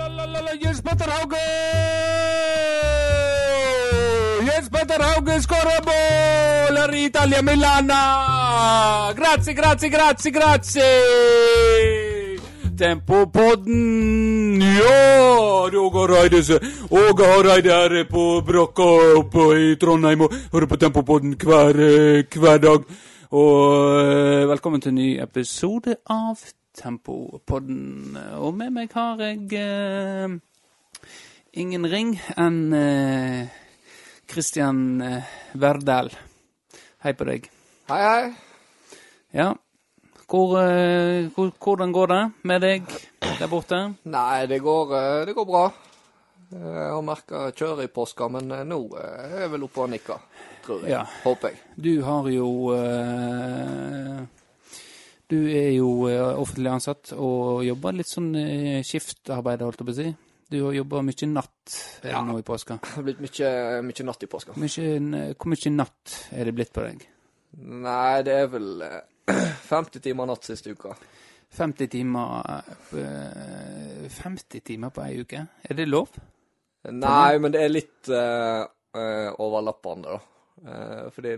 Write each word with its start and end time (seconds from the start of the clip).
Jens 0.00 0.80
Petter 0.80 1.10
Hauge! 1.10 1.36
Jens 4.46 4.68
Petter 4.70 5.02
Hauge 5.02 5.40
skårer 5.42 5.80
mål 5.86 6.94
Italia 6.94 7.42
Milana! 7.42 9.12
Grazie, 9.16 9.54
grazie, 9.54 9.90
grazie, 9.90 10.30
grazie! 10.32 10.90
Tempopodden, 12.78 14.62
ja! 14.62 15.68
Roger 15.72 16.08
Hareide 16.08 16.60
Åge 16.90 17.24
Hareide 17.24 17.70
her 17.70 18.04
på 18.04 18.40
brakka 18.46 18.88
oppe 19.18 19.50
i 19.60 19.76
Trondheim 19.76 20.20
og 20.20 20.32
hører 20.52 20.66
på 20.66 20.76
Tempopodden 20.76 21.36
hver, 21.36 21.76
hver 22.38 22.58
dag. 22.58 22.88
Og 23.30 24.00
eh, 24.00 24.48
velkommen 24.48 24.80
til 24.80 24.88
en 24.88 24.94
ny 24.94 25.10
episode 25.22 25.96
av 26.10 26.40
Tempopodden. 26.76 28.16
Og 28.38 28.54
med 28.54 28.74
meg 28.74 28.92
har 28.94 29.20
jeg 29.22 29.48
eh, 29.58 30.36
ingen 31.58 31.86
ring 31.90 32.14
enn 32.38 32.60
eh, 32.76 33.50
Christian 34.30 35.00
eh, 35.02 35.32
Verdal. 35.58 36.12
Hei 37.02 37.12
på 37.16 37.26
deg. 37.26 37.50
Hei, 37.90 38.00
hei. 38.04 38.30
Ja. 39.34 39.52
Hvor, 40.30 40.58
eh, 40.60 41.26
hvordan 41.34 41.92
går 41.92 42.06
det 42.12 42.24
med 42.46 42.62
deg 42.62 42.90
der 43.20 43.48
borte? 43.50 43.80
Nei, 44.06 44.46
det 44.46 44.60
går, 44.62 44.92
eh, 44.98 45.22
det 45.26 45.34
går 45.34 45.48
bra. 45.48 45.64
Jeg 46.50 46.90
har 46.90 47.02
merka 47.06 47.48
kjøret 47.54 47.86
i 47.86 47.92
påska, 47.94 48.26
men 48.30 48.50
eh, 48.54 48.66
nå 48.66 48.78
eh, 48.98 49.24
er 49.26 49.42
jeg 49.44 49.52
vel 49.52 49.66
oppe 49.66 49.84
og 49.84 49.90
nikker, 49.92 50.22
tror 50.64 50.84
jeg. 50.84 50.94
Ja. 50.94 51.02
Håper 51.24 51.52
jeg. 51.52 51.60
Du 51.74 51.92
har 52.06 52.30
jo 52.30 52.48
eh, 52.74 54.22
Du 55.30 55.38
er 55.46 55.70
jo 55.76 56.08
eh, 56.10 56.40
offentlig 56.40 56.72
ansatt 56.72 57.12
og 57.14 57.62
jobber 57.62 57.94
litt 57.94 58.10
sånn 58.10 58.32
eh, 58.40 58.80
skiftarbeid, 58.86 59.62
holdt 59.62 59.82
jeg 59.82 59.88
på 59.88 59.94
å 59.94 59.98
si. 60.00 60.08
Du 60.50 60.56
har 60.64 60.74
jobba 60.74 61.04
mye 61.06 61.28
natt 61.30 61.76
eh, 62.02 62.10
Ja. 62.10 62.24
nå 62.26 62.40
i 62.40 62.46
påska. 62.46 62.80
Det 62.82 62.96
har 62.96 63.06
blitt 63.06 63.22
mye, 63.22 63.52
mye 63.86 64.06
natt 64.08 64.26
i 64.26 64.30
påska. 64.30 64.56
Mye, 64.58 64.88
hvor 65.38 65.52
mye 65.52 65.72
natt 65.76 66.16
er 66.34 66.50
det 66.50 66.56
blitt 66.58 66.74
på 66.74 66.82
deg? 66.88 67.06
Nei, 67.60 68.22
det 68.26 68.34
er 68.40 68.50
vel 68.50 68.82
eh, 68.86 68.98
50 69.70 70.02
timer 70.02 70.30
natt 70.30 70.50
siste 70.50 70.74
uka. 70.74 70.96
50 71.54 71.90
timer 71.90 72.66
eh, 72.98 74.10
50 74.10 74.66
timer 74.66 74.90
på 74.94 75.02
ei 75.06 75.22
uke? 75.22 75.46
Er 75.62 75.78
det 75.78 75.86
lov? 75.88 76.18
Nei, 76.90 77.38
men 77.38 77.52
det 77.52 77.62
er 77.62 77.72
litt 77.72 78.08
uh, 78.08 78.64
eh, 78.96 79.30
overlappende, 79.44 80.14
da. 80.14 80.20
Uh, 80.60 81.06
for 81.12 81.24
det, 81.24 81.34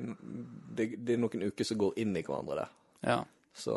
det, 0.77 0.87
det 1.03 1.17
er 1.17 1.23
noen 1.23 1.49
uker 1.51 1.67
som 1.67 1.81
går 1.81 1.99
inn 2.03 2.15
i 2.17 2.23
hverandre 2.23 2.61
det. 2.61 2.67
Ja. 3.09 3.17
Så 3.55 3.75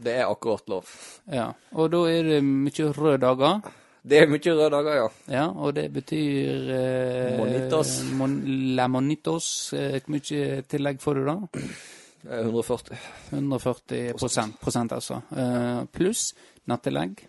det 0.00 0.14
er 0.22 0.30
akkurat 0.30 0.68
lov. 0.72 0.88
ja. 1.30 1.50
Og 1.76 1.90
da 1.92 2.00
er 2.08 2.22
det 2.24 2.40
mye 2.44 2.90
røde 2.96 3.18
dager. 3.20 3.60
Det 4.02 4.16
er 4.22 4.30
mye 4.32 4.54
røde 4.56 4.70
dager, 4.72 4.94
ja. 4.96 5.08
Ja, 5.28 5.46
og 5.52 5.74
det 5.76 5.90
betyr 5.92 6.70
eh, 6.72 7.38
Monitos. 7.38 7.98
Mon, 8.16 8.38
la 8.76 8.86
monitos. 8.88 9.72
Eh, 9.76 9.98
Hvor 10.00 10.14
mye 10.16 10.62
tillegg 10.68 11.02
får 11.02 11.20
du 11.20 11.26
da? 11.28 11.34
Eh, 12.30 12.46
140. 12.46 12.96
140 13.30 14.14
prosent, 14.16 14.56
prosent 14.60 14.92
altså. 14.96 15.20
Eh, 15.36 15.84
pluss 15.92 16.30
nattillegg. 16.70 17.20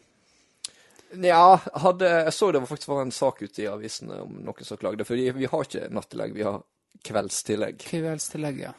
Ja, 1.19 1.58
hadde, 1.84 2.08
jeg 2.08 2.31
så 2.34 2.52
det 2.56 2.62
var 2.64 2.69
faktisk 2.72 2.88
var 2.88 3.02
en 3.03 3.12
sak 3.12 3.42
ute 3.44 3.66
i 3.66 3.67
avisene 3.67 4.22
om 4.23 4.38
noen 4.47 4.64
som 4.64 4.80
klagde. 4.80 5.03
For 5.03 5.19
vi 5.19 5.50
har 5.52 5.66
ikke 5.67 5.89
nattillegg, 5.92 6.38
vi 6.38 6.45
har 6.47 6.62
kveldstillegg. 7.03 7.84
Kveldstillegg, 7.84 8.62
ja. 8.64 8.72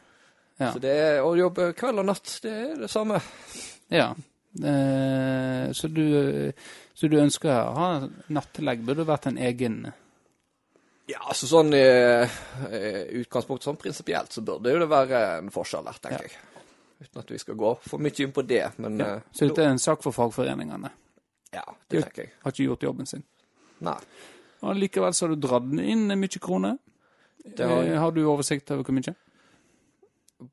Ja. 0.61 0.73
Så 0.75 0.79
det 0.83 0.93
er, 0.93 1.21
å 1.25 1.33
jobbe 1.39 1.71
kveld 1.79 2.03
og 2.03 2.07
natt, 2.07 2.37
det 2.45 2.53
er 2.53 2.77
det 2.85 2.91
samme. 2.93 3.21
ja. 3.93 4.13
Eh, 4.53 5.71
så, 5.73 5.89
du, 5.89 6.53
så 6.93 7.09
du 7.09 7.15
ønsker 7.17 7.49
å 7.57 7.71
ha 7.73 7.87
nattelegg? 8.29 8.83
Burde 8.85 9.07
vært 9.09 9.31
en 9.31 9.39
egen 9.41 9.79
Ja, 11.09 11.23
altså 11.25 11.49
sånn 11.49 11.73
i 11.73 11.81
utgangspunktet, 13.23 13.65
sånn 13.65 13.79
prinsipielt, 13.81 14.33
så 14.37 14.45
burde 14.45 14.75
jo 14.75 14.83
det 14.83 14.91
være 14.93 15.23
en 15.39 15.49
forskjell 15.55 15.89
der, 15.89 15.97
tenker 16.05 16.29
jeg. 16.29 16.37
Uten 17.03 17.23
at 17.25 17.33
vi 17.33 17.41
skal 17.41 17.57
gå 17.59 17.73
for 17.89 17.99
mye 18.05 18.21
inn 18.27 18.35
på 18.37 18.45
det, 18.47 18.61
men 18.85 19.01
ja. 19.01 19.09
eh, 19.17 19.25
Så 19.33 19.49
dette 19.49 19.65
er 19.65 19.73
en 19.73 19.81
sak 19.83 20.05
for 20.05 20.13
fagforeningene? 20.15 20.93
ja, 21.53 21.65
det 21.89 22.05
tenker 22.05 22.23
jeg. 22.27 22.33
Har 22.45 22.53
ikke 22.55 22.69
gjort 22.69 22.85
jobben 22.87 23.09
sin? 23.09 23.25
Nei. 23.85 23.97
Og 24.63 24.77
likevel 24.79 25.13
så 25.17 25.27
har 25.27 25.33
du 25.35 25.41
dratt 25.43 25.73
inn 25.83 26.07
mye 26.13 26.41
kroner. 26.45 26.77
Har. 27.59 27.73
Eh, 27.83 27.97
har 27.99 28.13
du 28.15 28.21
oversikt 28.31 28.71
over 28.71 28.85
hvor 28.87 28.95
mye? 29.01 29.17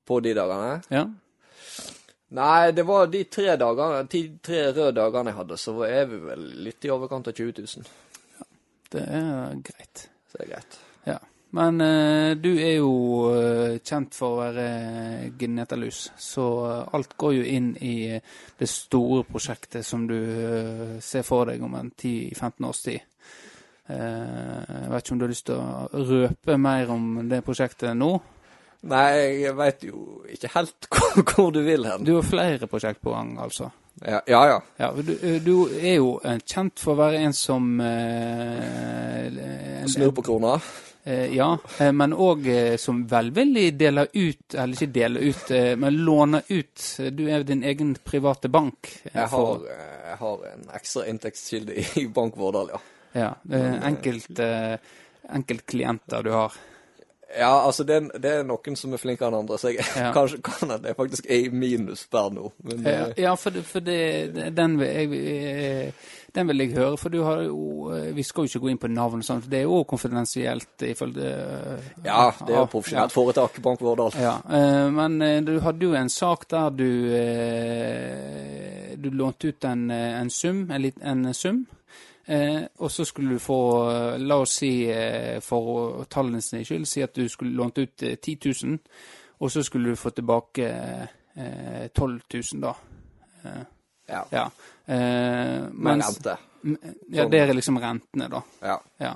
På 0.06 0.20
de 0.24 0.36
dagene. 0.38 0.80
Ja. 0.94 1.06
Nei, 2.38 2.72
det 2.78 2.86
var 2.86 3.08
de 3.10 3.24
tre 3.26 3.56
dagene, 3.58 4.04
de 4.12 4.22
tre 4.46 4.68
røde 4.70 4.94
dagene 5.00 5.32
jeg 5.32 5.40
hadde, 5.40 5.58
så 5.58 5.74
er 5.88 6.06
vi 6.12 6.20
vel 6.28 6.46
litt 6.68 6.86
i 6.86 6.92
overkant 6.94 7.32
av 7.32 7.34
20 7.34 7.66
000. 7.66 7.90
Det 8.94 9.02
er 9.02 9.58
greit. 9.66 10.06
Så 10.30 10.38
det 10.38 10.46
er 10.46 10.52
greit. 10.54 10.80
Ja. 11.10 11.18
Men 11.58 11.82
eh, 11.82 12.36
du 12.38 12.52
er 12.62 12.76
jo 12.78 12.92
eh, 13.34 13.80
kjent 13.82 14.14
for 14.14 14.36
å 14.36 14.42
være 14.44 15.32
genetalus, 15.42 16.04
så 16.22 16.46
eh, 16.68 16.92
alt 16.94 17.16
går 17.18 17.40
jo 17.40 17.48
inn 17.58 17.72
i 17.82 17.96
eh, 18.20 18.36
det 18.60 18.70
store 18.70 19.24
prosjektet 19.26 19.86
som 19.86 20.06
du 20.10 20.18
eh, 20.20 21.00
ser 21.02 21.26
for 21.26 21.50
deg 21.50 21.66
om 21.66 21.74
en 21.80 21.90
10-15 21.90 22.70
års 22.70 22.84
tid. 22.86 23.02
Eh, 23.90 23.98
jeg 23.98 24.92
vet 24.92 25.02
ikke 25.02 25.16
om 25.16 25.24
du 25.24 25.26
har 25.26 25.34
lyst 25.34 25.48
til 25.50 25.58
å 25.58 26.04
røpe 26.12 26.60
mer 26.62 26.94
om 26.94 27.16
det 27.32 27.42
prosjektet 27.48 27.98
nå? 27.98 28.12
Nei, 28.88 29.42
jeg 29.44 29.56
veit 29.60 29.82
jo 29.84 30.22
ikke 30.32 30.50
helt 30.54 30.88
hvor, 30.94 31.24
hvor 31.34 31.52
du 31.52 31.62
vil 31.66 31.84
hen. 31.90 32.06
Du 32.08 32.14
har 32.16 32.24
flere 32.28 32.68
prosjekt 32.72 33.02
på 33.04 33.12
gang, 33.12 33.34
altså? 33.44 33.72
Ja, 34.00 34.22
ja. 34.32 34.42
ja. 34.48 34.60
Ja, 34.80 34.92
du, 34.96 35.12
du 35.44 35.56
er 35.76 35.98
jo 35.98 36.14
eh, 36.24 36.38
kjent 36.48 36.80
for 36.80 36.94
å 36.96 37.02
være 37.02 37.20
en 37.26 37.34
som 37.36 37.74
eh, 37.84 39.26
Snur 39.92 40.12
på 40.16 40.24
krona. 40.24 40.54
Eh, 41.04 41.34
ja, 41.36 41.50
eh, 41.80 41.92
men 41.96 42.14
òg 42.16 42.48
eh, 42.52 42.78
som 42.80 43.02
velvillig 43.10 43.74
deler 43.80 44.08
ut, 44.14 44.56
eller 44.56 44.76
ikke 44.78 44.94
deler 44.96 45.28
ut, 45.32 45.52
eh, 45.56 45.74
men 45.80 46.00
låner 46.06 46.48
ut. 46.48 46.86
Du 47.16 47.26
er 47.32 47.44
din 47.48 47.64
egen 47.68 47.96
private 48.04 48.48
bank. 48.52 48.94
eh, 49.04 49.12
Jeg 49.16 49.28
har, 49.34 49.68
eh, 49.76 50.00
jeg 50.12 50.18
har 50.24 50.48
en 50.54 50.66
ekstra 50.80 51.06
inntektskilde 51.12 51.76
i 51.80 52.08
Bank 52.20 52.38
Vårdal, 52.40 52.72
ja. 52.76 52.82
Ja, 53.20 53.30
eh, 53.52 53.80
enkelt, 53.90 54.40
eh, 54.40 54.76
enkeltklienter 55.34 56.24
du 56.24 56.32
har. 56.36 56.54
Ja, 57.38 57.66
altså 57.66 57.84
det 57.84 57.96
er, 57.96 58.06
det 58.18 58.30
er 58.32 58.46
noen 58.48 58.78
som 58.80 58.94
er 58.96 59.02
flinkere 59.02 59.30
enn 59.30 59.44
andre, 59.44 59.58
så 59.62 59.70
jeg 59.70 59.84
Ja. 60.00 60.10
kanskje 60.16 60.40
kan 60.46 60.72
at 60.74 60.82
det 60.82 60.96
faktisk 60.98 61.28
er 61.30 61.46
i 61.46 61.52
minus 61.54 62.08
per 62.10 62.32
nå. 62.34 62.50
Men 62.66 62.82
Ja, 62.86 62.96
eh, 63.10 63.22
ja 63.26 63.36
for, 63.38 63.54
for 63.68 63.86
det, 63.86 64.00
den, 64.58 64.80
vil 64.80 64.88
jeg, 64.88 65.12
eh, 65.14 66.10
den 66.36 66.50
vil 66.50 66.64
jeg 66.64 66.74
høre, 66.78 66.98
for 66.98 67.14
du 67.14 67.22
har 67.28 67.44
jo 67.46 67.92
eh, 67.94 68.10
Vi 68.18 68.24
skal 68.26 68.48
jo 68.48 68.50
ikke 68.50 68.64
gå 68.66 68.72
inn 68.74 68.82
på 68.82 68.90
navn 68.90 69.22
og 69.22 69.28
sånt, 69.28 69.50
det 69.52 69.62
er 69.62 69.68
jo 69.68 69.84
konfidensielt 69.84 70.86
ifølge 70.90 71.30
ja, 72.06 72.32
det 72.40 72.50
er 72.50 72.56
jo 72.56 72.64
ja, 72.64 72.68
profesjonelt 72.72 73.14
foretak, 73.14 73.62
Bank 73.62 73.82
Vårdal. 73.82 74.16
Ja, 74.18 74.38
men 74.90 75.20
du 75.46 75.60
hadde 75.62 75.86
jo 75.86 75.94
en 75.98 76.10
sak 76.10 76.48
der 76.50 76.70
du 76.74 76.90
eh, 77.14 78.96
Du 78.98 79.10
lånte 79.14 79.48
ut 79.54 79.66
en, 79.66 79.90
en 79.92 80.30
sum, 80.30 80.66
en, 80.72 80.92
en 81.02 81.34
sum. 81.34 81.68
Eh, 82.30 82.62
og 82.78 82.92
så 82.94 83.06
skulle 83.10 83.34
du 83.34 83.40
få, 83.42 83.56
eh, 83.90 84.20
la 84.22 84.36
oss 84.44 84.52
si 84.62 84.70
eh, 84.92 85.40
for 85.42 86.04
tallene 86.14 86.42
sine 86.46 86.62
skyld, 86.68 86.86
si 86.88 87.02
at 87.02 87.16
du 87.18 87.24
skulle 87.30 87.56
lånt 87.58 87.78
ut 87.82 88.04
eh, 88.06 88.16
10 88.22 88.36
000, 88.66 88.78
og 89.40 89.52
så 89.52 89.64
skulle 89.66 89.90
du 89.90 89.96
få 89.98 90.12
tilbake 90.14 90.68
eh, 91.36 91.88
12 91.96 92.22
000 92.54 92.62
da. 92.62 92.76
Eh, 93.46 93.64
Ja, 94.10 94.24
ja. 94.34 94.44
Eh, 94.86 95.68
mens- 95.72 96.16
rente. 96.18 96.38
Ja, 97.14 97.26
det 97.30 97.40
er 97.40 97.54
liksom 97.54 97.78
rentene, 97.78 98.28
da. 98.30 98.42
Ja. 98.62 98.78
Ja. 99.00 99.12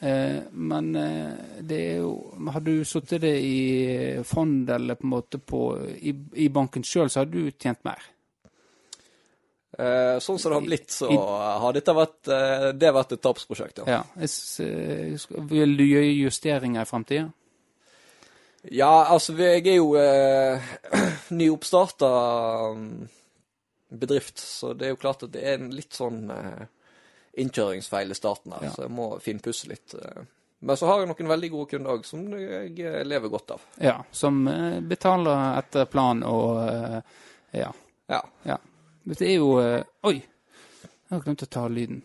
Eh, 0.00 0.40
men 0.52 0.94
eh, 0.96 1.62
det 1.62 1.78
er 1.92 1.96
jo 2.02 2.10
Har 2.52 2.60
du 2.60 2.84
sittet 2.84 3.20
det 3.20 3.32
i 3.42 4.22
fond 4.24 4.68
eller 4.70 4.94
på 4.94 5.06
en 5.06 5.10
måte 5.10 5.38
på 5.38 5.60
I, 6.02 6.12
i 6.34 6.48
banken 6.48 6.82
sjøl, 6.84 7.08
så 7.10 7.20
hadde 7.24 7.32
du 7.32 7.50
tjent 7.58 7.82
mer. 7.84 7.98
Eh, 9.76 10.16
sånn 10.24 10.38
som 10.40 10.50
det 10.52 10.56
har 10.56 10.64
blitt, 10.64 10.90
så 10.90 11.10
har 11.60 11.74
dette 11.76 11.92
vært, 11.94 12.28
eh, 12.32 12.70
det 12.72 12.92
vært 12.96 13.12
et 13.12 13.20
tapsprosjekt, 13.22 13.82
ja. 13.84 13.98
Ja. 13.98 14.02
Eh, 14.24 15.18
Vil 15.50 15.76
du 15.76 15.84
gjøre 15.84 16.14
justeringer 16.24 16.82
i 16.82 16.88
framtida? 16.88 17.26
Ja, 18.72 19.04
altså 19.12 19.36
jeg 19.38 19.66
er 19.68 19.76
jo 19.76 19.92
eh, 20.00 20.64
nyoppstarta 21.36 22.08
um, 22.72 23.08
bedrift, 23.92 24.40
så 24.40 24.72
det 24.74 24.88
er 24.88 24.94
jo 24.94 25.00
klart 25.04 25.22
at 25.28 25.32
det 25.36 25.44
er 25.44 25.60
en 25.60 25.68
litt 25.76 25.92
sånn 25.94 26.24
eh, 26.32 26.64
innkjøringsfeil 27.44 28.10
i 28.10 28.18
starten 28.18 28.56
her, 28.56 28.64
Ja. 28.66 28.72
så 28.74 28.86
jeg 28.88 28.94
må 28.96 29.10
finpusse 29.22 29.68
litt. 29.70 29.94
Men 30.60 30.76
så 30.80 30.88
har 30.88 31.04
jeg 31.04 31.12
noen 31.12 31.30
veldig 31.30 31.50
gode 31.52 31.70
kunder 31.70 31.92
òg, 31.94 32.08
som 32.08 32.24
jeg 32.34 33.04
lever 33.06 33.30
godt 33.30 33.52
av. 33.54 33.60
Ja. 33.84 34.00
Som 34.10 34.40
betaler 34.90 35.58
etter 35.60 35.84
plan 35.86 36.24
og 36.26 36.56
Ja. 37.54 37.70
Ja. 38.08 38.22
ja. 38.48 38.56
Det 39.08 39.24
er 39.24 39.38
jo 39.38 39.56
eh, 39.62 39.82
Oi! 40.08 40.18
Jeg 41.08 41.14
har 41.16 41.22
glemt 41.24 41.42
å 41.42 41.48
ta 41.48 41.62
lyden. 41.72 42.02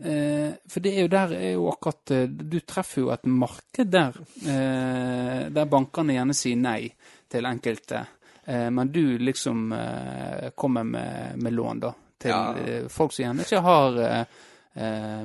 Eh, 0.00 0.52
for 0.68 0.84
det 0.84 0.92
er 0.94 1.06
jo 1.06 1.10
der 1.12 1.32
er 1.36 1.50
jo 1.54 1.66
akkurat 1.70 2.12
eh, 2.16 2.26
Du 2.28 2.58
treffer 2.60 3.02
jo 3.02 3.10
et 3.14 3.24
marked 3.28 3.88
der 3.92 4.16
der 4.40 5.68
bankene 5.68 6.14
gjerne 6.18 6.36
sier 6.36 6.56
nei 6.60 6.90
til 7.30 7.46
enkelte. 7.46 8.04
Men 8.46 8.88
du 8.90 9.18
liksom 9.20 9.68
kommer 10.58 10.84
med, 10.84 11.36
med 11.38 11.52
lån, 11.54 11.80
da. 11.80 11.90
Til 12.18 12.30
Ja. 12.30 12.88
folk 12.90 13.12
som 13.12 13.24
gjerne 13.24 13.44
ikke 13.44 13.60
har 13.62 13.98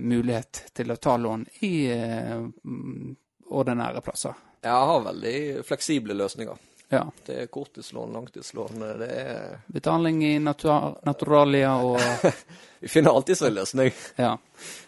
mulighet 0.01 0.59
til 0.75 0.91
å 0.91 0.97
ta 1.01 1.15
lån 1.17 1.45
i 1.65 1.71
mm, 1.89 3.15
ordinære 3.49 4.03
plasser. 4.05 4.35
Jeg 4.61 4.85
har 4.91 5.03
veldig 5.07 5.35
fleksible 5.65 6.17
løsninger. 6.17 6.57
Ja. 6.89 7.11
Det 7.25 7.41
er 7.41 7.47
korttidslån, 7.49 8.13
langtidslån. 8.13 8.83
Det 8.99 9.07
er 9.09 9.57
Betaling 9.67 10.23
i 10.25 10.39
natura 10.39 10.93
naturalia 11.03 11.75
og 11.81 11.99
Vi 12.85 12.89
finner 12.89 13.15
alltid 13.15 13.41
en 13.41 13.53
løsning. 13.53 13.91
Ja. 14.15 14.37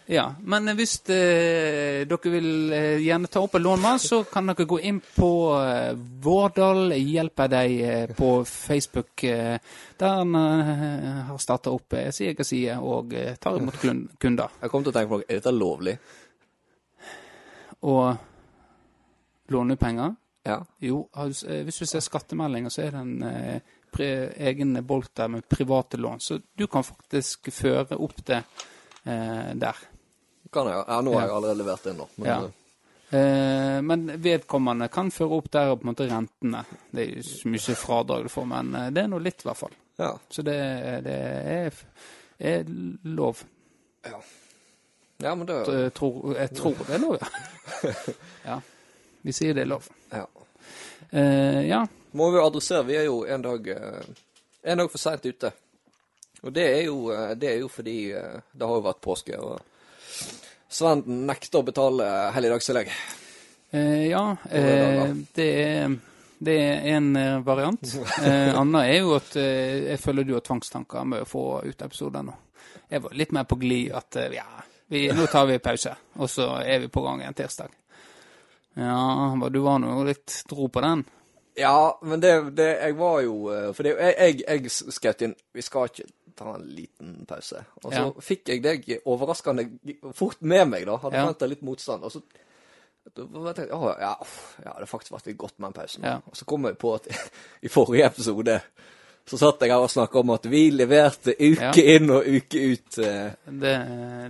ja. 0.06 0.36
Men 0.40 0.70
hvis 0.78 1.00
eh, 1.10 2.04
dere 2.06 2.30
vil 2.30 2.74
eh, 2.74 3.00
gjerne 3.02 3.30
ta 3.32 3.42
opp 3.42 3.56
en 3.58 3.64
lån 3.66 3.82
med 3.82 4.04
så 4.04 4.20
kan 4.30 4.52
dere 4.52 4.68
gå 4.70 4.78
inn 4.86 5.00
på 5.02 5.30
eh, 5.58 5.96
Vårdal 6.22 6.94
hjelper 6.94 7.50
deg 7.50 7.74
eh, 7.82 8.14
på 8.14 8.30
Facebook, 8.46 9.24
eh, 9.24 9.58
der 9.98 10.20
han 10.20 10.38
eh, 10.38 11.10
har 11.32 11.42
starta 11.42 11.74
opp 11.74 11.98
eh, 11.98 12.12
side 12.14 12.46
side 12.46 12.78
og 12.78 13.18
tar 13.42 13.58
imot 13.58 13.82
kunder. 14.22 14.62
Jeg 14.62 14.76
kom 14.76 14.86
til 14.86 14.94
å 14.94 14.98
tenke 15.00 15.16
på 15.16 15.22
noe. 15.24 15.30
Er 15.32 15.42
dette 15.42 15.58
lovlig? 15.58 15.98
Å 17.82 17.98
låne 19.58 19.82
penger. 19.82 20.14
Ja. 20.48 20.62
Jo, 20.80 21.02
eh, 21.18 21.64
hvis 21.68 21.82
du 21.82 21.86
ser 21.90 22.00
skattemeldinger, 22.06 22.72
så 22.72 22.86
er 22.86 22.96
det 22.96 23.02
en 23.04 23.24
eh, 23.28 23.74
egen 24.48 24.76
bolk 24.86 25.10
der 25.18 25.28
med 25.34 25.48
private 25.50 25.98
lån. 26.00 26.20
Så 26.24 26.38
du 26.56 26.68
kan 26.72 26.86
faktisk 26.88 27.50
føre 27.52 27.98
opp 27.98 28.20
det 28.28 28.38
eh, 29.04 29.52
der. 29.60 29.82
Kan 30.54 30.70
jeg? 30.72 30.84
Ja, 30.88 31.02
nå 31.04 31.14
har 31.18 31.26
jeg 31.28 31.36
allerede 31.36 31.60
levert 31.64 31.90
inn, 31.92 31.98
nå. 32.00 32.08
Men, 32.16 32.30
Ja. 32.30 32.38
eh, 33.18 33.82
men 33.84 34.06
vedkommende 34.24 34.88
kan 34.94 35.10
føre 35.12 35.40
opp 35.42 35.50
der 35.52 35.74
og 35.74 35.82
på 35.82 35.88
en 35.88 35.92
måte 35.92 36.08
rentene. 36.12 36.62
Det 36.92 37.04
er 37.04 37.12
jo 37.18 37.26
så 37.28 37.52
mye 37.52 37.76
fradrag 37.82 38.24
du 38.24 38.32
får, 38.32 38.48
men 38.54 38.72
eh, 38.76 38.88
det 38.96 39.04
er 39.04 39.12
nå 39.12 39.20
litt, 39.20 39.44
i 39.44 39.50
hvert 39.50 39.60
fall. 39.66 39.76
ja. 40.00 40.14
Så 40.30 40.46
det, 40.48 40.58
det 41.10 41.18
er, 41.58 41.84
er 42.40 42.64
lov. 43.18 43.44
ja, 45.20 45.34
men 45.36 45.48
det 45.50 45.56
Jeg 45.68 45.94
tror, 45.98 46.36
jeg 46.38 46.52
tror 46.56 46.76
det 46.88 46.96
er 46.96 47.00
lov, 47.04 47.18
ja. 47.20 47.94
ja. 48.54 48.60
Vi 49.28 49.34
sier 49.36 49.54
det 49.58 49.66
er 49.66 49.72
lov. 49.74 49.88
ja. 50.14 50.26
Eh, 51.12 51.62
ja. 51.68 51.86
Må 52.18 52.32
vi 52.34 52.42
adressere, 52.42 52.86
vi 52.88 52.98
er 53.00 53.08
jo 53.08 53.22
en 53.26 53.46
dag, 53.46 53.68
eh, 53.68 54.12
en 54.64 54.84
dag 54.84 54.92
for 54.92 55.02
seint 55.02 55.26
ute. 55.26 55.52
Og 56.44 56.54
det 56.54 56.68
er 56.68 56.84
jo, 56.88 57.12
eh, 57.12 57.34
det 57.36 57.52
er 57.54 57.60
jo 57.64 57.72
fordi 57.72 57.98
det 58.12 58.68
har 58.68 58.76
jo 58.80 58.86
vært 58.86 59.04
påske, 59.04 59.40
og 59.40 59.60
Svenden 60.68 61.24
nekter 61.28 61.62
å 61.62 61.66
betale 61.68 62.06
helligdagstillegg. 62.36 62.92
Eh, 63.72 64.08
ja, 64.10 64.38
eh, 64.52 65.14
det 65.36 65.48
er 65.64 65.98
det 66.40 66.54
er 66.62 66.84
en 66.98 67.14
variant. 67.44 67.82
Eh, 68.28 68.52
Anna 68.54 68.84
er 68.86 69.00
jo 69.00 69.16
at 69.16 69.34
jeg 69.34 69.98
føler 69.98 70.28
du 70.28 70.36
har 70.36 70.44
tvangstanker 70.46 71.08
med 71.08 71.24
å 71.24 71.30
få 71.30 71.46
ut 71.66 71.82
episoder 71.82 72.26
nå. 72.28 72.36
Jeg 72.92 73.02
var 73.04 73.16
litt 73.18 73.34
mer 73.34 73.48
på 73.50 73.58
glid 73.58 73.96
at 73.98 74.20
ja, 74.36 74.46
vi, 74.92 75.08
nå 75.12 75.26
tar 75.32 75.48
vi 75.50 75.58
pause, 75.64 75.96
og 76.20 76.30
så 76.30 76.52
er 76.62 76.84
vi 76.84 76.92
på 76.94 77.02
gang 77.04 77.24
igjen 77.24 77.38
tirsdag. 77.38 77.74
Ja, 78.78 79.34
men 79.36 79.52
du 79.54 79.60
var 79.66 79.80
nå 79.82 79.96
litt 80.06 80.44
dro 80.50 80.68
på 80.70 80.82
den. 80.86 81.06
Ja, 81.58 81.98
men 82.06 82.20
det, 82.22 82.34
det 82.54 82.68
Jeg 82.84 82.94
var 83.00 83.22
jo 83.26 83.48
eh, 83.50 83.72
For 83.74 83.82
det, 83.88 83.96
jeg, 83.98 84.14
jeg, 84.20 84.44
jeg 84.46 84.94
skjøt 84.94 85.24
inn 85.26 85.32
Vi 85.58 85.64
skal 85.66 85.88
ikke 85.90 86.04
ta 86.38 86.52
en 86.54 86.68
liten 86.70 87.16
pause. 87.26 87.64
Og 87.82 87.88
så 87.90 88.04
Ja. 88.04 88.12
fikk 88.22 88.52
jeg 88.52 88.62
deg 88.62 88.84
overraskende 89.10 89.64
fort 90.14 90.38
med 90.46 90.68
meg, 90.70 90.86
da. 90.86 91.00
Hadde 91.02 91.18
Ja. 91.18 91.48
litt 91.50 91.64
motstand. 91.66 92.04
Og 92.06 92.12
så 92.14 92.22
tenkte 93.16 93.42
jeg 93.48 93.56
tenkt, 93.56 93.72
ja, 93.74 93.96
ja, 94.04 94.14
det 94.60 94.68
har 94.68 94.86
faktisk 94.86 95.16
vært 95.16 95.26
litt 95.32 95.38
godt 95.42 95.58
med 95.58 95.72
en 95.72 95.74
pause. 95.80 96.00
Ja. 96.04 96.20
Og 96.30 96.38
så 96.38 96.46
kom 96.46 96.66
jeg 96.70 96.78
på 96.78 96.94
at 96.94 97.08
i 97.66 97.68
forrige 97.74 98.06
episode 98.12 98.60
så 99.28 99.38
satt 99.42 99.60
jeg 99.66 99.74
her 99.74 99.82
og 99.82 99.90
snakka 99.90 100.20
om 100.22 100.30
at 100.38 100.46
vi 100.46 100.68
leverte 100.72 101.34
uke 101.40 101.74
Ja. 101.74 101.96
inn 101.98 102.10
og 102.14 102.24
uke 102.30 102.62
ut. 102.76 103.00
eh, 103.02 103.32
Det, 103.50 103.74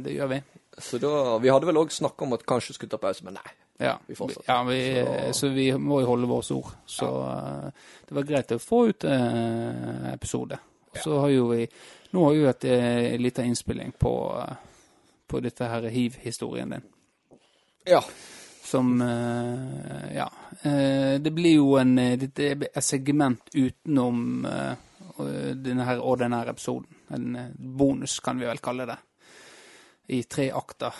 det 0.05 0.15
gjør 0.15 0.31
vi. 0.31 0.39
Så 0.79 0.97
da 1.03 1.37
Vi 1.43 1.49
hadde 1.51 1.67
vel 1.67 1.75
òg 1.83 1.91
snakka 1.91 2.23
om 2.23 2.33
at 2.39 2.45
kanskje 2.47 2.73
skulle 2.79 2.89
ta 2.95 2.97
pause, 3.03 3.23
men 3.27 3.33
nei. 3.35 3.51
Ja, 3.79 3.99
Vi 4.07 4.15
ja 4.47 4.63
vi, 4.63 5.03
Så- 5.05 5.33
så... 5.39 5.49
vi 5.53 5.71
må 5.77 5.99
jo 6.01 6.07
holde 6.07 6.27
vårt 6.27 6.51
ord. 6.51 6.71
Så 6.85 7.05
ja. 7.05 7.71
det 8.07 8.15
var 8.15 8.23
greit 8.23 8.51
å 8.51 8.59
få 8.59 8.87
ut 8.89 9.03
eh, 9.03 10.13
episode. 10.13 10.57
Og 10.91 10.97
Så 11.03 11.19
har 11.19 11.29
jo 11.29 11.47
vi 11.51 11.67
Nå 12.11 12.23
har 12.23 12.31
vi 12.33 12.39
jo 12.41 12.47
et 12.49 12.63
eh, 12.65 13.17
liten 13.19 13.45
innspilling 13.51 13.91
på, 13.99 14.13
eh, 14.39 14.55
på 15.27 15.39
dette 15.43 15.67
her 15.67 15.81
hiv-historien 15.91 16.69
din. 16.69 16.81
Ja. 17.85 18.01
Som 18.63 19.01
eh, 19.01 20.15
Ja. 20.15 20.29
Eh, 20.63 21.19
det 21.21 21.31
blir 21.35 21.55
jo 21.59 21.75
en 21.77 21.97
eh, 21.99 22.15
et 22.17 22.83
segment 22.83 23.49
utenom 23.53 24.45
eh, 24.45 24.73
denne 25.53 25.83
her 25.85 25.99
ordinære 26.01 26.49
episoden. 26.55 26.87
En 27.13 27.35
eh, 27.35 27.51
bonus, 27.59 28.19
kan 28.19 28.39
vi 28.39 28.45
vel 28.47 28.57
kalle 28.63 28.85
det. 28.89 28.97
I 30.15 30.23
tre 30.23 30.49
akter. 30.55 30.93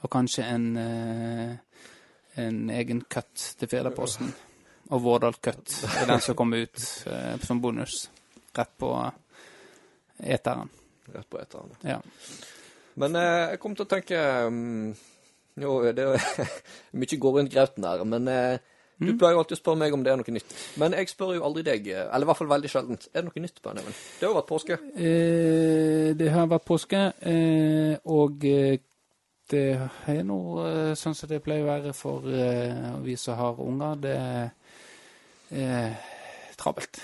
Og 0.00 0.10
kanskje 0.10 0.46
en 0.46 0.68
eh, 0.78 1.58
en 2.34 2.70
egen 2.70 3.02
cut 3.08 3.54
til 3.58 3.68
Firdaposten. 3.68 4.32
Og 4.90 5.02
Vårdal 5.04 5.36
Cut 5.42 5.74
er 6.00 6.08
den 6.08 6.22
som 6.22 6.36
kommer 6.38 6.64
ut 6.64 6.80
eh, 7.06 7.36
som 7.46 7.60
bonus. 7.62 8.08
Rett 8.56 8.72
på 8.78 8.90
eteren. 10.18 10.70
Rett 11.14 11.28
på 11.30 11.38
eteren. 11.38 11.76
Ja. 11.86 12.00
Men 12.98 13.16
eh, 13.16 13.52
jeg 13.52 13.62
kom 13.62 13.76
til 13.78 13.86
å 13.86 13.90
tenke 13.90 14.18
um, 14.48 14.90
Jo, 15.60 15.78
det 15.94 16.06
er 16.06 16.18
mye 16.98 17.22
går 17.22 17.38
rundt 17.38 17.54
grauten 17.54 17.86
der, 17.86 18.02
men 18.04 18.28
du 19.00 19.14
pleier 19.16 19.32
jo 19.32 19.40
alltid 19.40 19.56
å 19.56 19.60
spørre 19.60 19.80
meg 19.80 19.94
om 19.96 20.02
det 20.04 20.10
er 20.12 20.18
noe 20.20 20.32
nytt. 20.34 20.54
Men 20.80 20.92
jeg 20.98 21.08
spør 21.08 21.32
jo 21.38 21.44
aldri 21.46 21.62
deg, 21.64 21.86
eller 22.02 22.26
i 22.26 22.28
hvert 22.28 22.40
fall 22.40 22.50
veldig 22.50 22.70
sjeldent, 22.72 23.06
er 23.08 23.22
det 23.22 23.30
noe 23.30 23.42
nytt 23.46 23.62
på 23.62 23.72
Even? 23.72 23.94
Det 23.96 24.26
har 24.26 24.32
jo 24.32 24.36
vært 24.36 24.50
påske. 24.50 24.76
Eh, 24.92 26.08
det 26.20 26.28
har 26.34 26.50
vært 26.50 26.66
påske, 26.68 27.00
eh, 27.30 27.94
og 28.12 28.44
det 29.50 29.64
er 30.10 30.20
nå 30.26 30.38
eh, 30.64 30.92
sånn 30.98 31.16
som 31.18 31.30
det 31.30 31.40
pleier 31.44 31.64
å 31.64 31.70
være 31.70 31.94
for 31.96 32.26
uh, 32.26 33.00
vi 33.04 33.16
som 33.18 33.38
har 33.38 33.58
unger. 33.64 33.98
Det 34.04 34.14
er 34.14 34.52
uh, 35.56 36.06
travelt. 36.60 37.00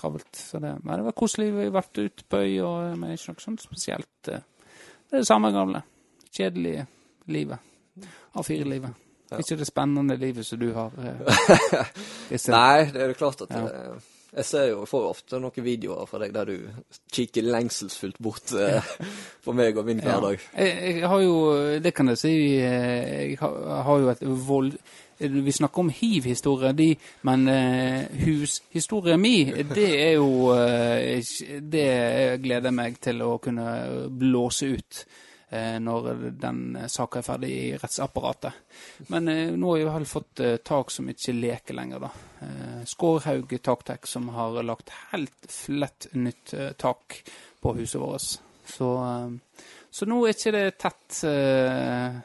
Travelt. 0.00 0.32
Så 0.36 0.60
det, 0.62 0.72
men 0.82 1.00
det 1.00 1.06
var 1.10 1.16
koselig. 1.18 1.50
Vi 1.54 1.68
har 1.68 1.76
vært 1.76 2.00
ute 2.00 2.26
på 2.28 2.40
øy, 2.40 2.56
men 2.96 3.14
ikke 3.14 3.34
noe 3.34 3.44
sånt 3.44 3.64
spesielt. 3.64 4.32
eh. 4.32 4.42
Det 5.04 5.20
er 5.20 5.22
det 5.22 5.28
samme 5.28 5.52
gamle. 5.54 5.84
Kjedelige 6.34 6.86
livet. 7.30 7.70
A4-livet. 8.34 9.02
Ikke 9.38 9.56
det 9.58 9.66
spennende 9.66 10.16
livet 10.18 10.46
som 10.46 10.58
du 10.60 10.68
har. 10.74 10.92
Nei, 12.54 12.84
det 12.92 13.00
er 13.02 13.12
jo 13.12 13.16
klart 13.18 13.44
at 13.46 13.54
Ja. 13.54 13.94
Jeg 14.34 14.44
ser 14.48 14.64
jo, 14.72 14.80
jeg 14.82 14.88
får 14.90 15.02
jo 15.04 15.10
ofte 15.12 15.38
noen 15.38 15.62
videoer 15.66 16.08
fra 16.10 16.18
deg 16.24 16.32
der 16.34 16.48
du 16.50 16.56
kikker 17.14 17.46
lengselsfullt 17.46 18.16
bort 18.18 18.50
eh, 18.58 18.88
på 19.44 19.54
meg 19.58 19.78
og 19.78 19.86
min 19.86 20.00
Ja. 20.02 20.16
hverdag. 20.16 20.42
Jeg, 20.58 20.98
jeg 20.98 21.08
har 21.12 21.22
jo, 21.22 21.36
det 21.84 21.92
kan 21.94 22.10
jeg 22.10 22.18
si, 22.18 22.34
eh, 22.58 23.30
jeg 23.30 23.38
har, 23.40 23.58
har 23.86 23.98
jo 24.04 24.12
et 24.16 24.24
vold... 24.48 24.74
Vi 25.24 25.52
snakker 25.54 25.78
om 25.84 25.92
hiv-historie, 25.94 26.72
de, 26.74 26.88
men 27.22 27.44
eh, 27.48 28.08
hushistorien 28.24 29.20
mi, 29.22 29.44
det 29.70 29.86
er 30.08 30.16
jo 30.16 30.50
eh, 30.52 31.22
Det 31.62 31.84
gleder 32.42 32.66
jeg 32.72 32.74
meg 32.74 32.98
til 33.06 33.22
å 33.22 33.36
kunne 33.38 33.68
blåse 34.10 34.72
ut 34.74 35.04
når 35.54 36.30
den 36.40 36.60
saka 36.90 37.20
er 37.20 37.26
ferdig 37.26 37.50
i 37.54 37.76
rettsapparatet. 37.78 38.52
Men 39.06 39.28
eh, 39.28 39.52
nå 39.52 39.70
har 39.70 39.78
vi 39.78 39.84
vel 39.84 40.06
fått 40.06 40.40
eh, 40.40 40.56
tak 40.56 40.90
som 40.90 41.08
ikke 41.10 41.34
leker 41.36 41.76
lenger, 41.76 42.06
da. 42.06 42.10
Eh, 42.40 42.84
Skårhaug 42.84 43.56
taktek, 43.62 44.06
som 44.06 44.28
har 44.28 44.62
lagt 44.62 44.92
helt 45.12 45.46
flett 45.48 46.08
nytt 46.12 46.54
eh, 46.54 46.72
tak 46.72 47.22
på 47.60 47.74
huset 47.74 48.00
vårt. 48.00 48.22
Så, 48.66 48.90
eh, 49.04 49.30
så 49.90 50.06
nå 50.06 50.22
er 50.24 50.34
ikke 50.34 50.54
det 50.54 50.64
tett 50.80 51.20
eh, 51.28 52.16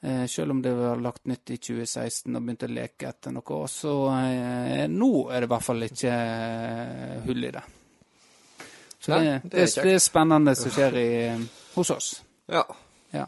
eh, 0.00 0.26
Selv 0.26 0.56
om 0.56 0.62
det 0.62 0.72
var 0.74 1.00
lagt 1.00 1.26
nytt 1.26 1.50
i 1.50 1.60
2016 1.60 2.34
og 2.34 2.42
begynte 2.42 2.70
å 2.70 2.76
leke 2.76 3.10
etter 3.10 3.36
noe 3.36 3.60
år, 3.60 3.68
så 3.70 3.96
eh, 4.16 4.86
nå 4.90 5.12
er 5.30 5.42
det 5.42 5.50
i 5.50 5.54
hvert 5.54 5.68
fall 5.68 5.88
ikke 5.88 6.16
eh, 6.16 7.18
hull 7.28 7.44
i 7.44 7.54
det. 7.54 7.66
Så 8.98 9.12
Nei, 9.12 9.20
det, 9.22 9.30
er 9.30 9.40
det, 9.52 9.68
det, 9.84 9.92
er 9.94 10.02
spennende 10.02 10.56
som 10.58 10.72
skjer 10.74 10.96
i, 10.98 11.10
hos 11.76 11.92
oss. 11.94 12.10
Ja. 12.52 12.64
Ja. 13.14 13.26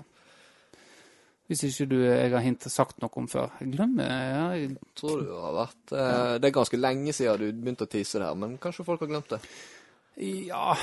Hvis 1.48 1.64
ikke 1.64 1.86
du 1.88 1.96
jeg 2.02 2.28
har 2.34 2.44
hintet 2.44 2.72
sagt 2.72 2.98
noe 3.00 3.12
om 3.16 3.28
før. 3.30 3.54
Jeg 3.62 3.72
glemmer 3.72 4.08
ja, 4.08 4.44
jeg, 4.58 4.74
Tror 4.98 5.22
du 5.24 5.30
har 5.32 5.54
vært 5.56 5.94
eh, 5.96 6.34
Det 6.36 6.50
er 6.50 6.58
ganske 6.58 6.80
lenge 6.80 7.14
siden 7.16 7.40
du 7.40 7.62
begynte 7.62 7.88
å 7.88 7.90
tise 7.90 8.20
det 8.20 8.28
her, 8.28 8.36
men 8.36 8.58
kanskje 8.60 8.84
folk 8.84 9.00
har 9.04 9.12
glemt 9.14 9.32
det? 9.32 9.40
Ja, 10.18 10.76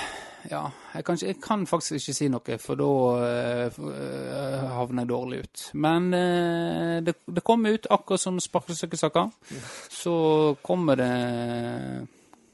ja. 0.49 0.71
Jeg 0.93 1.05
kan, 1.05 1.17
jeg 1.21 1.37
kan 1.43 1.65
faktisk 1.67 1.97
ikke 1.99 2.13
si 2.15 2.27
noe, 2.31 2.57
for 2.63 2.79
da 2.79 2.91
eh, 3.27 3.79
eh, 3.91 4.67
havner 4.77 5.03
jeg 5.03 5.11
dårlig 5.11 5.39
ut. 5.43 5.63
Men 5.85 6.07
eh, 6.15 7.01
det, 7.03 7.17
det 7.27 7.43
kommer 7.43 7.75
ut 7.75 7.89
akkurat 7.91 8.23
som 8.23 8.39
sparkesykkelsaker. 8.39 9.33
Så 10.01 10.15
kommer 10.63 10.95
det 10.95 11.11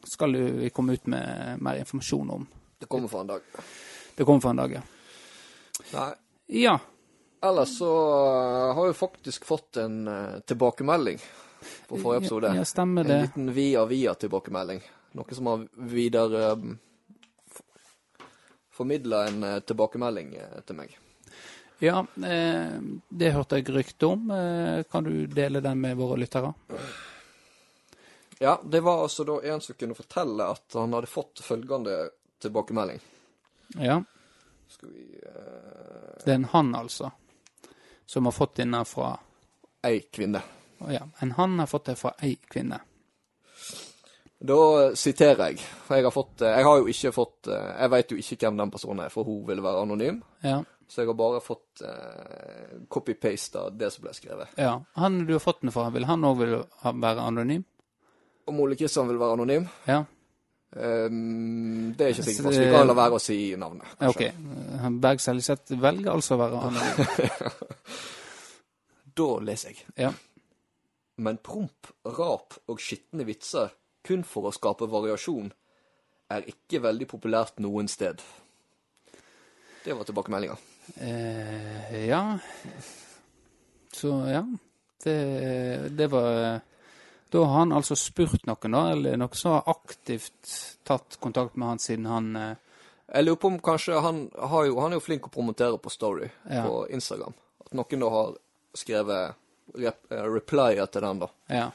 Skal 0.10 0.34
vi 0.34 0.70
komme 0.74 0.98
ut 0.98 1.06
med 1.08 1.62
mer 1.62 1.78
informasjon 1.84 2.34
om. 2.34 2.48
Det 2.82 2.90
kommer 2.90 3.08
for 3.08 3.22
en 3.22 3.30
dag. 3.36 3.46
Det 4.18 4.26
kommer 4.26 4.42
for 4.42 4.50
en 4.50 4.64
dag, 4.64 4.74
ja. 4.80 4.82
Nei. 5.94 6.14
Ja. 6.52 6.80
Ellers 7.42 7.78
så 7.78 7.92
eh, 8.08 8.76
har 8.76 8.88
vi 8.88 8.94
faktisk 8.94 9.46
fått 9.46 9.78
en 9.78 10.08
eh, 10.08 10.40
tilbakemelding 10.40 11.20
på 11.88 11.98
forrige 11.98 12.18
episode. 12.18 12.56
Ja, 12.56 12.66
stemmer 12.66 13.04
det. 13.04 13.14
En 13.14 13.22
liten 13.22 13.54
via-via-tilbakemelding. 13.54 14.82
Noe 15.12 15.36
som 15.36 15.50
har 15.50 15.64
videre 15.76 16.52
um, 16.52 16.76
formidla 18.72 19.26
en 19.28 19.44
eh, 19.44 19.60
tilbakemelding 19.60 20.36
til 20.66 20.78
meg. 20.78 20.98
Ja, 21.82 22.04
det 22.14 23.32
hørte 23.34 23.58
jeg 23.58 23.74
rykte 23.74 24.06
om. 24.06 24.28
Kan 24.92 25.08
du 25.08 25.26
dele 25.26 25.64
den 25.66 25.80
med 25.82 25.96
våre 25.98 26.20
lyttere? 26.22 26.52
Ja, 28.38 28.60
det 28.62 28.84
var 28.86 29.02
altså 29.02 29.26
da 29.26 29.40
en 29.50 29.64
som 29.66 29.80
kunne 29.80 29.98
fortelle 29.98 30.46
at 30.54 30.78
han 30.78 30.94
hadde 30.94 31.10
fått 31.10 31.42
følgende 31.42 31.96
tilbakemelding. 32.38 33.02
Ja, 33.82 33.98
Skal 34.72 34.94
vi 34.96 35.04
uh... 35.26 36.24
det 36.24 36.32
er 36.32 36.40
en 36.40 36.48
han, 36.54 36.72
altså, 36.76 37.12
som 38.06 38.26
har 38.30 38.36
fått 38.36 38.56
denne 38.62 38.86
fra 38.88 39.14
Ei 39.84 40.00
kvinne. 40.14 40.42
Ja, 40.90 41.08
en 41.20 41.32
han 41.38 41.60
har 41.60 41.68
fått 41.70 41.90
det 41.90 41.96
fra 41.98 42.14
ei 42.22 42.36
kvinne. 42.50 42.80
Da 44.42 44.58
siterer 44.98 45.52
jeg. 45.52 45.62
For 45.86 46.00
jeg 46.00 46.06
har 46.08 46.14
fått 46.14 46.42
eh, 46.42 46.56
Jeg 46.58 46.66
har 46.66 46.80
jo 46.80 46.88
ikke 46.90 47.12
fått 47.14 47.50
eh, 47.54 47.68
Jeg 47.84 47.92
veit 47.94 48.14
jo 48.14 48.18
ikke 48.18 48.38
hvem 48.42 48.56
den 48.58 48.72
personen 48.74 49.04
er, 49.06 49.12
for 49.14 49.28
hun 49.28 49.44
ville 49.46 49.62
være 49.62 49.84
anonym. 49.86 50.22
Ja, 50.42 50.64
Så 50.90 51.04
jeg 51.04 51.12
har 51.12 51.18
bare 51.20 51.42
fått 51.46 51.84
eh, 51.86 52.80
copy-paste 52.90 53.62
av 53.68 53.76
det 53.78 53.92
som 53.94 54.06
ble 54.06 54.14
skrevet. 54.18 54.56
ja. 54.58 54.80
Han 54.98 55.26
du 55.28 55.36
har 55.36 55.44
fått 55.44 55.62
den 55.62 55.74
fra, 55.74 55.90
vil 55.94 56.10
han 56.10 56.26
òg 56.26 56.42
være 56.42 57.22
anonym? 57.22 57.64
Om 58.50 58.60
Ole 58.66 58.76
Kristian 58.76 59.08
vil 59.08 59.22
være 59.22 59.38
anonym? 59.38 59.70
Ja, 59.86 60.04
ehm, 60.76 61.92
det 61.98 62.06
er 62.06 62.14
ikke 62.16 62.26
sikkert. 62.28 62.58
vi 62.58 62.72
kan 62.72 62.88
la 62.88 62.96
være 62.98 63.18
å 63.18 63.22
si 63.22 63.38
navnet. 63.60 63.88
Kanskje. 64.00 64.32
OK. 64.32 64.80
Eh, 64.80 64.90
Berg 65.04 65.24
Seljeseth 65.24 65.78
velger 65.82 66.12
altså 66.14 66.38
å 66.38 66.42
være 66.42 66.62
anonym. 66.70 68.00
Da 69.22 69.30
leser 69.44 69.74
jeg. 69.74 69.86
Ja. 70.00 70.12
Men 71.22 71.42
promp, 71.44 71.92
rap 72.18 72.58
og 72.72 72.80
skitne 72.82 73.28
vitser 73.28 73.74
kun 74.08 74.24
for 74.26 74.50
å 74.50 74.56
skape 74.56 74.88
variasjon 74.90 75.52
er 76.32 76.48
ikke 76.50 76.82
veldig 76.82 77.08
populært 77.12 77.60
noen 77.62 77.90
sted. 77.92 78.22
Det 79.84 79.94
var 79.98 80.08
tilbakemeldinga. 80.08 80.58
Eh, 81.02 82.08
ja. 82.08 82.22
Så 83.92 84.14
ja. 84.30 84.44
Det, 85.02 85.16
det 85.98 86.08
var 86.14 86.62
Da 87.32 87.44
har 87.46 87.54
han 87.62 87.72
altså 87.72 87.96
spurt 87.96 88.44
noen, 88.50 88.74
da, 88.76 88.82
eller 88.92 89.16
noen 89.20 89.38
som 89.40 89.54
har 89.56 89.70
aktivt 89.72 90.52
tatt 90.88 91.16
kontakt 91.24 91.56
med 91.56 91.68
han 91.70 91.80
siden 91.80 92.06
han 92.12 92.36
eh, 92.36 92.56
Jeg 93.14 93.26
lurer 93.26 93.40
på 93.40 93.48
om 93.54 93.60
kanskje 93.64 94.02
han 94.04 94.26
har 94.52 94.66
jo, 94.68 94.80
han 94.84 94.92
er 94.92 95.00
jo 95.00 95.06
flink 95.06 95.28
å 95.30 95.32
promotere 95.32 95.78
på 95.80 95.92
Story 95.94 96.28
Ja. 96.50 96.66
på 96.68 96.86
Instagram. 96.92 97.34
At 97.66 97.72
noen 97.80 98.04
da 98.04 98.10
har 98.12 98.34
skrevet 98.76 99.36
rep, 99.80 100.12
eh, 100.12 100.86
til 100.92 101.02
den, 101.08 101.20
da. 101.24 101.30
Ja. 101.48 101.70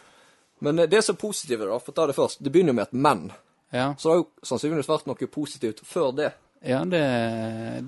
Men 0.60 0.78
eh, 0.78 0.88
det 0.92 1.02
som 1.04 1.16
er 1.16 1.20
positive, 1.24 1.64
da, 1.68 1.78
for 1.80 1.92
å 1.92 1.96
ta 2.02 2.06
det 2.06 2.16
først, 2.16 2.40
det 2.44 2.52
begynner 2.52 2.72
jo 2.74 2.80
med 2.80 2.88
et 2.90 2.92
men. 3.08 3.26
Ja, 3.72 3.94
Så 3.98 4.08
det 4.08 4.12
har 4.12 4.20
jo 4.22 4.28
sannsynligvis 4.46 4.88
vært 4.88 5.06
noe 5.08 5.26
positivt 5.32 5.80
før 5.84 6.12
det. 6.16 6.30
ja 6.62 6.84
det, 6.84 7.02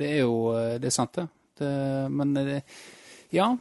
det 0.00 0.08
er 0.16 0.20
jo 0.24 0.52
Det 0.80 0.88
er 0.88 0.90
sant, 0.90 1.12
det. 1.14 1.28
det 1.60 1.70
men 2.10 2.34
det, 2.34 2.62
ja. 3.30 3.56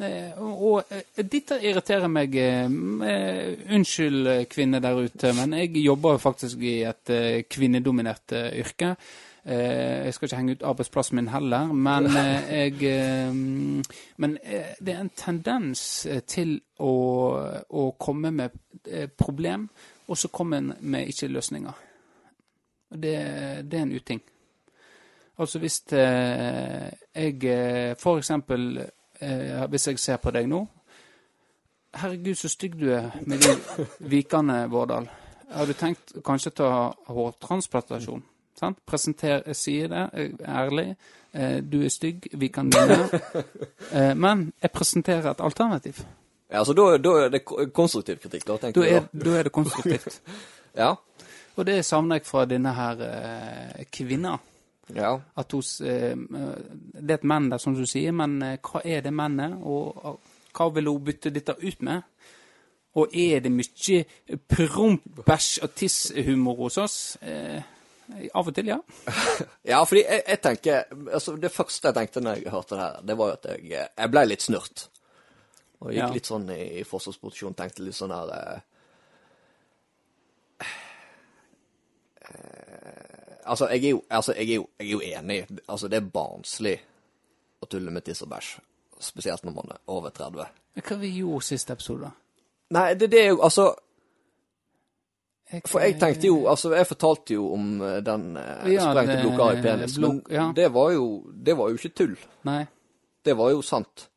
Eh, 0.00 0.42
Og, 0.42 0.82
eh, 0.90 1.24
dette 1.24 1.60
irriterer 1.62 2.08
meg. 2.08 2.34
eh, 2.36 3.74
Unnskyld, 3.74 4.46
kvinner 4.50 4.80
der 4.80 4.94
ute, 4.94 5.32
men 5.32 5.52
jeg 5.52 5.84
jobber 5.84 6.18
faktisk 6.18 6.58
i 6.58 6.82
et 6.82 7.48
kvinnedominert 7.48 8.32
yrke. 8.32 8.96
Jeg 9.46 10.14
skal 10.14 10.26
ikke 10.26 10.36
henge 10.36 10.52
ut 10.52 10.62
arbeidsplassen 10.62 11.16
min 11.16 11.28
heller, 11.28 11.72
men 11.72 12.04
jeg 12.50 12.72
Men 14.16 14.38
det 14.80 14.94
er 14.94 15.00
en 15.00 15.10
tendens 15.16 16.08
til 16.26 16.60
å, 16.78 17.62
å 17.70 17.90
komme 18.00 18.30
med 18.30 18.50
problem, 19.18 19.68
og 20.08 20.16
så 20.16 20.28
komme 20.28 20.56
en 20.56 20.72
med 20.80 21.06
ikke-løsninger. 21.08 21.72
Det, 22.90 23.16
det 23.70 23.78
er 23.78 23.82
en 23.82 23.92
uting. 23.92 24.20
Altså 25.38 25.58
hvis 25.58 25.82
jeg 25.92 27.96
for 27.98 28.18
eksempel 28.18 28.90
eh, 29.24 29.64
Hvis 29.72 29.88
jeg 29.88 29.98
ser 29.98 30.20
på 30.22 30.32
deg 30.34 30.48
nå 30.50 30.66
Herregud, 31.94 32.34
så 32.34 32.48
stygg 32.50 32.78
du 32.80 32.88
er 32.90 33.12
med 33.22 33.38
de 33.44 33.52
vikene, 34.14 34.64
Vårdal. 34.70 35.06
Har 35.54 35.66
du 35.66 35.72
tenkt 35.78 36.16
kanskje 36.26 36.50
ta 36.58 36.70
hårtransplantasjon? 37.06 38.24
Sant? 38.58 38.80
Presenter, 38.86 39.44
jeg 39.46 39.58
sier 39.58 39.92
det 39.92 40.02
eh, 40.18 40.32
ærlig. 40.42 40.88
Eh, 41.34 41.60
du 41.62 41.84
er 41.84 41.92
stygg, 41.94 42.26
vi 42.32 42.48
kan 42.48 42.72
vinne. 42.74 43.08
Eh, 43.94 44.14
men 44.18 44.48
jeg 44.62 44.72
presenterer 44.74 45.28
et 45.30 45.40
alternativ. 45.44 46.00
Ja, 46.50 46.58
altså 46.58 46.72
da, 46.74 46.96
da 46.98 47.10
er 47.20 47.28
det 47.30 47.44
konstruktiv 47.44 48.16
kritikk, 48.18 48.46
da, 48.48 48.56
Da 48.72 48.80
er, 48.82 48.96
er, 48.96 49.04
da 49.12 49.34
er 49.38 49.46
det 49.46 49.52
konstruktivt. 49.52 50.20
Ja. 50.74 50.96
Og 51.54 51.66
det 51.66 51.84
savner 51.86 52.18
jeg 52.18 52.26
fra 52.26 52.42
denne 52.50 52.72
her 52.74 53.02
eh, 53.06 53.84
kvinna. 53.92 54.32
Ja. 54.92 55.14
At 55.36 55.52
hos, 55.56 55.80
eh, 55.80 56.14
det 56.16 57.10
er 57.10 57.14
et 57.18 57.24
menn 57.24 57.48
der, 57.50 57.58
som 57.58 57.74
du 57.74 57.86
sier, 57.88 58.12
men 58.12 58.40
eh, 58.42 58.58
hva 58.60 58.82
er 58.84 59.00
det 59.06 59.12
mennet, 59.14 59.56
og 59.62 60.20
hva 60.54 60.66
vil 60.74 60.90
hun 60.92 61.04
bytte 61.04 61.30
dette 61.34 61.56
ut 61.62 61.80
med? 61.82 62.02
Og 62.94 63.10
er 63.18 63.40
det 63.42 63.50
mye 63.50 64.04
promp, 64.46 65.02
bæsj 65.26 65.62
og 65.66 65.72
tiss-humor 65.74 66.60
hos 66.62 66.76
oss? 66.78 66.98
Eh, 67.22 67.62
av 68.34 68.46
og 68.46 68.54
til, 68.54 68.68
ja. 68.68 68.76
Ja, 69.72 69.80
fordi 69.88 70.02
jeg, 70.04 70.22
jeg 70.28 70.40
tenker 70.44 70.82
altså 71.08 71.32
Det 71.40 71.48
første 71.50 71.88
jeg 71.88 71.96
tenkte 71.96 72.20
når 72.20 72.42
jeg 72.42 72.52
hørte 72.52 72.76
det 72.76 72.82
her, 72.84 72.98
det 73.08 73.16
var 73.18 73.30
jo 73.32 73.38
at 73.38 73.48
jeg, 73.64 73.88
jeg 73.96 74.10
ble 74.12 74.24
litt 74.28 74.44
snurt. 74.44 74.84
Og 75.80 75.90
gikk 75.90 76.02
Ja. 76.04 76.10
litt 76.12 76.28
sånn 76.28 76.46
i, 76.54 76.60
i 76.80 76.84
forsvarsposisjon, 76.86 77.56
tenkte 77.58 77.82
litt 77.82 77.96
sånn 77.96 78.12
her 78.14 78.30
eh, 78.36 78.60
eh, 82.28 83.13
Altså, 83.46 83.68
jeg 83.70 83.84
er, 83.84 83.90
jo, 83.90 84.02
altså 84.10 84.32
jeg, 84.36 84.48
er 84.50 84.54
jo, 84.54 84.66
jeg 84.78 84.86
er 84.86 84.92
jo 84.92 85.00
enig. 85.00 85.46
Altså, 85.68 85.88
det 85.88 85.96
er 86.00 86.10
barnslig 86.14 86.78
å 87.62 87.66
tulle 87.70 87.90
med 87.90 88.04
tiss 88.04 88.22
og 88.22 88.28
bæsj. 88.30 88.54
Spesielt 89.00 89.44
når 89.44 89.54
man 89.56 89.72
er 89.74 89.80
over 89.92 90.10
30. 90.10 90.46
Men 90.74 90.84
Hva 90.88 90.96
vi 91.00 91.10
gjorde 91.18 91.44
siste 91.44 91.72
episode? 91.76 92.00
da? 92.08 92.10
Nei, 92.78 92.94
det, 92.94 93.10
det 93.12 93.20
er 93.20 93.28
jo 93.34 93.40
Altså, 93.44 93.74
for 95.68 95.80
jeg 95.84 95.98
tenkte 96.00 96.26
jo 96.30 96.46
Altså, 96.50 96.72
jeg 96.74 96.86
fortalte 96.88 97.34
jo 97.36 97.50
om 97.54 97.66
eh, 97.84 97.98
den 98.06 98.36
eh, 98.40 98.64
Ja, 98.72 98.86
sprengte 98.90 99.18
det- 99.20 99.58
i 99.58 99.62
penis, 99.62 99.98
men 99.98 100.22
ja. 100.30 100.46
det 100.56 100.70
var 100.72 100.90
jo 100.92 101.04
Det 101.44 101.56
var 101.56 101.68
jo 101.68 101.74
ikke 101.78 101.94
tull. 101.94 102.16
Nei. 102.48 102.64
Det 103.24 103.36
var 103.36 103.50
jo 103.50 103.62
sant. 103.62 104.08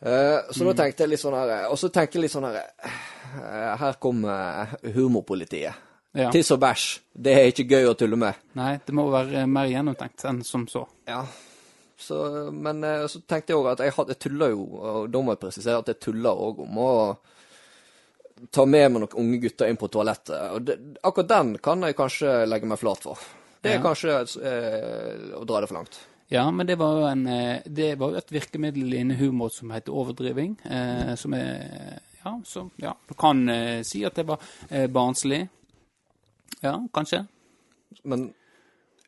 Eh, 0.00 0.38
så 0.52 0.62
Mm. 0.64 0.66
da 0.70 0.82
tenkte 0.82 1.00
jeg 1.04 1.08
litt 1.10 1.20
sånn 1.20 1.34
her 1.34 1.66
Og 1.70 1.78
så 1.78 1.88
tenkte 1.90 2.14
jeg 2.18 2.22
litt 2.22 2.32
sånn 2.32 2.44
her 2.46 2.62
eh, 2.84 3.76
Her 3.80 3.92
kommer 4.00 4.66
humorpolitiet. 4.94 5.74
Ja. 6.14 6.28
Tiss 6.30 6.50
og 6.54 6.60
bæsj. 6.62 6.84
Det 7.26 7.32
er 7.34 7.48
ikke 7.50 7.64
gøy 7.74 7.88
å 7.90 7.94
tulle 7.98 8.16
med. 8.20 8.34
Nei, 8.54 8.76
det 8.86 8.94
må 8.94 9.08
være 9.10 9.46
mer 9.50 9.66
gjennomtenkt 9.66 10.24
enn 10.30 10.42
som 10.46 10.66
så. 10.70 10.84
Ja. 11.10 11.24
Så, 11.98 12.16
men 12.54 12.84
eh, 12.86 13.06
så 13.10 13.20
tenkte 13.26 13.52
jeg 13.54 13.58
òg 13.60 13.70
at 13.72 13.82
jeg, 13.82 13.94
hadde, 13.96 14.14
jeg 14.14 14.20
tuller 14.28 14.50
jo, 14.54 14.64
og 14.78 15.08
da 15.10 15.22
må 15.24 15.34
jeg 15.34 15.40
presisere 15.42 15.78
at 15.82 15.90
jeg 15.90 16.00
tuller 16.04 16.42
òg 16.46 16.60
om 16.66 16.78
å 16.82 16.90
ta 18.54 18.64
med 18.66 18.90
meg 18.92 19.02
noen 19.04 19.18
unge 19.22 19.38
gutter 19.44 19.70
inn 19.70 19.78
på 19.80 19.88
toalettet. 19.94 20.38
Og 20.56 20.64
det, 20.68 20.76
akkurat 21.06 21.30
den 21.30 21.52
kan 21.64 21.82
jeg 21.86 21.96
kanskje 21.98 22.34
legge 22.50 22.68
meg 22.70 22.80
flat 22.82 23.06
for. 23.06 23.22
Det 23.64 23.72
er 23.72 23.78
Ja. 23.78 23.84
kanskje 23.86 24.16
eh, 24.44 25.30
å 25.38 25.44
dra 25.48 25.60
det 25.64 25.70
for 25.70 25.78
langt. 25.78 25.98
Ja, 26.32 26.50
men 26.50 26.66
det 26.66 26.76
var 26.80 26.98
jo, 26.98 27.06
en, 27.08 27.26
eh, 27.26 27.62
det 27.66 27.94
var 28.00 28.10
jo 28.14 28.16
et 28.20 28.32
virkemiddel 28.32 28.94
innen 29.00 29.16
humor 29.18 29.50
som 29.54 29.70
heter 29.74 29.94
overdriving. 29.94 30.58
Eh, 30.64 31.14
som 31.20 31.34
er 31.34 32.00
Ja, 32.24 32.38
som 32.44 32.70
ja, 32.80 32.94
du 33.08 33.14
kan 33.14 33.48
eh, 33.52 33.82
si 33.84 34.02
at 34.04 34.14
det 34.16 34.24
var 34.26 34.38
eh, 34.70 34.86
barnslig. 34.88 35.42
Ja, 36.64 36.78
kanskje. 36.94 37.26
Men 38.02 38.32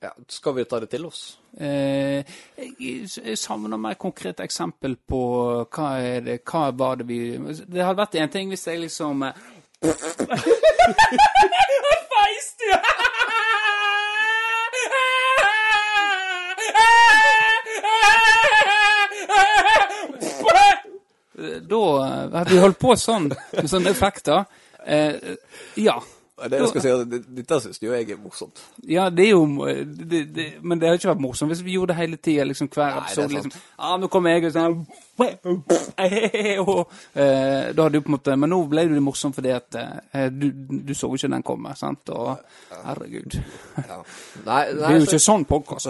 ja, 0.01 0.11
skal 0.29 0.55
vi 0.55 0.65
ta 0.65 0.81
det 0.81 0.91
til 0.93 1.07
oss? 1.09 1.39
Eh, 1.57 2.21
jeg, 2.59 3.09
jeg 3.25 3.39
savner 3.41 3.81
mer 3.81 3.95
konkret 3.97 4.41
eksempel 4.45 4.97
på 5.09 5.21
hva 5.65 5.87
er 6.05 6.21
det 6.27 6.43
Hva 6.45 6.67
var 6.77 7.01
det 7.01 7.07
vi 7.09 7.19
Det 7.65 7.81
hadde 7.81 7.97
vært 8.03 8.19
en 8.21 8.29
ting 8.35 8.53
hvis 8.53 8.67
jeg 8.69 8.83
liksom 8.83 9.25
eh, 9.25 9.33
Feis 12.13 12.51
du! 12.61 12.69
Da 21.73 21.81
eh, 22.05 22.37
hadde 22.37 22.53
vi 22.53 22.61
holdt 22.61 22.79
på 22.81 22.93
sånn, 23.01 23.31
med 23.33 23.69
sånne 23.71 23.93
effekter. 23.97 24.45
Eh, 24.85 25.35
ja. 25.81 25.97
Det 26.37 26.59
jeg 26.61 26.69
skal 26.69 26.83
si, 26.85 26.89
det- 27.11 27.25
Dette 27.37 27.57
syns 27.65 27.79
jo 27.81 27.93
jeg 27.95 28.11
er 28.13 28.19
morsomt. 28.21 28.59
Ja, 28.85 29.07
det 29.09 29.25
er 29.25 29.31
jo 29.31 29.47
det, 29.65 30.19
det, 30.37 30.45
Men 30.63 30.79
det 30.79 30.89
hadde 30.91 30.99
ikke 31.01 31.09
vært 31.15 31.23
morsomt 31.25 31.49
hvis 31.53 31.63
vi 31.65 31.73
gjorde 31.79 31.95
det 31.95 31.97
hele 31.97 32.17
tida. 32.21 32.45
Liksom, 32.45 32.69
hver 32.75 32.91
er 32.91 32.99
episode. 33.01 33.33
Liksom, 33.33 33.53
ah, 33.79 33.95
nå 33.97 34.11
kommer 34.13 34.31
jeg 34.37 34.45
og 34.45 34.53
sånn 34.53 34.87
eh, 35.97 37.73
Da 37.73 37.83
hadde 37.83 37.93
du 37.97 38.01
på 38.05 38.11
en 38.11 38.17
måte 38.19 38.37
Men 38.37 38.51
nå 38.53 38.59
ble 38.69 38.85
det 38.87 38.97
litt 38.99 39.05
morsomt 39.07 39.37
fordi 39.39 39.53
at 39.57 39.79
eh, 39.81 40.29
du, 40.29 40.51
du 40.53 40.93
så 40.95 41.09
jo 41.09 41.17
ikke 41.19 41.33
den 41.33 41.43
komme. 41.47 41.73
sant? 41.79 42.11
Og 42.13 42.37
herregud. 42.85 43.39
Ja. 43.81 44.03
Nei, 44.45 44.61
Det 44.73 44.81
nei, 44.83 44.93
er 44.93 44.99
jo 45.01 45.07
så, 45.07 45.11
ikke 45.15 45.25
sånn 45.27 45.47
podkast. 45.49 45.89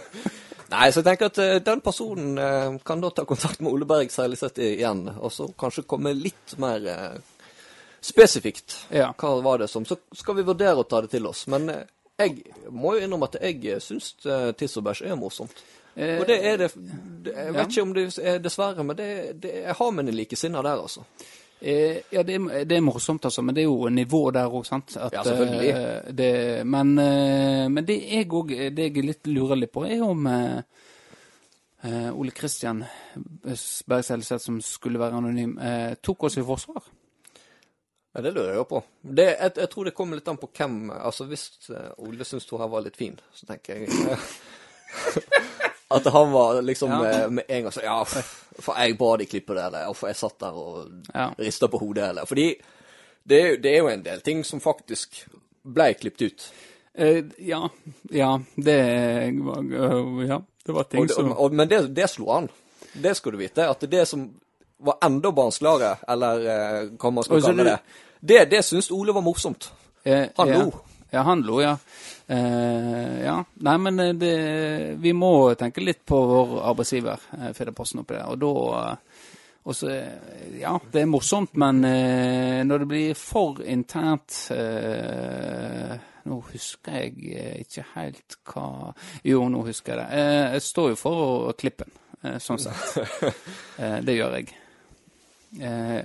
nei, 0.74 0.88
så 0.90 1.00
jeg 1.02 1.06
tenker 1.10 1.28
at 1.30 1.38
eh, 1.44 1.58
den 1.66 1.84
personen 1.84 2.38
eh, 2.40 2.78
kan 2.86 3.04
da 3.04 3.12
ta 3.14 3.26
kontakt 3.28 3.60
med 3.60 3.72
Ole 3.72 3.86
Berg 3.88 4.12
Seileseth 4.14 4.60
igjen, 4.64 5.04
og 5.18 5.32
så 5.34 5.50
kanskje 5.60 5.84
komme 5.88 6.14
litt 6.16 6.56
mer 6.62 6.88
eh, 6.88 7.14
spesifikt. 8.04 8.74
Ja. 8.92 9.12
Hva 9.18 9.36
var 9.44 9.62
det 9.62 9.70
som 9.72 9.86
Så 9.88 9.96
skal 10.14 10.36
vi 10.38 10.44
vurdere 10.46 10.82
å 10.82 10.88
ta 10.88 11.00
det 11.04 11.10
til 11.14 11.26
oss. 11.30 11.46
Men 11.52 11.68
eh, 11.72 11.86
Jeg 12.18 12.44
må 12.70 12.92
jo 12.94 13.06
innrømme 13.06 13.26
at 13.26 13.40
jeg 13.42 13.80
syns 13.82 14.12
uh, 14.26 14.52
tiss 14.54 14.76
og 14.78 14.84
bæsj 14.86 15.08
er 15.08 15.16
morsomt. 15.18 15.64
Eh, 15.96 16.20
Og 16.20 16.26
det 16.28 16.36
er 16.46 16.60
det, 16.60 16.68
det 17.24 17.32
Jeg 17.34 17.54
vet 17.54 17.62
ja. 17.62 17.64
ikke 17.70 17.82
om 17.82 17.94
det 17.96 18.04
er 18.18 18.38
dessverre, 18.42 18.84
men 18.86 18.96
det, 18.98 19.08
det, 19.42 19.54
jeg 19.64 19.74
har 19.80 19.90
mine 19.96 20.14
likesinna 20.14 20.62
der, 20.62 20.84
altså. 20.84 21.02
Eh, 21.60 22.00
ja, 22.12 22.22
det 22.22 22.34
er, 22.36 22.64
det 22.68 22.76
er 22.76 22.82
morsomt, 22.84 23.24
altså, 23.24 23.42
men 23.42 23.54
det 23.56 23.62
er 23.64 23.68
jo 23.70 23.88
nivå 23.88 24.30
der 24.34 24.46
òg, 24.52 24.66
sant? 24.68 24.96
At, 24.96 25.14
Ja, 25.14 25.22
selvfølgelig. 25.24 25.68
eh, 25.70 26.12
det, 26.12 26.32
men, 26.66 26.98
eh, 26.98 27.68
men 27.72 27.86
det 27.86 27.98
jeg 28.02 28.28
òg 28.28 28.52
Det 28.76 28.88
jeg 28.90 29.04
litt 29.06 29.26
lurer 29.26 29.56
litt 29.56 29.72
på, 29.72 29.86
er 29.86 30.02
om 30.04 30.26
eh, 30.26 30.60
eh, 31.84 32.10
Ole 32.12 32.30
Kristian 32.36 32.84
Berg 33.86 34.22
som 34.38 34.60
skulle 34.60 35.00
være 35.00 35.16
anonym, 35.22 35.56
eh, 35.58 35.94
tok 36.02 36.24
oss 36.28 36.38
i 36.38 36.44
forsvar. 36.44 36.82
Ja, 38.14 38.20
Det 38.22 38.30
lurer 38.34 38.52
jeg 38.52 38.56
jo 38.60 38.64
på. 38.70 38.82
Det, 39.02 39.24
jeg, 39.40 39.52
jeg 39.56 39.70
tror 39.72 39.84
det 39.88 39.94
kommer 39.94 40.16
litt 40.20 40.28
an 40.30 40.36
på 40.38 40.48
hvem 40.54 40.90
Altså, 40.94 41.24
hvis 41.26 41.48
eh, 41.74 41.90
Ole 41.98 42.24
syns 42.24 42.46
hun 42.50 42.60
her 42.62 42.68
var 42.70 42.84
litt 42.86 42.96
fin, 42.96 43.16
så 43.34 43.46
tenker 43.48 43.74
jeg 43.74 43.88
eh, 43.90 44.28
At 45.94 46.04
han 46.14 46.30
var 46.32 46.62
liksom 46.62 46.90
Ja. 46.90 47.02
med, 47.02 47.32
med 47.32 47.44
en 47.48 47.62
gang 47.66 47.72
så 47.72 47.82
Ja, 47.84 47.98
for 48.58 48.74
jeg 48.78 48.96
ba 48.98 49.16
de 49.16 49.26
klippe 49.26 49.54
det, 49.54 49.64
eller 49.66 49.92
for 49.98 50.08
jeg 50.10 50.16
satt 50.18 50.38
der 50.40 50.54
og 50.58 50.88
Ja. 51.14 51.28
rista 51.38 51.68
på 51.68 51.78
hodet, 51.82 52.08
eller 52.12 52.26
Fordi 52.26 52.54
det, 53.26 53.40
er 53.42 53.56
det 53.56 53.70
er 53.74 53.78
jo 53.82 53.88
en 53.88 54.02
del 54.04 54.20
ting 54.20 54.44
som 54.44 54.60
faktisk 54.60 55.22
ble 55.64 55.94
klippet 55.96 56.22
ut. 56.28 56.42
Eh, 56.94 57.22
ja, 57.40 57.62
ja, 58.12 58.34
det 58.56 58.74
var 59.40 59.62
uh, 59.64 60.26
Ja, 60.28 60.42
det 60.66 60.72
var 60.76 60.84
ting 60.84 61.00
Og, 61.00 61.08
det- 61.08 61.14
som 61.16 61.32
og, 61.32 61.52
men 61.56 61.68
det, 61.68 61.94
det 61.96 62.10
slo 62.10 62.28
an. 62.30 62.48
Det 62.92 63.16
skal 63.16 63.32
du 63.32 63.38
vite. 63.40 63.64
At 63.68 63.80
det 63.90 64.04
som 64.06 64.26
var 64.78 64.98
enda 65.06 65.30
barnsligere, 65.32 65.96
eller 66.08 66.48
eh, 66.54 66.80
hva 66.98 67.12
man 67.14 67.26
skal 67.26 67.44
kalle 67.44 67.68
det, 67.70 67.78
det, 68.20 68.42
det 68.50 68.64
syns 68.64 68.90
Ole 68.94 69.14
var 69.14 69.24
morsomt. 69.24 69.70
Han 70.04 70.50
lo. 70.50 70.66
Ja, 71.14 71.22
han 71.22 71.42
lo, 71.42 71.60
ja. 71.62 71.76
Uh, 72.30 73.24
ja. 73.24 73.44
Nei, 73.54 73.78
men 73.78 74.00
eh, 74.00 74.14
det, 74.18 74.34
vi 74.98 75.12
må 75.14 75.54
tenke 75.54 75.84
litt 75.84 76.00
på 76.08 76.18
vår 76.26 76.56
arbeidsgiver, 76.72 77.28
eh, 77.38 77.52
Firdaposten, 77.54 78.00
oppi 78.02 78.16
der. 78.16 78.32
Og 78.32 78.40
da 78.42 78.50
uh, 78.74 79.20
og 79.64 79.76
så, 79.78 79.88
eh, 79.94 80.58
Ja, 80.60 80.74
det 80.92 81.00
er 81.04 81.06
morsomt, 81.08 81.54
men 81.56 81.80
når 82.68 82.82
det 82.82 82.88
blir 82.88 83.14
for 83.16 83.62
internt 83.64 84.50
Nå 86.28 86.40
husker 86.50 86.98
jeg 86.98 87.62
ikke 87.62 87.86
helt 87.94 88.36
hva 88.44 88.92
Jo, 89.24 89.46
nå 89.48 89.62
husker 89.64 89.96
jeg 89.96 90.04
det. 90.04 90.26
Jeg 90.52 90.66
står 90.68 90.90
jo 90.92 90.98
for 91.00 91.22
å 91.24 91.56
klippe 91.56 91.88
den, 91.88 91.96
eh, 92.24 92.36
sånn 92.44 92.60
sett. 92.60 93.24
Det 94.06 94.18
gjør 94.18 94.36
jeg. 94.36 94.52
Eh, 95.60 96.00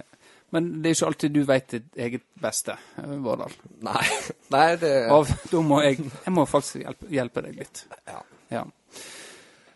men 0.50 0.70
det 0.82 0.90
er 0.90 0.98
ikke 0.98 1.10
alltid 1.12 1.34
du 1.34 1.44
vet 1.46 1.74
ditt 1.76 2.00
eget 2.06 2.26
beste, 2.42 2.76
eh, 2.98 3.16
Vårdal. 3.24 3.54
Nei, 3.86 4.04
nei 4.56 4.68
det 4.82 4.94
Og 5.14 5.30
da 5.52 5.62
må 5.66 5.82
jeg 5.86 6.00
Jeg 6.02 6.34
må 6.34 6.46
faktisk 6.50 6.82
hjelpe, 6.82 7.10
hjelpe 7.14 7.46
deg 7.46 7.64
litt. 7.64 7.86
ja. 8.10 8.22
Ja. 8.50 8.64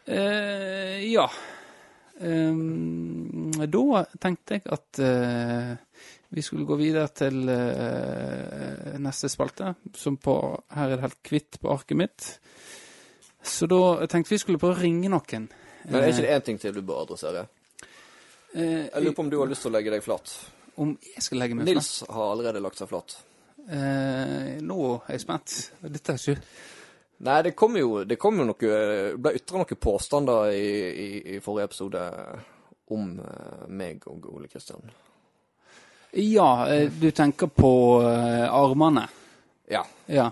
Eh, 0.10 1.04
ja. 1.12 1.28
Um, 2.24 3.52
da 3.54 4.04
tenkte 4.22 4.58
jeg 4.58 4.64
at 4.72 5.00
uh, 5.02 5.74
vi 6.34 6.44
skulle 6.46 6.66
gå 6.66 6.78
videre 6.80 7.10
til 7.14 7.50
uh, 7.50 8.94
neste 9.02 9.30
spalte, 9.30 9.74
som 9.98 10.18
på 10.22 10.36
Her 10.74 10.94
er 10.94 10.96
det 10.96 11.06
helt 11.08 11.20
kvitt 11.26 11.60
på 11.62 11.72
arket 11.74 12.00
mitt. 12.00 12.30
Så 13.44 13.68
da 13.70 14.08
tenkte 14.10 14.34
vi 14.34 14.42
skulle 14.42 14.62
prøve 14.62 14.78
å 14.78 14.82
ringe 14.82 15.12
noen. 15.12 15.50
Men 15.84 16.00
er 16.00 16.14
ikke 16.14 16.26
det 16.26 16.36
én 16.38 16.48
ting 16.48 16.62
til 16.62 16.76
du 16.76 16.82
bør 16.86 17.04
adressere? 17.04 17.46
Eh, 18.54 18.86
Jeg 18.94 19.02
lurer 19.04 19.16
på 19.18 19.24
om 19.26 19.30
du 19.32 19.38
har 19.40 19.50
lyst 19.50 19.66
til 19.66 19.72
å 19.72 19.76
legge 19.78 19.92
deg 19.94 20.04
flat. 20.06 20.34
om 20.78 20.98
jeg 21.02 21.22
skal 21.24 21.38
legge 21.42 21.56
meg 21.56 21.66
flat? 21.68 21.76
Nils 21.76 22.04
har 22.10 22.32
allerede 22.32 22.62
lagt 22.62 22.78
seg 22.82 22.90
flat. 22.90 23.18
Eh, 23.70 24.60
nå 24.62 24.78
er 25.08 25.14
jeg 25.18 25.22
spent. 25.24 25.72
Dette 25.82 26.14
er 26.14 26.18
ikke 26.22 26.42
Nei, 27.24 27.38
det 27.46 27.54
kom 27.56 27.78
jo, 27.78 28.04
det 28.04 28.18
kom 28.20 28.36
jo 28.42 28.44
noe 28.50 28.58
Det 28.60 29.14
ble 29.22 29.32
ytra 29.38 29.62
noen 29.62 29.78
påstander 29.80 30.50
i, 30.52 30.66
i, 30.92 31.36
i 31.36 31.40
forrige 31.40 31.70
episode 31.70 32.02
om 32.92 33.14
eh, 33.24 33.68
meg 33.70 34.04
og 34.12 34.26
Ole 34.34 34.50
Kristian. 34.52 34.82
Ja, 36.20 36.68
eh, 36.70 36.90
du 36.92 37.10
tenker 37.16 37.48
på 37.48 38.02
eh, 38.04 38.44
armene. 38.54 39.08
Ja. 39.72 39.86
Ja. 40.06 40.28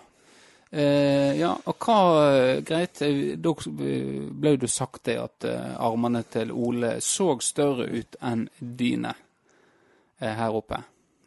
Eh, 0.72 1.34
ja, 1.36 1.52
og 1.68 1.84
hva 1.84 1.98
eh, 2.32 2.62
Greit, 2.64 3.02
da 3.44 3.52
ble 3.76 4.54
jo 4.56 4.70
sagt 4.72 5.04
det 5.10 5.18
at 5.20 5.48
eh, 5.50 5.74
armene 5.84 6.24
til 6.32 6.54
Ole 6.56 6.94
så 7.04 7.34
større 7.44 7.90
ut 7.92 8.16
enn 8.24 8.46
dine 8.60 9.12
eh, 9.12 10.32
her 10.32 10.56
oppe. 10.56 10.80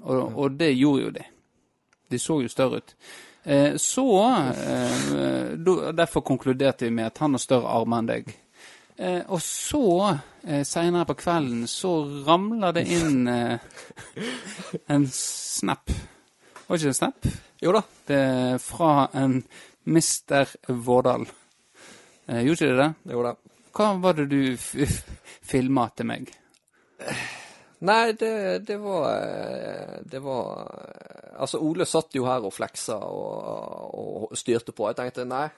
Og, 0.04 0.32
og 0.32 0.56
det 0.56 0.72
gjorde 0.72 1.04
jo 1.04 1.12
de. 1.18 1.26
De 2.08 2.20
så 2.20 2.38
jo 2.40 2.48
større 2.48 2.80
ut. 2.80 2.96
Eh, 3.44 3.76
så 3.76 4.06
Derfor 5.92 6.24
konkluderte 6.24 6.88
vi 6.88 6.96
med 6.96 7.12
at 7.12 7.20
han 7.20 7.36
har 7.36 7.44
større 7.44 7.76
armer 7.76 8.00
enn 8.00 8.10
deg. 8.14 8.34
Eh, 8.96 9.22
og 9.26 9.42
så, 9.42 10.18
eh, 10.46 10.62
seinere 10.62 11.04
på 11.04 11.14
kvelden, 11.18 11.66
så 11.66 11.96
ramler 12.26 12.72
det 12.72 12.84
inn 12.94 13.26
eh, 13.28 13.58
en 14.86 15.08
snap. 15.10 15.90
Var 16.66 16.76
det 16.76 16.80
ikke 16.80 16.92
en 16.92 17.00
snap? 17.00 17.26
Jo 17.64 17.72
da. 17.72 17.80
Det 18.06 18.16
er 18.20 18.58
fra 18.60 19.08
en 19.16 19.38
Mr. 19.88 20.50
Vårdal. 20.68 21.22
Eh, 22.26 22.42
gjorde 22.44 22.58
ikke 22.58 22.72
det 22.74 22.80
det? 22.82 23.14
Jo 23.14 23.22
da. 23.24 23.30
Hva 23.74 23.86
var 24.02 24.18
det 24.18 24.26
du 24.28 24.56
filma 25.50 25.86
til 25.96 26.10
meg? 26.10 26.28
Nei, 27.84 28.12
det, 28.20 28.34
det 28.68 28.76
var 28.80 29.08
eh, 29.12 29.96
Det 30.08 30.20
var 30.24 30.60
eh, 30.60 31.40
Altså, 31.40 31.58
Ole 31.64 31.88
satt 31.88 32.14
jo 32.14 32.28
her 32.28 32.44
og 32.46 32.52
fleksa 32.54 32.94
og, 33.00 34.28
og 34.28 34.36
styrte 34.38 34.76
på. 34.76 34.86
Jeg 34.86 35.00
tenkte 35.00 35.24
nei, 35.26 35.48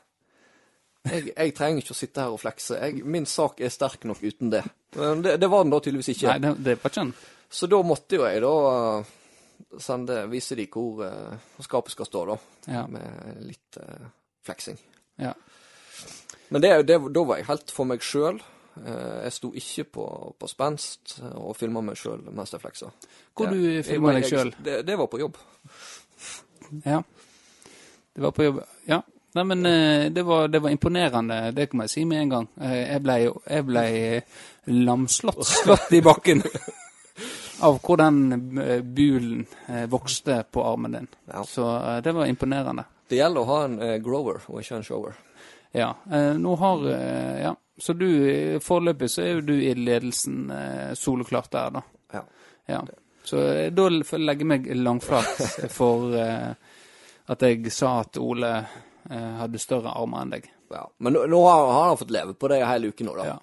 jeg, 1.11 1.27
jeg 1.35 1.53
trenger 1.59 1.83
ikke 1.83 1.92
å 1.92 1.99
sitte 1.99 2.23
her 2.23 2.33
og 2.33 2.40
flekse. 2.40 2.79
Jeg, 2.81 3.03
min 3.05 3.27
sak 3.29 3.61
er 3.61 3.75
sterk 3.75 4.07
nok 4.09 4.23
uten 4.23 4.55
det. 4.55 4.62
Men 4.97 5.27
det, 5.27 5.37
det 5.42 5.51
var 5.53 5.66
den 5.66 5.75
da 5.75 5.83
tydeligvis 5.83 6.14
ikke. 6.14 6.33
Nei, 6.33 6.38
det, 6.47 6.55
det 6.64 6.79
var 6.81 6.95
ikke 6.95 7.03
den. 7.03 7.12
Så 7.51 7.69
da 7.71 7.83
måtte 7.87 8.19
jo 8.19 8.25
jeg 8.25 8.40
da 8.47 8.55
sende, 9.83 10.23
vise 10.31 10.57
de 10.59 10.66
hvor 10.73 11.03
uh, 11.05 11.37
skapet 11.64 11.92
skal 11.95 12.07
stå, 12.09 12.25
da. 12.33 12.37
Ja. 12.73 12.85
Med 12.90 13.40
litt 13.47 13.79
uh, 13.83 14.07
fleksing. 14.47 14.79
Ja. 15.23 15.33
Men 16.49 16.62
det, 16.62 16.71
det, 16.87 17.01
da 17.14 17.25
var 17.27 17.40
jeg 17.40 17.49
helt 17.49 17.73
for 17.75 17.88
meg 17.88 18.03
sjøl. 18.05 18.38
jeg 18.77 19.33
sto 19.33 19.49
ikke 19.57 19.85
på, 19.97 20.03
på 20.38 20.49
spenst 20.53 21.14
og 21.40 21.55
filma 21.57 21.81
meg 21.81 21.97
sjøl 21.97 22.21
mens 22.29 22.53
jeg 22.53 22.61
fleksa. 22.61 22.90
Hvor 23.35 23.49
Det- 23.49 23.57
du 23.57 23.83
filma 23.88 24.12
deg 24.12 24.27
sjøl? 24.29 24.51
Det, 24.62 24.83
det 24.87 24.99
var 25.01 25.07
på 25.09 25.19
jobb. 25.23 25.38
Ja. 26.85 27.01
Det 28.12 28.23
var 28.23 28.31
på 28.37 28.45
jobb. 28.45 28.61
Ja. 28.87 29.01
Nei, 29.37 29.45
men 29.45 29.66
eh, 29.69 30.07
det 30.12 30.23
var, 30.25 30.47
det 30.49 30.61
var 30.64 30.71
imponerende, 30.73 31.40
det 31.57 31.66
kan 31.71 31.81
jeg 31.85 31.90
si 31.92 32.05
med 32.09 32.23
en 32.23 32.31
gang. 32.35 32.47
Eh, 32.61 32.77
Jeg 32.95 33.03
ble, 33.05 33.16
ble 33.69 33.87
lamslått 34.87 35.42
slått 35.47 35.92
i 35.92 36.01
bakken 36.05 36.40
av 37.61 37.79
hvor 37.83 37.97
den 37.97 38.59
eh, 38.59 38.83
bulen 38.83 39.47
eh, 39.69 39.87
vokste 39.87 40.45
på 40.51 40.64
armen 40.64 40.92
din. 40.92 41.07
Ja. 41.33 41.45
Så 41.45 41.77
eh, 41.77 42.03
det 42.03 42.12
var 42.12 42.27
imponerende. 42.27 42.85
Det 43.09 43.16
gjelder 43.16 43.40
å 43.40 43.51
ha 43.51 43.59
en 43.64 44.03
grower 44.03 44.40
og 44.47 44.61
ikke 44.61 44.81
en 44.81 44.85
shower. 44.87 45.14
Ja. 45.77 45.92
Nå 46.38 46.55
har 46.57 46.87
Ja. 47.38 47.53
Så 47.79 47.92
du 47.92 48.59
Foreløpig 48.64 49.11
så 49.12 49.23
er 49.23 49.35
jo 49.35 49.42
du 49.45 49.53
i 49.55 49.75
ledelsen 49.75 50.49
soleklart 50.97 51.51
der, 51.53 51.71
da. 51.71 51.83
Ja. 52.12 52.23
Ja. 52.66 52.81
Så 53.23 53.42
da 53.71 53.88
legger 53.92 54.42
jeg 54.42 54.49
meg 54.49 54.66
langflat 54.81 55.29
for 55.79 56.16
at 56.16 57.45
jeg 57.47 57.71
sa 57.71 58.01
at 58.01 58.19
Ole 58.19 58.53
hadde 59.07 59.61
større 59.62 59.92
armer 59.95 60.25
enn 60.25 60.35
deg. 60.35 60.51
ja. 60.73 60.83
Men 60.99 61.14
nå, 61.14 61.27
nå 61.31 61.42
har 61.47 61.71
har 61.77 61.88
han 61.92 62.01
fått 62.01 62.14
leve 62.16 62.35
på 62.35 62.51
det 62.51 62.64
hele 62.64 62.90
uken 62.90 63.07
nå, 63.12 63.16
da. 63.21 63.29
Ja. 63.35 63.38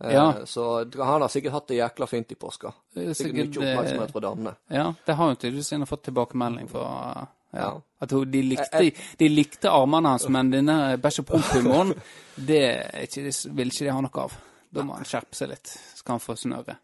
Eh, 0.00 0.12
Ja. 0.14 0.46
Så 0.46 0.84
han 0.96 1.20
har 1.22 1.28
sikkert 1.28 1.52
hatt 1.52 1.66
det 1.68 1.76
jækla 1.80 2.06
fint 2.08 2.32
i 2.32 2.34
påska. 2.34 2.72
Er 2.96 3.12
Sikkert 3.12 3.16
sikkert, 3.16 3.56
mye 3.60 3.72
oppmerksomhet 3.74 4.08
eh, 4.08 4.12
fra 4.12 4.20
damene. 4.20 4.54
Ja, 4.68 4.94
det 5.06 5.14
har 5.18 5.28
jo 5.28 5.34
tydeligvis 5.36 5.72
en 5.72 5.86
fått 5.86 6.02
tilbakemelding 6.08 6.68
fra 6.70 6.84
ja. 7.16 7.26
Ja. 7.52 7.70
At 8.00 8.08
de, 8.30 8.42
likte, 8.42 8.92
de 9.18 9.28
likte 9.28 9.70
armene 9.70 10.08
hans, 10.14 10.28
men 10.28 10.50
denne 10.52 10.96
bæsj- 11.02 11.20
og 11.20 11.26
promp-humoren, 11.32 11.94
det 12.36 12.62
ikke, 13.02 13.24
vil 13.58 13.72
ikke 13.72 13.84
de 13.88 13.90
ha 13.90 14.00
noe 14.06 14.22
av. 14.22 14.36
Da 14.70 14.84
må 14.86 14.94
han 14.94 15.04
skjerpe 15.04 15.34
seg 15.34 15.50
litt. 15.50 15.72
Skal 15.98 16.12
han 16.14 16.22
få 16.22 16.36
snøre 16.38 16.76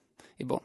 i 0.43 0.45
bånn. 0.45 0.65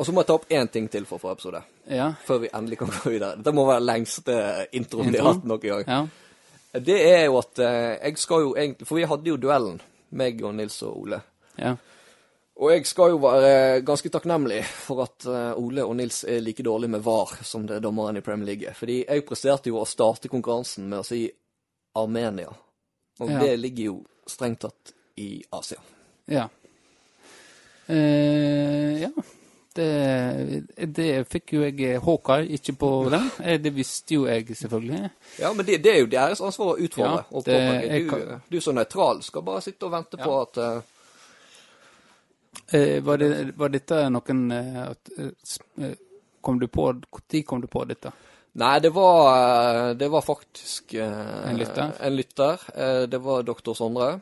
Og 0.00 0.06
så 0.08 0.12
må 0.16 0.22
jeg 0.22 0.26
ta 0.30 0.34
opp 0.38 0.46
én 0.50 0.70
ting 0.72 0.86
til 0.90 1.04
for 1.06 1.20
forrige 1.20 1.36
episode, 1.36 1.60
Ja. 1.92 2.06
før 2.24 2.38
vi 2.40 2.48
endelig 2.56 2.78
kan 2.80 2.88
gå 2.88 3.10
videre. 3.12 3.36
Dette 3.36 3.52
må 3.54 3.66
være 3.68 3.84
lengste 3.84 4.34
introen 4.72 5.12
vi 5.12 5.18
har 5.20 5.28
hatt 5.34 5.44
noen 5.44 5.60
gang. 5.60 5.84
Ja. 5.86 6.78
Det 6.80 6.96
er 7.12 7.26
jo 7.26 7.36
at 7.38 7.58
eh, 7.60 7.98
jeg 8.08 8.16
skal 8.18 8.40
jo 8.46 8.54
egentlig 8.56 8.86
For 8.88 8.96
vi 8.96 9.04
hadde 9.04 9.28
jo 9.28 9.36
duellen, 9.36 9.76
meg 10.16 10.40
og 10.42 10.54
Nils 10.56 10.78
og 10.88 10.96
Ole. 11.02 11.18
Ja. 11.58 11.76
Og 12.62 12.68
jeg 12.70 12.84
skal 12.86 13.10
jo 13.10 13.16
være 13.16 13.80
ganske 13.82 14.10
takknemlig 14.12 14.60
for 14.84 15.02
at 15.06 15.24
eh, 15.26 15.58
Ole 15.58 15.82
og 15.88 15.96
Nils 15.96 16.20
er 16.28 16.40
like 16.44 16.62
dårlig 16.62 16.90
med 16.90 17.00
VAR 17.02 17.38
som 17.42 17.64
det 17.66 17.76
er 17.78 17.80
dommeren 17.80 18.16
i 18.16 18.20
Premier 18.20 18.46
League. 18.46 18.68
er. 18.68 18.74
Fordi 18.76 18.98
jeg 19.08 19.24
presterte 19.26 19.68
jo 19.72 19.80
å 19.80 19.86
starte 19.88 20.28
konkurransen 20.28 20.84
med 20.88 21.00
å 21.00 21.06
si 21.06 21.24
Armenia. 21.96 22.52
Og 23.20 23.30
Ja. 23.30 23.38
det 23.40 23.56
ligger 23.58 23.84
jo 23.84 23.96
strengt 24.28 24.60
tatt 24.60 24.92
i 25.16 25.42
Asia. 25.52 25.78
Ja. 26.26 26.48
Eh, 27.86 29.00
ja. 29.02 29.10
Det, 29.74 30.62
det 30.92 31.08
fikk 31.32 31.54
jo 31.56 31.62
jeg 31.64 31.96
Håkar 32.04 32.42
Hawkeye 32.42 32.58
ikke 32.58 32.74
på 32.76 32.88
den. 33.10 33.30
Eh, 33.42 33.58
Det 33.64 33.72
visste 33.74 34.14
jo 34.18 34.26
jeg 34.28 34.44
selvfølgelig. 34.56 35.08
Ja, 35.40 35.52
men 35.56 35.64
det, 35.66 35.78
det 35.82 35.94
er 35.94 36.00
jo 36.04 36.10
deres 36.12 36.40
ansvar 36.44 36.74
å 36.74 36.78
utfordre. 36.78 37.24
Ja, 37.32 37.40
det- 37.46 38.08
du, 38.10 38.40
du 38.52 38.60
som 38.60 38.76
nøytral 38.76 39.22
skal 39.24 39.42
bare 39.42 39.62
sitte 39.64 39.86
og 39.88 39.92
vente 39.96 40.20
på 40.20 40.40
at 40.42 40.56
eh, 40.58 40.72
Eh, 40.76 40.80
var, 43.02 43.18
det, 43.18 43.52
var 43.56 43.72
dette 43.72 43.98
noen 44.12 44.44
eh, 44.52 44.82
eh, 45.18 45.30
eh, 45.84 45.96
Kom 46.42 46.58
du 46.58 46.66
på 46.68 46.88
Når 46.92 47.42
kom 47.46 47.60
du 47.62 47.68
på 47.70 47.84
dette? 47.88 48.12
Nei, 48.60 48.80
det 48.84 48.90
var, 48.92 49.28
eh, 49.32 49.90
det 49.96 50.08
var 50.12 50.24
faktisk 50.26 50.94
eh, 50.94 51.48
En 51.48 51.56
lytter? 51.56 51.92
En 52.00 52.16
lytter. 52.16 52.60
Eh, 52.74 53.02
det 53.08 53.20
var 53.24 53.42
doktor 53.42 53.74
Sondre 53.74 54.20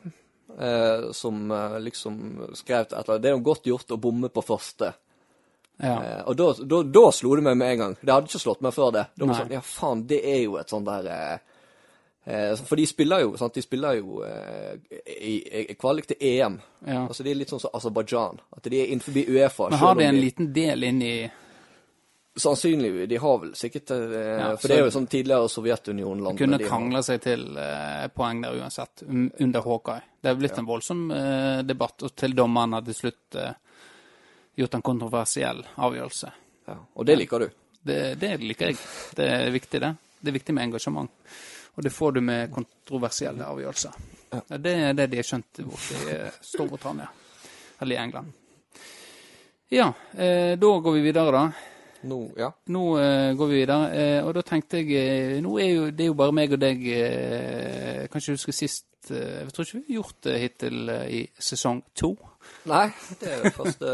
eh, 0.59 1.11
som 1.11 1.51
eh, 1.51 1.79
liksom 1.79 2.41
skrev 2.53 2.85
til 2.85 2.97
et 2.97 3.03
eller 3.03 3.13
annet. 3.15 3.23
Det 3.23 3.31
er 3.31 3.35
jo 3.35 3.47
godt 3.49 3.67
gjort 3.67 3.91
å 3.91 3.99
bomme 3.99 4.31
på 4.31 4.43
første. 4.45 4.93
Ja. 5.81 5.97
Eh, 5.97 6.21
og 6.29 6.37
da, 6.39 6.47
da, 6.63 6.81
da 6.83 7.05
slo 7.15 7.35
det 7.35 7.45
meg 7.49 7.59
med 7.59 7.73
en 7.75 7.83
gang. 7.83 7.95
Det 8.01 8.13
hadde 8.13 8.31
ikke 8.31 8.43
slått 8.45 8.63
meg 8.63 8.75
før 8.75 8.93
det. 8.95 9.05
Da 9.15 9.25
var 9.25 9.33
Nei. 9.33 9.39
sånn, 9.41 9.55
ja 9.57 9.63
faen, 9.65 10.05
det 10.07 10.21
er 10.31 10.43
jo 10.45 10.57
et 10.61 10.71
sånt 10.71 10.87
der 10.87 11.11
eh, 11.11 11.33
eh, 11.33 11.50
For 12.23 12.77
de 12.77 12.85
spiller 12.85 13.23
jo, 13.23 13.31
sant, 13.37 13.53
de 13.53 13.61
spiller 13.65 13.97
jo 13.97 14.19
eh, 14.23 14.75
i, 15.09 15.35
i 15.71 15.75
kvalik 15.75 16.05
til 16.11 16.17
EM. 16.21 16.59
ja. 16.85 17.05
Altså 17.07 17.23
De 17.25 17.31
er 17.31 17.39
litt 17.39 17.49
sånn 17.49 17.63
som 17.63 17.73
Aserbajdsjan. 17.73 18.41
At 18.57 18.67
de 18.69 18.81
er 18.81 18.91
innenfor 18.93 19.17
Uefa. 19.17 19.69
Men 19.71 19.81
har 19.81 19.95
de 19.95 20.03
en 20.05 20.15
en 20.15 20.21
liten 20.21 20.51
del 20.53 20.83
inni 20.91 21.13
Sannsynlig. 22.35 23.09
De 23.09 23.17
har 23.17 23.39
vel 23.41 23.55
sikkert 23.59 23.91
eh, 23.91 24.13
Ja, 24.39 24.51
For 24.55 24.71
det 24.71 24.77
er 24.77 24.85
jo 24.85 24.91
sånn 24.95 25.07
tidligere 25.11 25.49
Sovjetunionen-land. 25.51 26.39
Kunne 26.39 26.59
de 26.61 26.69
krangle 26.69 27.01
seg 27.03 27.19
til 27.25 27.43
eh, 27.59 28.05
poeng 28.15 28.39
der 28.45 28.55
uansett, 28.61 29.03
under 29.09 29.65
Hawkeye. 29.65 30.05
Det 30.21 30.31
er 30.31 30.37
blitt 30.39 30.61
en 30.61 30.69
voldsom 30.69 31.01
eh, 31.11 31.59
debatt, 31.67 32.05
og 32.07 32.13
til 32.15 32.37
dommeren 32.37 32.77
har 32.77 32.85
til 32.87 32.95
slutt 32.95 33.35
eh, 33.41 33.51
gjort 34.61 34.77
en 34.77 34.85
kontroversiell 34.93 35.59
avgjørelse. 35.75 36.31
Ja, 36.71 36.77
og 36.79 37.09
det 37.09 37.17
liker 37.19 37.43
du. 37.43 37.49
Det, 37.81 37.99
det 38.21 38.35
liker 38.45 38.71
jeg. 38.71 38.79
Det 39.17 39.27
er 39.27 39.51
viktig, 39.51 39.81
det. 39.83 39.91
Det 40.21 40.31
er 40.31 40.37
viktig 40.37 40.55
med 40.55 40.69
engasjement. 40.69 41.11
Og 41.75 41.83
det 41.83 41.93
får 41.95 42.11
du 42.11 42.21
med 42.21 42.51
kontroversielle 42.51 43.47
avgjørelser. 43.47 43.97
Ja. 44.31 44.41
Det 44.57 44.75
er 44.75 44.93
det 44.95 45.09
de 45.11 45.19
har 45.19 45.27
skjønt 45.27 45.63
borte 45.67 45.97
i 45.97 46.13
eh, 46.13 46.39
Storbritannia. 46.43 47.07
Eller 47.81 47.95
i 47.95 47.99
England. 47.99 48.31
Ja, 49.71 49.93
eh, 50.13 50.57
da 50.59 50.71
går 50.83 50.97
vi 50.97 51.03
videre, 51.05 51.31
da. 51.31 51.71
Nå, 52.01 52.19
ja. 52.37 52.49
Nå 52.73 52.83
eh, 52.99 53.33
går 53.37 53.47
vi 53.47 53.59
videre, 53.61 53.89
eh, 53.93 54.19
og 54.25 54.33
da 54.35 54.43
tenkte 54.45 54.81
jeg 54.81 54.95
eh, 54.97 55.35
Nå 55.43 55.53
er 55.61 55.69
jo 55.69 55.83
det 55.93 56.07
er 56.07 56.09
jo 56.09 56.17
bare 56.17 56.33
meg 56.33 56.55
og 56.55 56.61
deg 56.63 56.81
eh, 56.95 58.07
Kan 58.09 58.23
husker 58.23 58.39
huske 58.39 58.55
sist 58.57 59.11
Jeg 59.11 59.53
tror 59.53 59.65
ikke 59.65 59.77
vi 59.77 59.83
har 59.93 59.99
gjort 59.99 60.17
det 60.25 60.39
hittil 60.41 60.91
i 61.09 61.21
sesong 61.41 61.81
to. 61.97 62.11
Nei, 62.69 62.87
det 63.19 63.31
er 63.31 63.53
første 63.55 63.91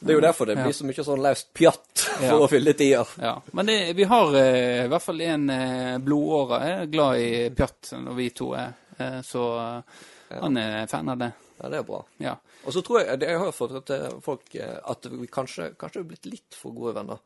Det 0.00 0.08
er 0.08 0.14
jo 0.16 0.22
derfor 0.24 0.48
det 0.48 0.56
blir 0.62 0.72
så 0.76 0.86
mye 0.88 1.04
sånn 1.04 1.22
løst 1.24 1.50
pjatt 1.56 2.04
for 2.22 2.44
å 2.46 2.48
fylle 2.50 2.72
tida. 2.78 3.02
Ja. 3.22 3.34
Men 3.56 3.68
det, 3.68 3.76
vi 3.98 4.06
har 4.08 4.34
eh, 4.38 4.84
i 4.86 4.88
hvert 4.92 5.04
fall 5.04 5.20
en 5.26 5.44
eh, 5.52 5.98
blodåre. 6.02 6.60
Er 6.68 6.86
glad 6.92 7.20
i 7.22 7.28
Pjatt 7.56 7.92
når 8.02 8.16
vi 8.18 8.28
to 8.36 8.52
er, 8.58 8.72
eh, 8.98 9.18
så 9.26 9.44
eh, 9.60 10.38
han 10.42 10.56
er 10.60 10.86
fan 10.90 11.12
av 11.12 11.20
det. 11.20 11.30
Ja, 11.62 11.68
det 11.70 11.82
er 11.82 11.86
bra. 11.86 12.00
Ja. 12.22 12.36
Og 12.64 12.74
så 12.74 12.82
tror 12.86 13.02
jeg 13.02 13.18
det- 13.20 13.28
Jeg 13.30 13.38
har 13.38 13.52
fått 13.54 13.76
til 13.86 14.20
folk 14.24 14.54
eh, 14.54 14.78
at 14.90 15.06
vi 15.10 15.26
kanskje, 15.30 15.72
kanskje 15.78 16.00
er 16.02 16.08
blitt 16.10 16.26
litt 16.26 16.54
for 16.58 16.74
gode 16.74 16.94
venner. 16.98 17.20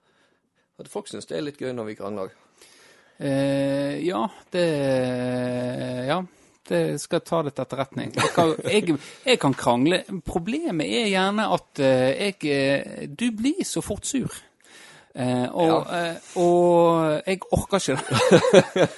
At 0.80 0.88
folk 0.92 1.08
syns 1.08 1.26
det 1.30 1.38
er 1.38 1.46
litt 1.46 1.60
gøy 1.62 1.72
når 1.72 1.86
vi 1.88 1.94
krangler. 1.96 2.34
Eh, 3.18 3.96
ja, 4.04 4.26
det 4.52 4.66
Ja. 6.10 6.18
Det 6.68 7.00
skal 7.00 7.22
ta 7.22 7.42
det 7.46 7.54
til 7.54 7.62
etterretning. 7.62 8.12
Jeg 8.16 8.32
kan, 8.34 8.54
jeg, 8.64 8.98
jeg 9.26 9.38
kan 9.38 9.54
krangle. 9.54 10.00
Problemet 10.26 10.86
er 10.86 11.06
gjerne 11.12 11.46
at 11.54 11.82
eh, 11.82 12.26
jeg 12.26 12.50
eh, 12.50 13.06
Du 13.08 13.30
blir 13.36 13.62
så 13.64 13.80
fort 13.80 14.06
sur. 14.06 14.34
Eh, 15.14 15.46
og, 15.54 15.86
ja. 15.92 16.14
og 16.42 17.22
jeg 17.26 17.40
orker 17.52 17.78
ikke 17.78 17.96
det. 18.74 18.88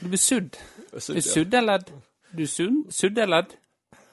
Du 0.00 0.08
blir 0.08 0.22
sudd. 0.22 0.56
sudd 0.98 1.54
er 1.54 1.66
ledd? 1.66 1.90
Du 2.32 2.46
sunn? 2.46 2.84
Sudd 2.90 3.18
eller 3.18 3.42
ledd? 3.42 3.58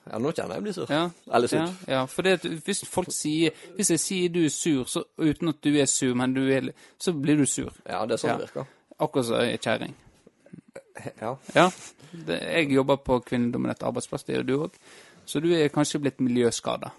Ja, 0.10 0.18
nå 0.18 0.32
kjenner 0.34 0.58
jeg 0.58 0.66
blir 0.66 0.74
sur. 0.74 0.92
Ja. 0.92 1.06
Eller 1.34 1.54
Ja, 1.54 1.68
ja, 1.88 2.04
for 2.10 2.26
det, 2.26 2.40
hvis 2.66 2.84
folk 2.90 3.12
sier 3.14 3.54
Hvis 3.76 3.92
jeg 3.92 4.00
sier 4.00 4.30
du 4.34 4.42
er 4.44 4.50
sur, 4.50 4.84
så, 4.90 5.04
uten 5.18 5.54
at 5.54 5.64
du 5.64 5.76
er 5.78 5.86
sur, 5.86 6.16
men 6.16 6.34
du 6.34 6.48
er 6.50 6.72
Så 7.00 7.14
blir 7.14 7.38
du 7.38 7.46
sur. 7.46 7.72
Ja, 7.86 8.06
det 8.06 8.18
er 8.18 8.24
sånn 8.24 8.30
Ja. 8.30 8.38
det 8.38 8.50
virker. 8.50 8.66
Akkurat 9.00 9.26
som 9.26 9.40
ei 9.40 9.58
kjerring. 9.58 9.96
Ja. 11.24 11.36
Ja. 11.56 11.70
Jeg 12.28 12.72
jobber 12.74 12.98
på 13.06 13.20
kvinnedominert 13.22 13.84
arbeidsplass, 13.86 14.26
det 14.26 14.40
gjør 14.40 14.48
du 14.48 14.56
òg. 14.66 14.78
Så 15.30 15.42
du 15.44 15.52
er 15.54 15.70
kanskje 15.70 16.02
blitt 16.02 16.22
miljøskada 16.26 16.90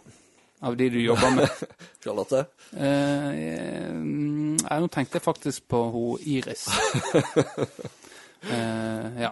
av 0.62 0.76
de 0.76 0.90
du 0.92 1.00
jobber 1.00 1.34
med. 1.34 1.62
Charlotte? 2.04 2.44
Eh, 2.76 3.30
jeg, 3.40 4.60
nå 4.60 4.90
tenkte 4.92 5.18
jeg 5.18 5.24
faktisk 5.24 5.66
på 5.70 5.84
hun 5.94 6.26
Iris. 6.36 6.68
Eh, 8.40 9.20
ja. 9.20 9.28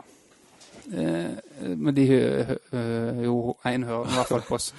Eh, 0.89 1.75
men 1.77 1.95
de 1.95 2.07
hø- 2.09 2.45
hø- 2.73 3.25
jo 3.25 3.57
en 3.67 3.83
hører 3.85 4.09
i 4.09 4.15
hvert 4.17 4.29
fall 4.31 4.45
på 4.47 4.55
oss. 4.57 4.71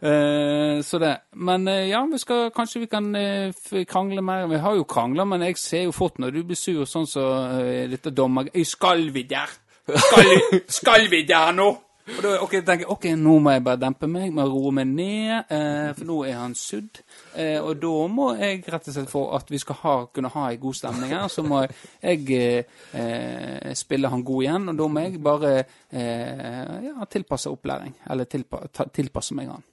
Eh, 0.00 0.82
så 0.86 0.98
det. 1.02 1.14
Men 1.34 1.66
eh, 1.68 1.88
ja, 1.90 2.04
vi 2.06 2.18
skal, 2.22 2.50
kanskje 2.54 2.80
vi 2.84 2.86
kan 2.92 3.08
eh, 3.16 3.52
krangle 3.88 4.22
mer. 4.22 4.46
Vi 4.46 4.60
har 4.62 4.76
jo 4.78 4.84
krangla, 4.84 5.24
men 5.24 5.42
jeg 5.42 5.56
ser 5.58 5.82
jo 5.88 5.92
fort 5.96 6.18
når 6.22 6.30
du 6.36 6.42
blir 6.44 6.56
sur, 6.60 6.84
sånn 6.86 7.06
som 7.06 7.22
så, 7.22 7.88
dette 7.90 8.10
dommer... 8.14 8.50
Skal 8.64 9.08
vi 9.14 9.22
der? 9.30 9.50
Skal, 9.86 10.32
skal 10.66 11.08
vi 11.10 11.24
der 11.28 11.52
nå? 11.54 11.68
Og 12.06 12.18
da 12.22 12.32
ok, 12.38 12.52
tenker 12.60 12.84
jeg, 12.84 12.90
ok, 12.92 13.06
nå 13.18 13.32
må 13.42 13.52
jeg 13.56 13.62
bare 13.66 13.80
dempe 13.82 14.06
meg, 14.06 14.30
må 14.34 14.44
roe 14.46 14.70
meg 14.76 14.86
ned, 14.86 15.48
eh, 15.50 15.88
for 15.96 16.06
nå 16.06 16.20
er 16.28 16.36
han 16.38 16.54
sudd. 16.54 17.00
Eh, 17.34 17.58
og 17.58 17.80
da 17.82 17.94
må 18.12 18.28
jeg 18.38 18.62
rett 18.62 18.90
og 18.92 18.94
slett 18.94 19.10
for 19.10 19.34
at 19.34 19.50
vi 19.50 19.58
skal 19.58 19.80
ha, 19.80 19.94
kunne 20.14 20.30
ha 20.30 20.44
en 20.52 20.60
god 20.62 20.78
stemning 20.78 21.14
her, 21.16 21.26
så 21.32 21.42
må 21.42 21.64
jeg 21.64 22.28
eh, 22.36 22.76
eh, 22.94 23.72
spille 23.74 24.10
han 24.12 24.22
god 24.26 24.46
igjen, 24.46 24.68
og 24.70 24.78
da 24.78 24.88
må 24.94 25.02
jeg 25.02 25.22
bare 25.26 25.54
eh, 25.58 26.76
ja, 26.86 27.08
tilpasse 27.10 27.50
opplæring, 27.50 27.96
eller 28.06 28.30
tilpa, 28.30 28.62
ta, 28.70 28.86
tilpasse 28.86 29.34
meg 29.34 29.50
han. 29.50 29.66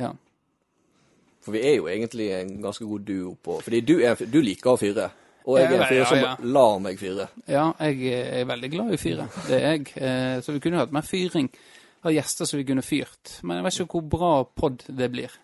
Ja. 0.00 0.14
For 1.44 1.52
vi 1.52 1.60
er 1.60 1.76
jo 1.76 1.90
egentlig 1.92 2.30
en 2.38 2.56
ganske 2.64 2.86
god 2.88 3.04
duo 3.04 3.34
på 3.36 3.58
Fordi 3.60 3.80
du, 3.84 3.98
er, 4.00 4.16
du 4.16 4.40
liker 4.40 4.72
å 4.72 4.80
fyre. 4.80 5.10
Og 5.44 5.58
jeg 5.60 5.68
er 5.68 5.80
en 5.82 5.88
fyr 5.90 6.04
som 6.08 6.18
ja. 6.22 6.34
lar 6.56 6.78
meg 6.80 6.98
fyre. 7.00 7.26
Ja, 7.52 7.66
jeg 7.84 8.12
er 8.40 8.46
veldig 8.48 8.70
glad 8.72 8.92
i 8.96 8.98
fyre. 9.00 9.26
Det 9.48 9.56
er 9.58 9.74
jeg. 9.74 9.90
Eh, 10.00 10.36
Så 10.40 10.52
vi 10.54 10.60
kunne 10.64 10.78
hatt 10.80 10.92
mer 10.94 11.04
fyring 11.04 11.50
av 12.04 12.12
gjester 12.14 12.48
som 12.48 12.58
vi 12.58 12.64
kunne 12.64 12.82
fyrt. 12.84 13.34
Men 13.42 13.58
jeg 13.58 13.64
vet 13.66 13.80
ikke 13.80 13.98
hvor 13.98 14.06
bra 14.14 14.30
pod 14.44 14.86
det 14.88 15.10
blir. 15.12 15.34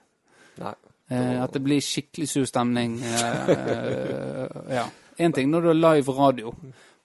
Nei. 0.61 0.73
Eh, 1.11 1.43
At 1.43 1.53
det 1.53 1.63
blir 1.67 1.81
skikkelig 1.85 2.29
sur 2.33 2.45
stemning. 2.49 3.01
eh, 3.03 3.51
eh, 3.51 4.75
Ja. 4.79 4.87
Én 5.21 5.35
ting 5.37 5.51
når 5.51 5.61
du 5.61 5.67
har 5.69 5.75
live 5.75 6.13
radio, 6.17 6.55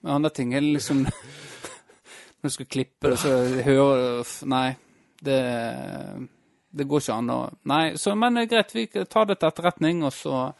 men 0.00 0.12
andre 0.12 0.30
ting 0.30 0.54
er 0.54 0.60
liksom 0.64 1.04
Når 2.40 2.48
du 2.48 2.54
skal 2.54 2.66
klippe 2.66 3.10
det, 3.10 3.18
så 3.18 3.28
hører 3.64 4.22
du 4.22 4.46
Nei. 4.48 4.76
Det, 5.20 5.36
det 6.72 6.86
går 6.88 7.00
ikke 7.00 7.12
an 7.16 7.30
å 7.32 7.38
Nei, 7.64 7.96
så, 7.96 8.14
men 8.14 8.40
greit, 8.48 8.72
vi 8.76 8.86
tar 8.86 9.26
det 9.26 9.38
til 9.40 9.48
etterretning, 9.48 10.02
og 10.04 10.12
så 10.12 10.52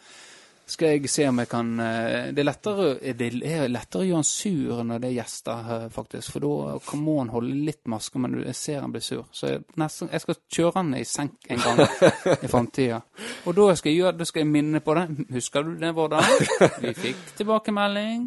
skal 0.66 0.96
jeg 0.96 1.10
se 1.10 1.26
om 1.28 1.38
jeg 1.38 1.48
kan 1.50 1.68
eh, 1.78 2.32
Det 2.34 2.42
er 2.42 2.46
lettere, 2.48 2.86
det 3.14 3.28
er 3.46 3.68
lettere 3.70 4.02
å 4.02 4.06
gjøre 4.06 4.18
han 4.18 4.26
sur 4.26 4.80
når 4.86 5.02
det 5.02 5.10
er 5.10 5.16
gjester, 5.20 5.68
faktisk. 5.94 6.32
For 6.34 6.46
da 6.46 6.96
må 6.98 7.18
han 7.20 7.30
holde 7.34 7.60
litt 7.68 7.84
maske, 7.90 8.18
men 8.22 8.40
jeg 8.42 8.58
ser 8.58 8.80
han 8.82 8.94
blir 8.94 9.04
sur. 9.04 9.26
Så 9.30 9.52
jeg, 9.52 9.62
nesten, 9.78 10.10
jeg 10.12 10.24
skal 10.24 10.40
kjøre 10.58 10.74
han 10.80 10.96
i 10.98 11.04
senk 11.06 11.46
en 11.54 11.62
gang 11.62 11.84
i 12.42 12.50
framtida. 12.50 13.02
Og 13.46 13.54
da 13.58 13.68
skal 13.78 13.92
jeg 13.92 14.00
gjøre, 14.02 14.16
da 14.18 14.26
skal 14.26 14.42
jeg 14.42 14.50
minne 14.50 14.82
på 14.82 14.96
det. 14.98 15.06
Husker 15.36 15.68
du 15.68 15.76
det, 15.80 15.92
Vårdal? 15.96 16.26
Vi 16.82 16.96
fikk 16.98 17.22
tilbakemelding 17.38 18.26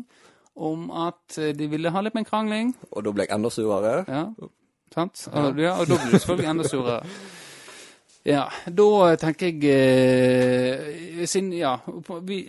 om 0.60 0.88
at 0.92 1.38
eh, 1.38 1.52
de 1.56 1.68
ville 1.72 1.92
ha 1.92 2.06
litt 2.06 2.16
med 2.16 2.26
en 2.26 2.32
krangling. 2.32 2.72
Og 2.92 3.04
da 3.04 3.14
ble 3.16 3.28
jeg 3.28 3.36
enda 3.36 3.52
surere. 3.54 4.00
Ja, 4.08 4.24
sant? 4.96 5.28
Og, 5.32 5.60
ja, 5.60 5.76
og 5.76 5.92
da 5.92 6.00
blir 6.00 6.16
du 6.16 6.18
selvfølgelig 6.18 6.52
enda 6.54 6.72
surere. 6.72 7.04
Ja, 8.30 8.44
da 8.70 9.16
tenker 9.18 9.50
jeg 9.50 9.64
eh, 9.74 11.26
Siden 11.28 11.52
Ja 11.58 11.78
vi, 12.28 12.40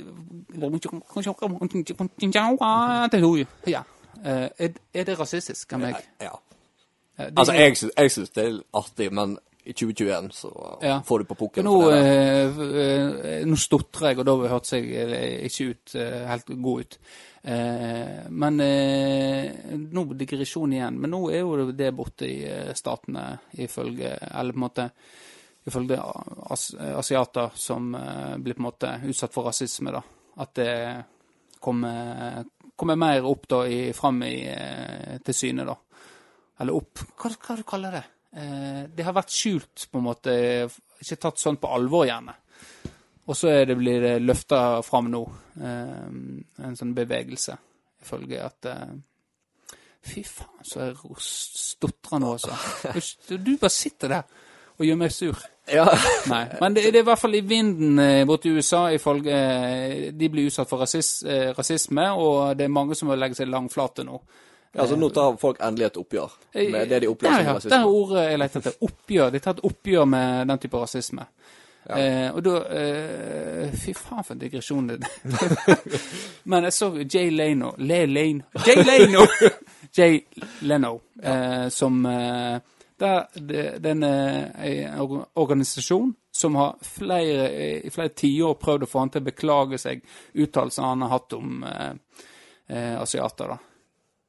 ja. 3.72 3.82
Er, 4.20 5.04
det 5.06 5.16
rasistisk 5.18 5.72
av 5.72 5.80
meg? 5.86 6.00
Ja. 6.20 6.34
Eh, 7.16 7.30
Altså, 7.36 7.54
jeg 7.56 7.76
jeg 7.96 8.10
syns 8.12 8.34
det 8.36 8.44
er 8.44 8.58
artig, 8.76 9.08
men 9.12 9.38
i 9.64 9.72
2021 9.72 10.30
så 10.32 10.50
Ja. 10.82 11.00
får 11.00 11.18
du 11.18 11.24
på 11.24 11.34
pukken. 11.34 11.64
Nå, 11.64 11.90
eh, 11.90 12.60
eh, 12.60 13.44
nå 13.46 13.56
stotrer 13.56 14.08
jeg, 14.08 14.18
og 14.18 14.26
da 14.26 14.36
hørtes 14.48 14.72
jeg 14.72 14.84
ikke 15.44 15.70
ut, 15.70 15.92
helt 16.28 16.46
god 16.62 16.80
ut. 16.80 16.98
Eh, 17.44 18.28
men 18.30 18.60
eh, 18.60 19.50
nå 19.76 20.04
digresjon 20.16 20.72
igjen. 20.72 20.98
Men 21.00 21.10
nå 21.10 21.30
er 21.30 21.40
jo 21.40 21.70
det 21.72 21.94
borte 21.96 22.28
i 22.28 22.74
statene, 22.74 23.38
ifølge 23.56 24.16
Eller 24.34 24.52
på 24.52 24.58
en 24.58 24.66
måte 24.68 24.90
ifølge 25.66 25.98
as, 26.50 26.70
asiater 26.78 27.50
som 27.54 27.94
eh, 27.94 28.36
blir 28.40 28.56
på 28.56 28.62
en 28.62 28.68
måte 28.68 28.92
utsatt 29.10 29.34
for 29.34 29.50
rasisme, 29.50 29.92
da. 29.92 30.00
At 30.40 30.54
det 30.56 30.72
kommer, 31.60 32.44
kommer 32.76 32.96
mer 32.96 33.26
opp 33.28 33.48
da 33.50 33.64
i, 33.68 33.80
fram 33.92 34.22
i, 34.24 34.34
eh, 34.48 35.18
til 35.24 35.36
syne, 35.36 35.66
da. 35.68 35.76
Eller 36.60 36.76
opp 36.76 37.02
Hva, 37.16 37.30
hva 37.34 37.56
du 37.56 37.64
kaller 37.68 37.98
det? 37.98 38.04
eh, 38.36 38.82
Det 38.94 39.04
har 39.04 39.16
vært 39.16 39.34
skjult, 39.34 39.86
på 39.90 40.00
en 40.00 40.06
måte. 40.08 40.34
Ikke 41.00 41.20
tatt 41.20 41.40
sånn 41.40 41.60
på 41.60 41.70
alvor, 41.72 42.06
gjerne. 42.08 42.34
Og 43.30 43.36
så 43.36 43.52
det, 43.68 43.76
blir 43.78 44.00
det 44.02 44.16
løfta 44.24 44.80
fram 44.82 45.10
nå. 45.12 45.20
Eh, 45.60 46.08
en 46.66 46.76
sånn 46.76 46.96
bevegelse, 46.96 47.56
ifølge 48.02 48.42
at 48.44 48.72
eh, 48.72 48.98
Fy 50.00 50.22
faen, 50.24 50.62
så 50.64 50.86
jeg 50.86 50.94
stotrer 51.20 52.22
nå, 52.22 52.30
altså. 52.38 52.54
Du 53.36 53.50
bare 53.60 53.68
sitter 53.68 54.14
der 54.14 54.38
og 54.80 54.86
gjør 54.88 55.00
meg 55.00 55.12
sur. 55.14 55.40
Ja. 55.70 55.84
Nei, 56.32 56.44
men 56.60 56.74
det, 56.74 56.88
det 56.90 57.02
er 57.02 57.04
i 57.04 57.08
hvert 57.10 57.20
fall 57.20 57.36
i 57.36 57.42
vinden 57.46 58.00
borti 58.00 58.26
borte 58.26 58.50
i 58.50 58.54
USA. 58.56 58.82
Ifølge, 58.96 59.40
eh, 59.40 60.06
de 60.16 60.30
blir 60.32 60.48
utsatt 60.50 60.70
for 60.70 60.82
rasis, 60.82 61.20
eh, 61.22 61.50
rasisme, 61.56 62.06
og 62.16 62.56
det 62.58 62.66
er 62.66 62.72
mange 62.72 62.98
som 62.98 63.12
må 63.12 63.18
legge 63.18 63.38
seg 63.38 63.52
langflate 63.52 64.06
nå. 64.08 64.22
Ja, 64.72 64.84
Altså, 64.84 64.96
nå 64.96 65.08
tar 65.10 65.34
folk 65.38 65.58
endelig 65.66 65.88
et 65.88 65.96
oppgjør 65.98 66.34
med 66.54 66.92
det 66.92 67.00
de 67.02 67.08
opplever 67.10 67.40
som 67.40 67.48
ja. 67.48 67.54
rasisme. 67.56 67.70
Det 67.72 67.78
er 67.80 67.94
ordet 68.00 68.26
jeg 68.28 68.38
leter 68.38 68.60
etter. 68.60 68.76
Oppgjør. 68.86 69.32
De 69.34 69.40
tar 69.42 69.56
et 69.56 69.64
oppgjør 69.66 70.04
med 70.06 70.46
den 70.46 70.62
type 70.62 70.82
rasisme. 70.82 71.26
Eh, 71.90 72.28
og 72.30 72.42
da 72.44 72.56
eh, 72.76 73.70
Fy 73.72 73.94
faen, 73.96 74.22
for 74.22 74.34
en 74.34 74.42
digresjon 74.42 74.90
det 74.90 74.98
Men 76.52 76.66
jeg 76.68 76.74
så 76.76 76.90
Jay 77.02 77.30
Leno 77.32 77.72
Le 77.78 78.04
Lane. 78.06 78.44
Jay 78.66 78.84
Leno! 78.84 79.24
Jay 79.96 80.20
Leno, 80.68 81.00
eh, 81.22 81.66
som 81.74 82.04
eh, 82.06 82.60
der, 83.00 83.26
det, 83.34 83.64
Den 83.82 84.02
er 84.06 84.50
en 84.60 85.22
organisasjon 85.34 86.12
som 86.32 86.54
har 86.60 86.76
flere, 86.84 87.48
i 87.82 87.90
flere 87.90 88.12
tiår 88.14 88.54
prøvd 88.60 88.86
å 88.86 88.90
få 88.90 89.02
han 89.02 89.12
til 89.12 89.24
å 89.24 89.28
beklage 89.30 89.80
seg 89.80 90.04
uttalelser 90.34 90.86
han 90.86 91.02
har 91.04 91.14
hatt 91.16 91.36
om 91.36 91.64
eh, 91.66 91.92
eh, 92.70 92.96
asiater. 93.00 93.54
da. 93.54 93.58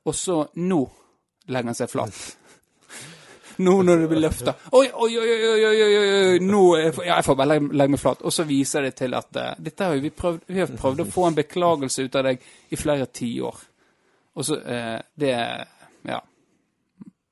Og 0.10 0.16
så 0.16 0.38
nå 0.58 0.82
legger 1.52 1.72
han 1.72 1.78
seg 1.78 1.92
flat. 1.92 2.22
Nå 3.62 3.76
når 3.86 4.02
det 4.02 4.08
blir 4.10 4.24
løfta. 4.24 4.56
Oi, 4.72 4.88
oi, 4.88 5.12
oi, 5.20 5.28
oi, 5.30 5.50
oi, 5.52 5.66
oi, 5.68 5.82
oi, 5.84 6.08
oi. 6.32 6.40
Nå 6.42 6.62
er 6.78 6.88
jeg, 6.88 6.96
jeg 7.12 7.26
får 7.28 7.38
bare 7.38 7.52
legge, 7.52 7.74
legge 7.78 7.94
meg 7.94 8.02
flat. 8.02 8.24
Og 8.26 8.34
så 8.34 8.48
viser 8.50 8.88
det 8.88 8.96
til 9.04 9.14
at 9.18 9.38
eh, 9.38 9.52
dette 9.70 9.92
har 9.92 10.02
vi 10.02 10.14
prøvd 10.16 10.48
Vi 10.48 10.64
har 10.64 10.74
prøvd 10.80 11.04
å 11.04 11.10
få 11.12 11.28
en 11.28 11.38
beklagelse 11.38 12.08
ut 12.08 12.18
av 12.18 12.30
deg 12.32 12.50
i 12.72 12.80
flere 12.80 13.06
tiår. 13.12 13.62
Og 14.40 14.48
så 14.48 14.58
eh, 14.64 14.98
Det 15.14 15.36
Ja. 16.08 16.22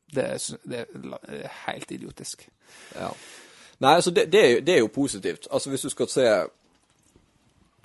Det 0.09 0.23
er, 0.25 0.57
det 0.69 0.85
er 0.87 1.51
helt 1.67 1.91
idiotisk. 1.91 2.47
Ja. 2.95 3.11
Nei, 3.79 3.93
altså 3.95 4.11
det, 4.11 4.31
det, 4.31 4.39
er 4.45 4.49
jo, 4.55 4.59
det 4.65 4.73
er 4.73 4.79
jo 4.79 4.87
positivt. 4.87 5.47
Altså 5.51 5.69
hvis 5.69 5.81
du 5.81 5.89
skal 5.89 6.09
se 6.11 6.25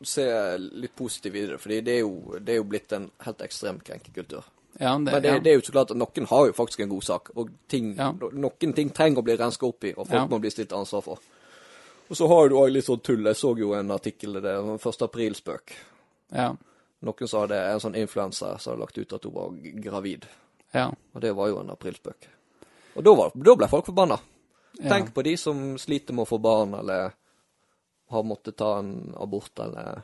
se 0.05 0.25
litt 0.59 0.95
positivt 0.97 1.35
videre, 1.35 1.59
fordi 1.59 1.81
det 1.81 1.95
er 1.95 2.01
jo, 2.03 2.37
det 2.41 2.53
er 2.53 2.59
jo 2.59 2.67
blitt 2.69 2.93
en 2.93 3.07
helt 3.25 3.41
ekstrem 3.45 3.79
krenkekultur. 3.81 4.45
Ja, 4.81 4.97
det, 4.99 5.13
Men 5.13 5.23
det, 5.23 5.29
ja. 5.29 5.39
det 5.39 5.53
er 5.53 5.55
jo 5.55 5.63
så 5.65 5.73
klart 5.73 5.93
at 5.95 5.97
noen 6.01 6.27
har 6.29 6.47
jo 6.49 6.57
faktisk 6.57 6.81
en 6.83 6.91
god 6.91 7.03
sak, 7.07 7.31
og 7.39 7.51
ting, 7.71 7.95
Ja. 7.97 8.11
noen 8.13 8.75
ting 8.75 8.91
trenger 8.91 9.23
å 9.23 9.25
bli 9.25 9.37
renska 9.39 9.67
opp 9.67 9.85
i, 9.85 9.95
og 9.97 10.09
folk 10.11 10.31
må 10.31 10.41
bli 10.43 10.51
stilt 10.51 10.73
ansvar 10.75 11.05
for. 11.07 11.23
Og 12.11 12.17
så 12.19 12.29
har 12.29 12.49
du 12.49 12.57
òg 12.59 12.73
litt 12.73 12.85
sånn 12.85 13.01
tull. 13.01 13.25
Jeg 13.25 13.37
så 13.37 13.55
jo 13.59 13.73
en 13.73 13.91
artikkel, 13.95 14.35
det 14.43 14.51
er 14.51 14.61
en 14.61 14.79
1. 14.79 15.03
aprilspøk. 15.09 15.77
ja. 16.33 16.55
Noen 17.05 17.29
sa 17.29 17.43
det 17.47 17.57
er 17.59 17.75
en 17.75 17.81
sånn 17.81 17.97
influenser 18.01 18.57
som 18.59 18.71
hadde 18.73 18.81
lagt 18.81 18.99
ut 18.99 19.13
at 19.13 19.25
hun 19.25 19.33
var 19.35 19.51
gravid. 19.85 20.23
Ja. 20.75 20.89
Og 21.13 21.23
det 21.23 21.33
var 21.39 21.51
jo 21.51 21.61
en 21.63 21.73
aprilspøk. 21.75 22.31
Og 22.95 23.05
da, 23.07 23.15
var, 23.19 23.35
da 23.35 23.55
ble 23.59 23.69
folk 23.71 23.87
forbanna. 23.91 24.19
Ja. 24.79 24.89
Tenk 24.91 25.13
på 25.15 25.23
de 25.23 25.37
som 25.39 25.63
sliter 25.79 26.17
med 26.17 26.27
å 26.27 26.31
få 26.31 26.39
barn, 26.43 26.75
eller 26.75 27.15
har 28.11 28.27
måttet 28.27 28.59
ta 28.59 28.79
en 28.79 29.15
abort, 29.19 29.55
eller 29.63 30.03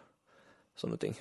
sånne 0.79 0.99
ting. 1.03 1.17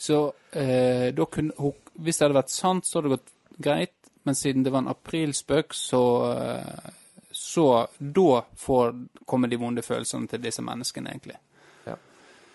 Så 0.00 0.32
eh, 0.50 1.10
da 1.14 1.26
kunne 1.28 1.52
hun 1.58 1.74
Hvis 2.00 2.16
det 2.16 2.24
hadde 2.24 2.38
vært 2.38 2.52
sant, 2.54 2.86
så 2.86 2.98
hadde 2.98 3.10
det 3.10 3.16
gått 3.18 3.34
greit. 3.60 3.96
Men 4.24 4.34
siden 4.34 4.64
det 4.64 4.72
var 4.72 4.84
en 4.84 4.94
aprilspøk, 4.94 5.74
så 5.76 6.02
eh, 6.32 6.90
Så 7.30 7.66
da 7.98 8.44
får 8.56 8.94
kommer 9.26 9.48
de 9.48 9.58
vonde 9.60 9.82
følelsene 9.82 10.26
til 10.30 10.42
disse 10.42 10.62
menneskene, 10.64 11.10
egentlig. 11.10 11.36
Ja. 11.84 11.98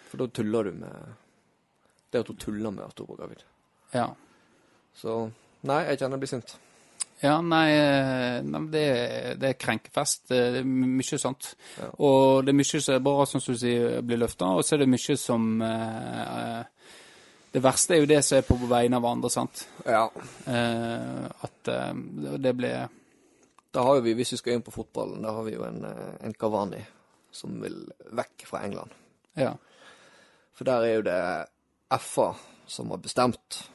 For 0.10 0.24
da 0.24 0.28
tuller 0.28 0.64
du 0.64 0.80
med 0.80 1.14
Det 2.10 2.24
at 2.24 2.28
hun 2.28 2.42
tuller 2.42 2.72
med 2.72 2.86
at 2.88 3.00
hun 3.00 3.08
var 3.12 3.22
gravid. 3.22 3.44
Ja. 3.92 4.10
Så 4.96 5.32
nei, 5.68 5.82
jeg 5.90 6.02
kjenner 6.02 6.18
jeg 6.18 6.24
blir 6.24 6.34
sint. 6.36 6.56
Ja, 7.24 7.40
nei, 7.42 7.70
eh, 7.72 8.42
nei 8.44 8.62
det, 8.74 8.86
det 9.40 9.50
er 9.50 9.60
krenkefest. 9.60 10.28
Det 10.30 10.62
er 10.62 10.68
mye 10.68 11.20
sånt. 11.22 11.54
Ja. 11.80 11.90
Og 12.04 12.46
det 12.46 12.52
er 12.52 12.60
mye 12.60 12.82
som 12.84 12.96
er 12.98 13.06
bra, 13.06 13.26
som 13.30 13.44
du 13.44 13.54
sier, 13.58 14.02
blir 14.06 14.20
løfta, 14.20 14.52
og 14.52 14.66
så 14.66 14.76
er 14.76 14.84
det 14.84 14.92
mye 14.92 15.18
som 15.20 15.48
eh, 15.64 16.64
Det 17.56 17.64
verste 17.64 17.96
er 17.96 18.04
jo 18.04 18.10
det 18.12 18.20
som 18.28 18.38
er 18.38 18.48
på 18.48 18.58
vegne 18.68 19.00
av 19.00 19.08
andre, 19.08 19.32
sant. 19.32 19.64
Ja. 19.88 20.10
Eh, 20.52 21.24
at 21.48 21.72
eh, 21.72 21.94
det 22.44 22.54
blir 22.58 22.90
Da 23.72 23.84
har 23.88 23.98
jo 23.98 24.04
vi, 24.06 24.16
hvis 24.20 24.36
vi 24.36 24.42
skal 24.42 24.58
inn 24.58 24.66
på 24.66 24.76
fotballen, 24.76 25.24
da 25.24 25.34
har 25.38 25.48
vi 25.48 25.56
jo 25.56 25.64
en, 25.68 25.82
eh, 25.88 26.18
en 26.28 26.36
Cavani 26.36 26.84
som 27.36 27.56
vil 27.60 27.82
vekk 28.16 28.46
fra 28.48 28.62
England. 28.64 28.92
Ja. 29.36 29.56
For 30.56 30.68
der 30.68 30.84
er 30.84 30.94
jo 31.00 31.08
det 31.08 31.22
FA 32.00 32.30
som 32.68 32.92
har 32.92 33.02
bestemt 33.04 33.66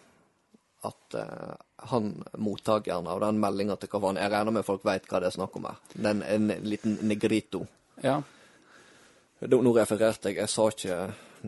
at 0.88 1.14
eh, 1.14 1.56
han 1.92 2.12
mottakeren 2.38 3.08
av 3.08 3.20
den 3.20 3.40
meldinga 3.40 3.76
til 3.80 3.88
Kavan 3.88 4.18
Jeg 4.20 4.32
regner 4.32 4.52
med 4.52 4.66
folk 4.66 4.84
veit 4.84 5.08
hva 5.08 5.20
det 5.20 5.30
er 5.30 5.36
snakk 5.38 5.56
om 5.56 5.68
her. 5.70 5.80
Den 5.94 6.22
en 6.22 6.52
liten 6.66 6.98
negrito. 7.02 7.66
ja. 8.02 8.20
Nå 9.40 9.70
refererte 9.72 10.28
jeg, 10.28 10.36
jeg 10.36 10.52
sa 10.52 10.66
ikke 10.68 10.96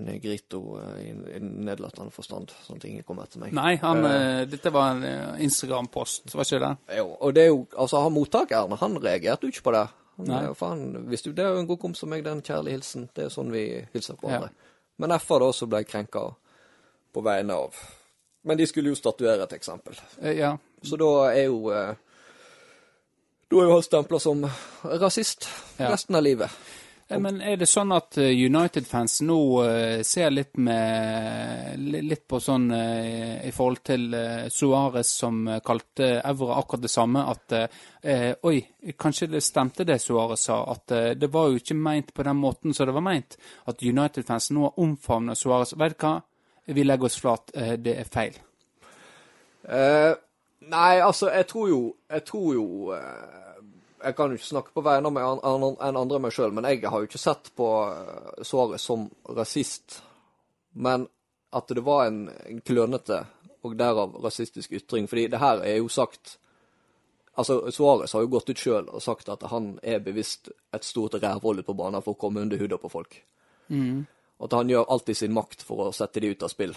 negrito 0.01 0.79
eh, 0.81 1.01
i, 1.03 1.11
i 1.37 1.41
nedlatende 1.43 2.09
forstand, 2.15 2.55
sånne 2.65 2.81
ting 2.81 3.03
kom 3.05 3.19
etter 3.21 3.43
meg. 3.43 3.53
Nei, 3.53 3.75
han, 3.83 4.01
eh, 4.09 4.45
dette 4.49 4.73
var 4.73 4.95
en 4.95 5.37
Instagram-post, 5.45 6.33
var 6.33 6.49
ikke 6.49 6.63
det? 6.63 6.71
Jo, 6.97 7.11
og 7.21 7.35
det 7.37 7.43
er 7.43 7.51
jo, 7.51 7.67
altså 7.77 8.01
han 8.01 8.15
mottakeren, 8.17 8.73
han 8.81 8.97
reagerte 8.97 9.45
jo 9.45 9.53
ikke 9.53 9.67
på 9.69 9.75
det. 9.77 9.85
Han, 10.23 10.55
faen, 10.57 10.87
hvis 11.09 11.25
du, 11.27 11.35
det 11.37 11.45
er 11.45 11.53
jo 11.53 11.61
en 11.67 11.69
god 11.69 11.83
kompis 11.85 12.01
som 12.05 12.13
meg, 12.13 12.25
den 12.25 12.41
kjærlige 12.45 12.79
hilsen. 12.79 13.11
Det 13.13 13.27
er 13.27 13.33
sånn 13.33 13.53
vi 13.53 13.67
hilser 13.93 14.17
på 14.21 14.33
Ja. 14.33 14.47
Men 15.01 15.19
FA 15.19 15.39
da 15.41 15.49
så 15.57 15.67
ble 15.67 15.83
krenka 15.89 16.31
på 17.13 17.23
vegne 17.25 17.57
av 17.65 17.77
Men 18.45 18.59
de 18.59 18.67
skulle 18.67 18.91
jo 18.91 18.99
statuere 18.99 19.43
et 19.47 19.53
eksempel. 19.59 19.95
Eh, 20.21 20.33
Ja. 20.39 20.57
Så 20.83 20.97
da 20.99 21.11
er 21.33 21.45
jo 21.47 21.71
eh, 21.71 21.95
Da 23.51 23.57
er 23.61 23.67
jo 23.69 23.75
han 23.77 23.83
stempla 23.83 24.19
som 24.21 24.47
rasist 24.83 25.49
Ja. 25.79 25.91
resten 25.93 26.17
av 26.17 26.23
livet. 26.23 26.51
Eh, 27.09 27.19
Men 27.21 27.41
er 27.43 27.57
det 27.57 27.69
sånn 27.69 27.93
at 27.95 28.17
United-fans 28.17 29.21
nå 29.23 30.03
ser 30.05 30.31
litt 30.31 30.57
med 30.57 31.79
Litt 31.79 32.27
på 32.29 32.41
sånn 32.41 32.73
i 32.73 33.51
forhold 33.53 33.83
til 33.85 34.09
Suárez 34.51 35.05
som 35.21 35.47
kalte 35.65 36.23
Evra 36.25 36.57
akkurat 36.59 36.83
det 36.83 36.91
samme, 36.91 37.23
at 37.29 37.53
eh, 38.03 38.35
Oi, 38.43 38.65
kanskje 38.99 39.29
det 39.31 39.43
stemte 39.43 39.85
det 39.85 40.01
Suárez 40.01 40.37
sa, 40.49 40.65
at 40.73 40.91
eh, 40.91 41.15
det 41.15 41.29
var 41.31 41.49
jo 41.51 41.57
ikke 41.61 41.75
meint 41.77 42.15
på 42.15 42.23
den 42.25 42.37
måten 42.37 42.75
som 42.75 42.87
det 42.87 42.95
var 42.95 43.05
meint. 43.05 43.37
At 43.67 43.83
United-fans 43.83 44.51
nå 44.51 44.63
har 44.63 44.79
omfavnet 44.81 45.37
Suárez. 45.39 45.75
Vet 45.77 45.99
du 45.99 46.07
hva? 46.07 46.23
Vi 46.67 46.85
legger 46.85 47.05
oss 47.09 47.17
flat. 47.21 47.51
Eh, 47.55 47.73
det 47.79 47.97
er 47.99 48.05
feil. 48.11 48.37
Uh, 49.63 50.15
nei, 50.73 50.99
altså, 51.01 51.29
jeg 51.31 51.47
tror 51.47 51.69
jo 51.71 51.77
Jeg 52.11 52.25
tror 52.27 52.49
jo 52.57 52.65
uh, 52.91 53.61
Jeg 54.03 54.17
kan 54.19 54.33
jo 54.33 54.35
ikke 54.41 54.49
snakke 54.49 54.73
på 54.75 54.83
vegne 54.83 55.07
av 55.07 55.15
meg 55.15 55.23
an- 55.23 55.43
an- 55.79 55.99
andre 56.01 56.17
enn 56.19 56.25
meg 56.25 56.35
sjøl, 56.35 56.51
men 56.57 56.67
jeg 56.67 56.83
har 56.91 56.99
jo 56.99 57.07
ikke 57.07 57.21
sett 57.23 57.53
på 57.55 57.69
Suárez 58.43 58.83
som 58.83 59.05
rasist. 59.31 60.01
Men 60.75 61.07
at 61.55 61.69
det 61.71 61.85
var 61.87 62.07
en, 62.09 62.25
en 62.49 62.59
klønete 62.67 63.21
og 63.63 63.77
derav 63.79 64.17
rasistisk 64.25 64.73
ytring. 64.75 65.07
Fordi 65.07 65.29
det 65.31 65.39
her 65.39 65.63
er 65.63 65.77
jo 65.79 65.89
sagt 65.89 66.39
Altså, 67.39 67.71
Suárez 67.73 68.13
har 68.13 68.21
jo 68.27 68.29
gått 68.35 68.51
ut 68.51 68.59
sjøl 68.61 68.91
og 68.93 69.01
sagt 69.01 69.31
at 69.33 69.47
han 69.49 69.79
er 69.83 70.03
bevisst 70.05 70.51
et 70.75 70.85
stort 70.85 71.15
rævhold 71.23 71.63
på 71.65 71.73
banen 71.79 72.03
for 72.05 72.13
å 72.13 72.19
komme 72.21 72.43
under 72.45 72.59
huden 72.61 72.79
på 72.83 72.91
folk. 72.93 73.15
Og 73.71 74.05
at 74.43 74.57
han 74.57 74.71
gjør 74.71 74.91
alt 74.91 75.09
i 75.09 75.15
sin 75.15 75.35
makt 75.35 75.63
for 75.67 75.87
å 75.87 75.93
sette 75.95 76.21
de 76.21 76.33
ut 76.33 76.43
av 76.43 76.51
spill. 76.51 76.75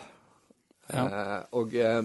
Eh, 0.93 1.39
og 1.57 1.75
eh, 1.75 2.01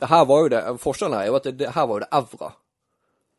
det 0.00 0.10
her 0.10 0.26
var 0.26 0.42
jo 0.42 0.50
det, 0.50 0.62
Forskjellen 0.82 1.16
her 1.16 1.26
er 1.26 1.30
jo 1.30 1.38
at 1.38 1.48
det, 1.48 1.56
det 1.60 1.72
her 1.76 1.86
var 1.86 2.00
jo 2.00 2.04
det 2.04 2.12
Evra 2.18 2.50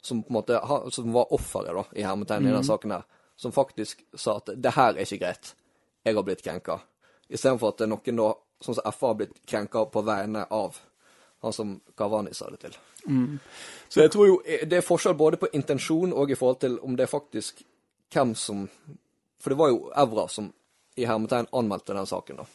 som 0.05 0.23
på 0.23 0.29
en 0.29 0.33
måte 0.33 0.61
som 0.93 1.13
var 1.13 1.33
offeret 1.33 1.73
da, 1.73 1.83
i 1.97 2.03
hermetegn 2.05 2.45
i 2.45 2.51
denne 2.51 2.63
saken 2.63 2.91
her, 2.93 3.05
som 3.35 3.51
faktisk 3.51 4.03
sa 4.13 4.37
at 4.37 4.51
det 4.53 4.75
her 4.75 4.93
er 4.93 5.01
ikke 5.01 5.23
greit. 5.23 5.55
Jeg 6.05 6.13
har 6.13 6.25
blitt 6.27 6.43
krenka. 6.45 6.75
Istedenfor 7.25 7.73
at 7.73 7.81
noen 7.89 8.19
da, 8.21 8.27
sånn 8.61 8.77
som 8.77 8.93
FA 8.93 9.09
har 9.09 9.17
blitt 9.17 9.39
krenka 9.49 9.81
på 9.89 10.03
vegne 10.05 10.45
av 10.53 10.77
han 11.41 11.53
som 11.53 11.71
Kavani 11.97 12.33
sa 12.37 12.51
det 12.53 12.61
til. 12.67 12.77
Så 13.89 14.01
jeg 14.01 14.11
tror 14.13 14.29
jo 14.29 14.37
eh, 14.45 14.67
det 14.69 14.79
er 14.79 14.85
forskjell 14.85 15.17
både 15.17 15.41
på 15.41 15.49
intensjon 15.53 16.13
og 16.13 16.31
i 16.31 16.37
forhold 16.37 16.61
til 16.61 16.77
om 16.85 16.95
det 16.97 17.05
er 17.05 17.11
faktisk 17.11 17.65
hvem 18.13 18.35
som 18.35 18.67
For 19.41 19.53
det 19.53 19.57
var 19.59 19.69
jo 19.69 19.91
Evra 19.93 20.27
som 20.27 20.47
i 20.95 21.05
hermetegn 21.05 21.47
anmeldte 21.51 21.93
den 21.97 22.05
saken, 22.09 22.41
da. 22.43 22.45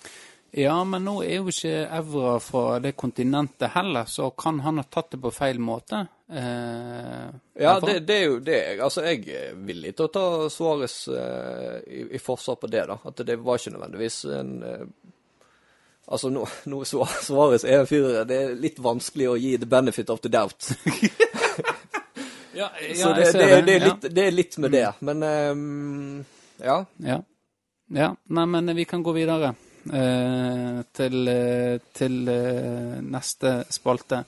Ja, 0.58 0.80
men 0.84 1.04
nå 1.06 1.20
er 1.22 1.36
jo 1.36 1.52
ikke 1.52 1.84
Evra 1.94 2.32
fra 2.42 2.78
det 2.82 2.96
kontinentet 2.98 3.70
heller, 3.76 4.08
så 4.10 4.30
kan 4.34 4.58
han 4.64 4.80
ha 4.80 4.84
tatt 4.90 5.12
det 5.14 5.20
på 5.22 5.30
feil 5.30 5.60
måte? 5.62 6.00
Eh, 6.26 7.28
Ja, 7.60 7.76
det, 7.84 8.00
det 8.08 8.16
er 8.16 8.24
jo 8.26 8.40
det. 8.42 8.58
Altså, 8.82 9.04
jeg 9.06 9.28
er 9.30 9.54
villig 9.54 9.92
til 9.94 10.08
å 10.08 10.12
ta 10.16 10.24
Suárez 10.50 10.96
eh, 11.14 11.76
i, 11.86 12.02
i 12.16 12.18
forsvar 12.18 12.58
på 12.64 12.70
det, 12.72 12.82
da. 12.90 12.96
At 13.06 13.22
det 13.28 13.36
var 13.44 13.60
ikke 13.62 13.76
nødvendigvis 13.76 14.18
en 14.40 14.52
eh, 14.66 14.84
Altså, 16.10 16.26
nå, 16.34 16.42
nå 16.66 16.80
Suá- 16.88 17.06
Suárez 17.22 17.62
er 17.62 17.84
en 17.84 17.86
fyr 17.86 18.24
Det 18.26 18.34
er 18.42 18.54
litt 18.58 18.80
vanskelig 18.82 19.28
å 19.30 19.36
gi 19.38 19.52
the 19.62 19.68
benefit 19.70 20.10
of 20.10 20.18
the 20.24 20.32
doubt. 20.32 20.72
Ja, 22.52 22.70
Så 22.94 23.12
det, 23.14 23.32
det, 23.32 23.62
det, 23.62 23.74
er 23.74 23.84
litt, 23.86 24.06
det 24.14 24.24
er 24.26 24.30
litt 24.34 24.56
med 24.58 24.72
det. 24.74 24.88
Men 25.06 25.22
ehm, 25.22 26.24
ja. 26.58 26.80
Ja. 26.98 27.20
Ja. 27.90 28.12
Nei, 28.30 28.46
men 28.46 28.72
vi 28.76 28.84
kan 28.88 29.02
gå 29.02 29.12
videre 29.16 29.52
eh, 29.92 30.80
til, 30.96 31.20
eh, 31.28 31.76
til 31.96 32.28
eh, 32.28 32.96
neste 33.02 33.54
spalte. 33.72 34.24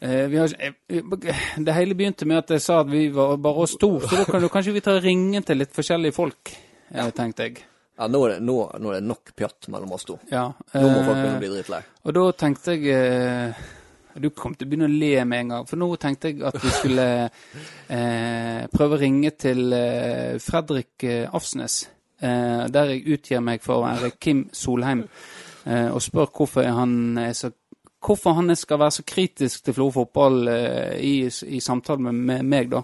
Eh, 0.00 0.26
vi 0.32 0.38
har, 0.40 0.52
eh, 0.58 1.02
det 1.60 1.74
hele 1.76 1.94
begynte 1.94 2.24
med 2.26 2.38
at 2.40 2.54
jeg 2.56 2.62
sa 2.64 2.78
at 2.80 2.88
vi 2.90 3.08
var 3.12 3.36
bare 3.36 3.66
oss 3.66 3.74
to, 3.80 3.98
så 4.00 4.22
da 4.22 4.24
kan 4.28 4.40
du 4.40 4.48
kanskje 4.48 4.72
vi 4.72 4.80
ta 4.84 4.94
ringen 5.00 5.44
til 5.44 5.60
litt 5.60 5.74
forskjellige 5.76 6.16
folk, 6.16 6.54
eh, 6.94 7.10
tenkte 7.12 7.44
jeg. 7.50 7.58
ja 8.00 8.06
nå, 8.08 8.22
er 8.24 8.32
det, 8.38 8.40
nå, 8.48 8.54
nå 8.80 8.94
er 8.94 9.00
det 9.02 9.08
nok 9.10 9.34
pjatt 9.36 9.68
mellom 9.68 9.92
oss 9.92 10.08
to. 10.08 10.16
Ja, 10.32 10.46
Nå 10.72 10.86
må 10.88 11.02
folk 11.04 11.18
begynne 11.20 11.36
å 11.36 11.42
bli 11.42 11.52
dritlei. 11.52 11.82
Og 12.08 12.16
da 12.16 12.24
tenkte 12.32 12.78
jeg 12.80 13.54
Du 14.20 14.26
kom 14.34 14.54
til 14.58 14.66
å 14.66 14.70
begynne 14.72 14.88
å 14.88 14.90
le 14.90 15.24
med 15.24 15.38
en 15.44 15.48
gang. 15.52 15.66
For 15.70 15.78
nå 15.78 15.86
tenkte 16.02 16.32
jeg 16.32 16.40
at 16.42 16.56
vi 16.58 16.70
skulle 16.74 17.04
eh, 17.94 18.64
prøve 18.72 18.96
å 18.96 18.98
ringe 18.98 19.30
til 19.38 19.70
eh, 19.72 20.34
Fredrik 20.42 21.04
Afsnes. 21.30 21.76
Eh, 22.20 22.66
der 22.68 22.92
jeg 22.92 23.06
utgir 23.16 23.40
meg 23.40 23.62
for 23.64 23.80
å 23.80 23.86
være 23.86 24.12
Kim 24.20 24.44
Solheim. 24.52 25.06
Eh, 25.64 25.88
og 25.88 26.02
spør 26.04 26.28
hvorfor 26.36 26.68
han 26.68 27.18
er 27.18 27.32
så 27.36 27.52
Hvorfor 28.00 28.32
han 28.32 28.48
skal 28.56 28.78
være 28.80 28.94
så 28.96 29.02
kritisk 29.04 29.64
til 29.64 29.74
Florø 29.76 29.92
fotball 29.92 30.48
eh, 30.48 30.94
i, 31.04 31.16
i 31.28 31.58
samtale 31.60 32.00
med, 32.00 32.14
med 32.14 32.46
meg, 32.48 32.70
da. 32.72 32.80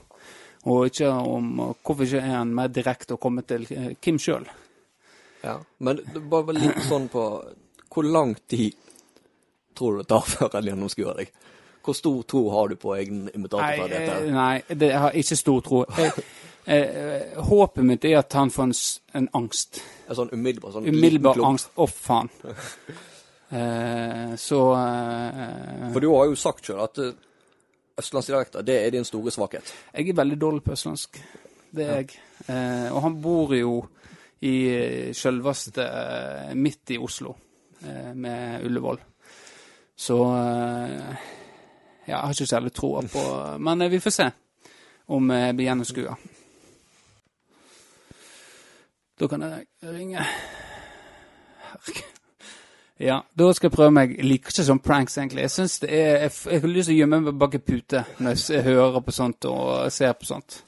Og 0.68 0.90
ikke 0.90 1.08
om 1.08 1.54
hvorfor 1.56 2.02
ikke 2.04 2.20
er 2.20 2.34
han 2.34 2.52
mer 2.52 2.68
direkte 2.68 3.16
å 3.16 3.20
komme 3.22 3.46
til 3.48 3.64
eh, 3.72 3.94
Kim 3.96 4.18
sjøl. 4.20 4.44
Ja. 5.40 5.54
Men 5.78 6.02
bare, 6.28 6.52
litt 6.56 6.82
sånn 6.88 7.08
på 7.08 7.24
Hvor 7.92 8.04
lang 8.04 8.34
tid 8.50 8.76
tror 9.76 9.96
du 9.96 10.02
det 10.02 10.08
tar 10.10 10.28
før 10.28 10.52
han 10.58 10.68
gjennomskuer 10.68 11.22
deg? 11.22 11.32
Hvor 11.86 11.96
stor 11.96 12.22
tro 12.28 12.44
har 12.50 12.68
du 12.68 12.76
på 12.82 12.92
egen 12.98 13.24
Nei, 13.24 13.34
imitatorferdighet? 13.38 14.14
eh, 14.26 14.32
nei, 14.34 14.78
det 14.84 14.92
har 15.00 15.16
ikke 15.16 15.36
stor 15.38 15.60
tro. 15.64 15.84
Jeg, 15.96 16.12
eh, 16.66 17.42
håpet 17.48 17.86
mitt 17.86 18.04
er 18.04 18.18
at 18.20 18.36
han 18.38 18.50
får 18.50 18.68
en, 18.68 18.74
en 19.20 19.28
angst. 19.40 19.80
En 20.08 20.18
sånn 20.18 20.32
umiddelbar 20.32 20.74
sånn 20.74 20.88
Umiddelbar 20.90 21.40
angst. 21.48 21.72
Å, 21.76 21.88
faen. 21.90 22.32
Eh, 23.46 24.32
så 24.42 24.56
eh, 24.74 25.90
For 25.94 26.02
du 26.02 26.08
har 26.10 26.24
jo 26.26 26.32
sagt 26.34 26.66
sjøl 26.66 26.80
at 26.82 26.98
eh, 26.98 27.12
østlandsdialekter, 28.02 28.64
det 28.66 28.74
er 28.82 28.90
din 28.90 29.06
store 29.06 29.30
svakhet. 29.30 29.70
Jeg 29.94 30.10
er 30.10 30.18
veldig 30.18 30.38
dårlig 30.42 30.64
på 30.66 30.72
østlandsk. 30.74 31.20
Det 31.70 31.86
er 31.86 32.00
jeg. 32.00 32.16
Eh, 32.50 32.88
og 32.90 32.98
han 33.04 33.20
bor 33.22 33.54
jo 33.54 33.76
i 34.50 34.56
sjølveste 35.16 35.86
eh, 35.86 36.56
midt 36.58 36.96
i 36.96 36.98
Oslo, 36.98 37.36
eh, 37.86 38.10
med 38.18 38.66
Ullevål. 38.66 38.98
Så 39.96 40.18
eh, 40.34 41.30
ja, 42.06 42.16
jeg 42.16 42.18
har 42.18 42.34
ikke 42.34 42.46
særlig 42.46 42.72
troa 42.76 43.00
på 43.08 43.22
Men 43.58 43.82
eh, 43.82 43.90
vi 43.90 44.00
får 44.02 44.14
se 44.14 44.26
om 45.06 45.30
jeg 45.30 45.54
blir 45.56 45.70
gjennomskua. 45.70 46.16
Da 49.20 49.28
kan 49.30 49.42
jeg 49.42 49.66
ringe 49.82 50.20
Herregud. 51.66 52.12
Ja, 52.98 53.20
da 53.34 53.52
skal 53.52 53.68
jeg 53.68 53.74
prøve 53.76 53.92
meg. 53.92 54.14
Jeg 54.16 54.24
liker 54.24 54.52
ikke 54.52 54.64
sånn 54.64 54.80
pranks, 54.80 55.18
egentlig. 55.20 55.42
Jeg 55.44 55.52
synes 55.52 55.74
det 55.82 55.90
er, 55.92 56.22
jeg, 56.30 56.60
har 56.62 56.70
lyst 56.70 56.88
til 56.88 56.94
å 56.94 57.00
gjemme 57.02 57.18
meg 57.26 57.36
bak 57.36 57.56
en 57.58 57.64
pute 57.66 58.02
når 58.24 58.38
jeg 58.40 58.64
hører 58.64 59.02
på 59.04 59.12
sånt 59.12 59.48
og 59.50 59.90
ser 59.92 60.14
på 60.16 60.28
sånt. 60.28 60.62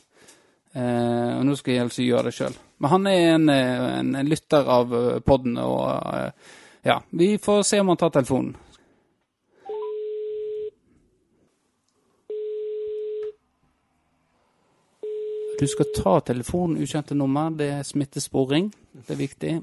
Eh, 0.76 1.30
og 1.38 1.46
nå 1.48 1.56
skal 1.56 1.72
jeg 1.72 1.87
altså 1.87 2.04
gjøre 2.04 2.28
det 2.28 2.34
sjøl. 2.37 2.58
Men 2.84 2.92
han 2.92 3.08
er 3.08 3.22
en, 3.30 3.48
eh, 3.48 3.87
en, 4.02 4.12
en 4.20 4.28
lytter 4.28 4.68
av 4.76 4.92
poden, 4.92 5.22
podden, 5.24 5.56
og 5.64 5.88
eh, 6.18 6.52
ja, 6.90 6.98
vi 7.16 7.30
får 7.40 7.64
se 7.64 7.80
om 7.80 7.94
han 7.94 8.00
tar 8.04 8.12
telefonen. 8.18 8.52
Du 15.60 15.66
skal 15.66 15.86
ta 15.96 16.20
telefonen, 16.20 16.76
ukjente 16.82 17.14
nummer. 17.18 17.50
Det 17.50 17.66
er 17.72 17.82
smittesporing. 17.86 18.68
Det 19.06 19.10
er 19.14 19.18
viktig. 19.18 19.52
I 19.58 19.60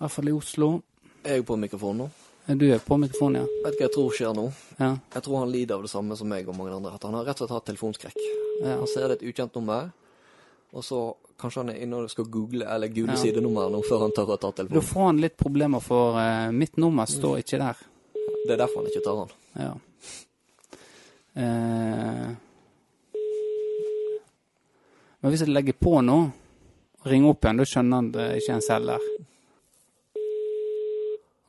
hvert 0.00 0.10
fall 0.14 0.28
i 0.28 0.32
Oslo. 0.34 0.70
Er 1.24 1.34
jeg 1.38 1.44
på 1.46 1.56
mikrofonen 1.60 1.98
nå? 2.06 2.10
Du 2.58 2.64
er 2.72 2.78
på 2.82 2.96
mikrofonen, 2.98 3.42
ja. 3.44 3.48
Vet 3.62 3.76
du 3.76 3.78
hva 3.78 3.84
jeg 3.86 3.92
tror 3.94 4.10
skjer 4.16 4.32
nå? 4.34 4.46
Ja. 4.80 4.88
Jeg 5.14 5.22
tror 5.22 5.38
han 5.44 5.52
lider 5.52 5.74
av 5.76 5.82
det 5.86 5.90
samme 5.92 6.16
som 6.18 6.26
meg 6.32 6.48
og 6.50 6.56
mange 6.58 6.74
andre. 6.74 6.94
At 6.96 7.04
han 7.06 7.14
har 7.14 7.24
rett 7.28 7.38
og 7.38 7.44
slett 7.46 7.54
hatt 7.54 7.66
telefonskrekk. 7.68 8.18
ja. 8.64 8.74
Han 8.80 8.88
ser 8.90 9.06
det 9.12 9.16
et 9.20 9.26
ukjent 9.30 9.54
nummer, 9.60 9.82
og 10.72 10.82
så 10.84 10.98
kanskje 11.40 11.60
han 11.62 11.70
er 11.74 11.78
inne 11.84 11.96
og 12.00 12.10
skal 12.10 12.26
google 12.32 12.64
eller 12.66 12.88
google 12.90 13.14
Ja. 13.14 13.20
sidenummeret 13.22 13.70
nå 13.72 13.80
før 13.86 13.98
han 14.06 14.12
tør 14.16 14.28
å 14.34 14.36
ta 14.40 14.50
Da 14.50 14.56
telefonen. 14.64 14.82
får 14.90 15.04
han 15.06 15.20
litt 15.22 15.36
problemer, 15.36 15.80
for 15.80 16.16
uh, 16.18 16.50
mitt 16.52 16.76
nummer 16.76 17.06
står 17.06 17.38
ikke 17.44 17.58
der. 17.62 17.76
Det 18.46 18.52
er 18.52 18.56
derfor 18.64 18.76
han 18.82 18.90
ikke 18.90 19.04
tar 19.04 19.16
den. 19.20 19.30
Ja. 19.62 19.72
Eh, 21.40 22.28
men 25.20 25.32
hvis 25.32 25.44
jeg 25.44 25.52
legger 25.52 25.76
på 25.76 26.00
nå, 26.04 26.18
ringer 27.08 27.32
opp 27.32 27.44
igjen, 27.44 27.60
da 27.60 27.66
skjønner 27.68 28.00
han 28.00 28.12
det 28.14 28.28
ikke 28.40 28.52
er 28.52 28.58
en 28.58 28.64
selv 28.64 28.92
der. 28.92 29.08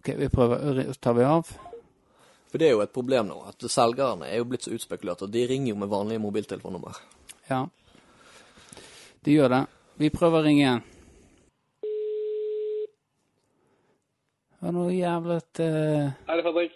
OK, 0.01 0.09
vi 0.17 0.29
prøver. 0.33 0.93
Tar 0.99 1.13
vi 1.13 1.27
av. 1.27 1.51
For 2.51 2.59
det 2.59 2.67
er 2.67 2.73
jo 2.73 2.81
et 2.83 2.91
problem 2.91 3.29
nå, 3.29 3.37
at 3.47 3.63
selgerne 3.71 4.27
er 4.27 4.41
jo 4.41 4.47
blitt 4.49 4.65
så 4.65 4.73
utspekulert, 4.75 5.21
og 5.23 5.31
de 5.31 5.45
ringer 5.47 5.71
jo 5.71 5.77
med 5.79 5.91
vanlige 5.91 6.19
mobiltelefonnummer. 6.19 6.97
Ja. 7.47 7.61
De 9.23 9.35
gjør 9.37 9.53
det. 9.53 9.61
Vi 10.01 10.09
prøver 10.11 10.41
å 10.41 10.43
ringe 10.47 10.63
igjen. 10.65 10.83
Det 14.51 14.67
var 14.67 14.75
noe 14.75 14.91
jævlet 14.93 15.63
eh... 15.63 16.11
Hei, 16.27 16.35
det 16.35 16.41
er 16.41 16.45
Fredrik. 16.49 16.75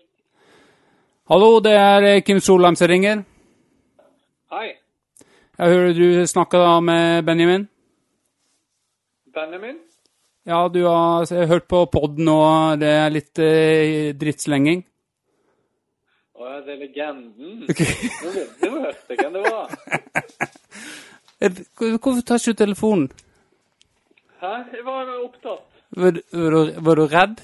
Hallo, 1.30 1.50
det 1.66 1.74
er 1.76 2.08
eh, 2.08 2.22
Kim 2.22 2.40
Solheim 2.40 2.78
som 2.78 2.90
ringer. 2.90 3.26
Hei, 4.54 4.68
Jeg 5.56 5.72
hører 5.72 5.94
du 5.96 6.26
snakker 6.28 6.60
da 6.60 6.80
med 6.84 7.24
Benjamin. 7.26 7.68
Benjamin. 9.34 9.78
Ja, 10.46 10.68
du 10.68 10.82
har 10.84 11.46
hørt 11.48 11.68
på 11.72 11.86
podden, 11.92 12.28
og 12.28 12.82
det 12.82 12.90
er 12.92 13.14
litt 13.14 13.40
eh, 13.40 14.12
drittslenging. 14.20 14.84
Å 16.36 16.50
ja, 16.50 16.60
det 16.66 16.76
er 16.76 16.82
legenden. 16.84 17.64
Nå 18.26 18.34
vet 18.36 18.60
du 18.60 18.76
hørte 18.76 19.20
hvem 19.22 19.40
det 19.40 19.46
var. 19.48 19.76
Eh, 21.44 21.52
Hvorfor 21.76 22.22
tar 22.24 22.40
ikke 22.40 22.54
du 22.54 22.60
telefonen? 22.62 23.10
Hæ? 24.40 24.52
Jeg 24.72 24.86
var 24.86 25.10
opptatt. 25.18 25.66
Var, 25.92 26.22
var, 26.32 26.54
du, 26.56 26.78
var 26.88 26.96
du 26.96 27.02
redd? 27.12 27.42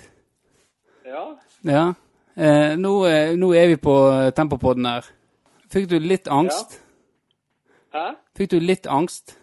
Ja. 1.03 1.23
Ja. 1.67 1.83
Eh, 2.39 2.77
nå, 2.79 2.93
eh, 3.09 3.33
nå 3.35 3.49
er 3.51 3.67
vi 3.73 3.75
på 3.83 3.97
eh, 4.13 4.29
Tempopodden 4.31 4.87
her. 4.87 5.09
Fikk 5.75 5.89
du 5.91 5.97
litt 5.99 6.31
angst? 6.31 6.79
Hæ? 7.91 8.05
Fikk 8.37 8.51
du 8.53 8.59
litt 8.59 8.87
angst? 8.87 9.35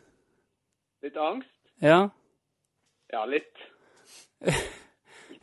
Litt 1.04 1.16
angst? 1.20 1.50
Ja? 1.84 2.08
Ja, 3.12 3.24
litt. 3.24 3.64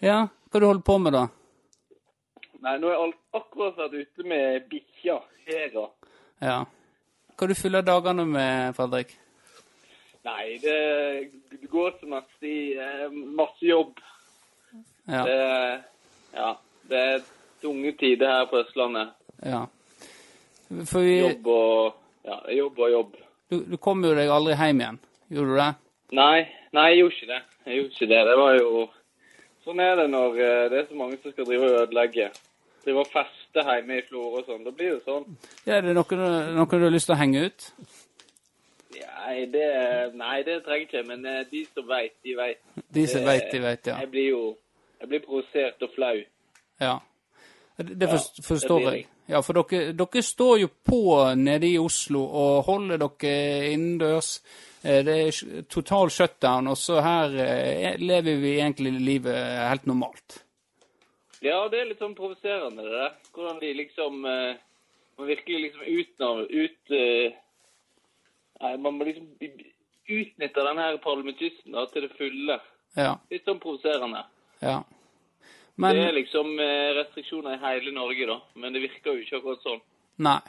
Ja? 0.03 0.25
Hva 0.51 0.59
du 0.59 0.65
holder 0.67 0.83
på 0.85 0.97
med, 1.01 1.15
da? 1.15 1.21
Nei, 2.61 2.73
nå 2.81 2.89
har 2.91 2.97
jeg 2.99 3.13
akkurat 3.37 3.77
vært 3.79 3.93
ute 3.95 4.25
med 4.27 4.65
bikkja, 4.69 5.15
Hera. 5.47 5.85
Ja. 6.43 6.57
Hva 7.39 7.47
du 7.49 7.53
fyller 7.57 7.85
dagene 7.87 8.25
med, 8.27 8.75
Fredrik? 8.77 9.13
Nei, 10.27 10.57
det, 10.61 10.75
det 11.53 11.69
går 11.71 11.95
som 12.01 12.13
at 12.19 12.27
de 12.43 12.53
eh, 12.81 13.07
Masse 13.39 13.65
jobb. 13.65 13.99
Ja. 15.07 15.23
Det, 15.25 15.39
ja, 16.35 16.51
det 16.91 17.01
er 17.15 17.25
tunge 17.63 17.95
tider 17.99 18.33
her 18.35 18.45
på 18.51 18.61
Østlandet. 18.65 19.15
ja. 19.45 19.63
For 20.89 21.05
vi 21.05 21.19
Jobb 21.21 21.47
og 21.53 21.93
Ja, 22.25 22.39
jobb 22.57 22.79
og 22.79 22.91
jobb. 22.91 23.15
du, 23.51 23.59
du 23.69 23.77
kom 23.77 24.03
jo 24.03 24.13
deg 24.17 24.29
aldri 24.33 24.55
hjem 24.57 24.79
igjen. 24.81 24.99
Gjorde 25.29 25.51
du 25.53 25.59
det? 25.61 25.71
Nei, 26.17 26.47
nei, 26.73 26.85
jeg 26.91 26.99
gjorde 27.03 27.15
ikke 27.19 27.27
det. 27.33 27.41
Jeg 27.65 27.75
gjorde 27.79 27.93
ikke 27.95 28.07
det. 28.13 28.21
Det 28.29 28.37
var 28.41 28.59
jo 28.59 28.85
Sånn 29.65 29.79
er 29.81 29.95
det 29.97 30.03
når 30.13 30.35
eh, 30.45 30.63
det 30.69 30.77
er 30.79 30.83
så 30.91 30.95
mange 30.99 31.17
som 31.21 31.31
skal 31.33 31.45
drive 31.47 31.65
og 31.65 31.79
ødelegge. 31.87 32.27
Drive 32.85 32.99
og 33.01 33.07
feste 33.09 33.63
hjemme 33.65 33.95
i 33.97 34.03
Florø 34.05 34.43
og 34.43 34.45
sånn. 34.45 34.61
Da 34.67 34.69
blir 34.77 34.91
det 34.93 35.01
sånn. 35.07 35.23
Ja, 35.65 35.79
er 35.79 35.81
det 35.87 35.95
noe, 35.97 36.05
du- 36.05 36.77
du 36.77 36.83
har 36.85 36.93
lyst 36.93 37.07
til 37.09 37.15
å 37.15 37.17
henge 37.17 37.45
ut? 37.47 37.65
Nei, 38.95 39.45
det, 39.51 39.65
nei, 40.15 40.43
det 40.45 40.59
trenger 40.67 40.77
jeg 40.77 40.87
ikke. 40.87 41.01
Men 41.09 41.25
eh, 41.25 41.41
de 41.49 41.63
som 41.73 41.87
veit, 41.89 42.13
de 42.23 42.35
veit. 42.37 42.61
De 42.93 43.07
som 43.09 43.25
veit, 43.25 43.47
de 43.51 43.59
veit, 43.63 43.87
ja. 43.89 43.97
Jeg 44.03 44.11
blir 44.13 44.29
jo 44.29 44.43
Jeg 45.01 45.09
blir 45.11 45.19
provosert 45.25 45.81
og 45.83 45.91
flau. 45.97 46.15
ja. 46.81 46.99
Det, 47.77 47.93
det 47.99 48.07
Ja, 48.07 48.17
det 48.37 48.45
forstår 48.45 48.81
jeg. 48.91 49.07
Ja, 49.27 49.41
for 49.41 49.57
dere, 49.57 49.91
dere 49.97 50.21
står 50.23 50.59
jo 50.61 50.69
på 50.85 51.01
nede 51.35 51.67
i 51.67 51.79
Oslo 51.81 52.21
og 52.23 52.63
holder 52.69 53.01
dere 53.01 53.71
innendørs. 53.73 54.39
Eh, 54.85 55.01
Det 55.05 55.15
er 55.17 55.61
total 55.69 56.09
shutdown, 56.09 56.67
og 56.67 56.77
så 56.77 57.01
her 57.01 57.33
eh, 57.41 57.97
lever 57.99 58.37
vi 58.37 58.59
egentlig 58.59 58.93
livet 59.01 59.35
helt 59.69 59.85
normalt. 59.85 60.43
Ja, 61.41 61.67
det 61.69 61.79
er 61.81 61.89
litt 61.89 62.01
sånn 62.01 62.15
provoserende, 62.17 62.85
det 62.85 62.93
der. 62.93 63.17
Hvordan 63.33 63.59
de 63.61 63.73
liksom 63.73 64.25
eh, 64.25 64.55
Man 65.17 65.27
virkelig 65.27 65.59
liksom 65.61 65.81
utenom, 65.87 66.39
Ut... 66.49 66.89
nei, 68.59 68.71
man 68.83 68.97
må 68.97 69.05
liksom 69.07 69.29
utnytte 70.11 70.65
denne 70.67 70.97
parlamentismen 70.99 71.71
da, 71.71 71.85
til 71.87 72.03
det 72.03 72.17
fulle. 72.17 72.57
Ja. 72.99 73.13
Litt 73.31 73.47
sånn 73.47 73.61
provoserende. 73.63 74.25
ja. 74.59 74.81
Det 75.75 76.07
er 76.07 76.13
liksom 76.15 76.59
eh, 76.59 76.93
restriksjoner 76.95 77.53
i 77.57 77.59
hele 77.59 77.91
Norge, 77.91 78.25
da. 78.29 78.37
Men 78.55 78.73
det 78.73 78.81
virker 78.85 79.11
jo 79.11 79.19
ikke 79.23 79.37
akkurat 79.41 79.61
sånn. 79.65 79.81
Nei. 80.23 80.39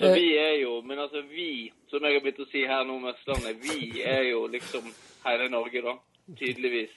Så 0.00 0.06
Eh. 0.06 0.14
vi 0.14 0.38
er 0.38 0.54
jo 0.60 0.82
Men 0.82 0.98
altså, 0.98 1.22
vi, 1.22 1.72
som 1.90 2.04
jeg 2.04 2.12
har 2.14 2.20
begynt 2.20 2.40
å 2.40 2.50
si 2.50 2.66
her 2.66 2.84
nå 2.84 2.98
med 2.98 3.14
Østlandet, 3.14 3.56
vi 3.60 4.02
er 4.02 4.22
jo 4.30 4.46
liksom 4.46 4.92
hele 5.26 5.48
Norge, 5.48 5.82
da. 5.82 5.94
Tydeligvis. 6.38 6.90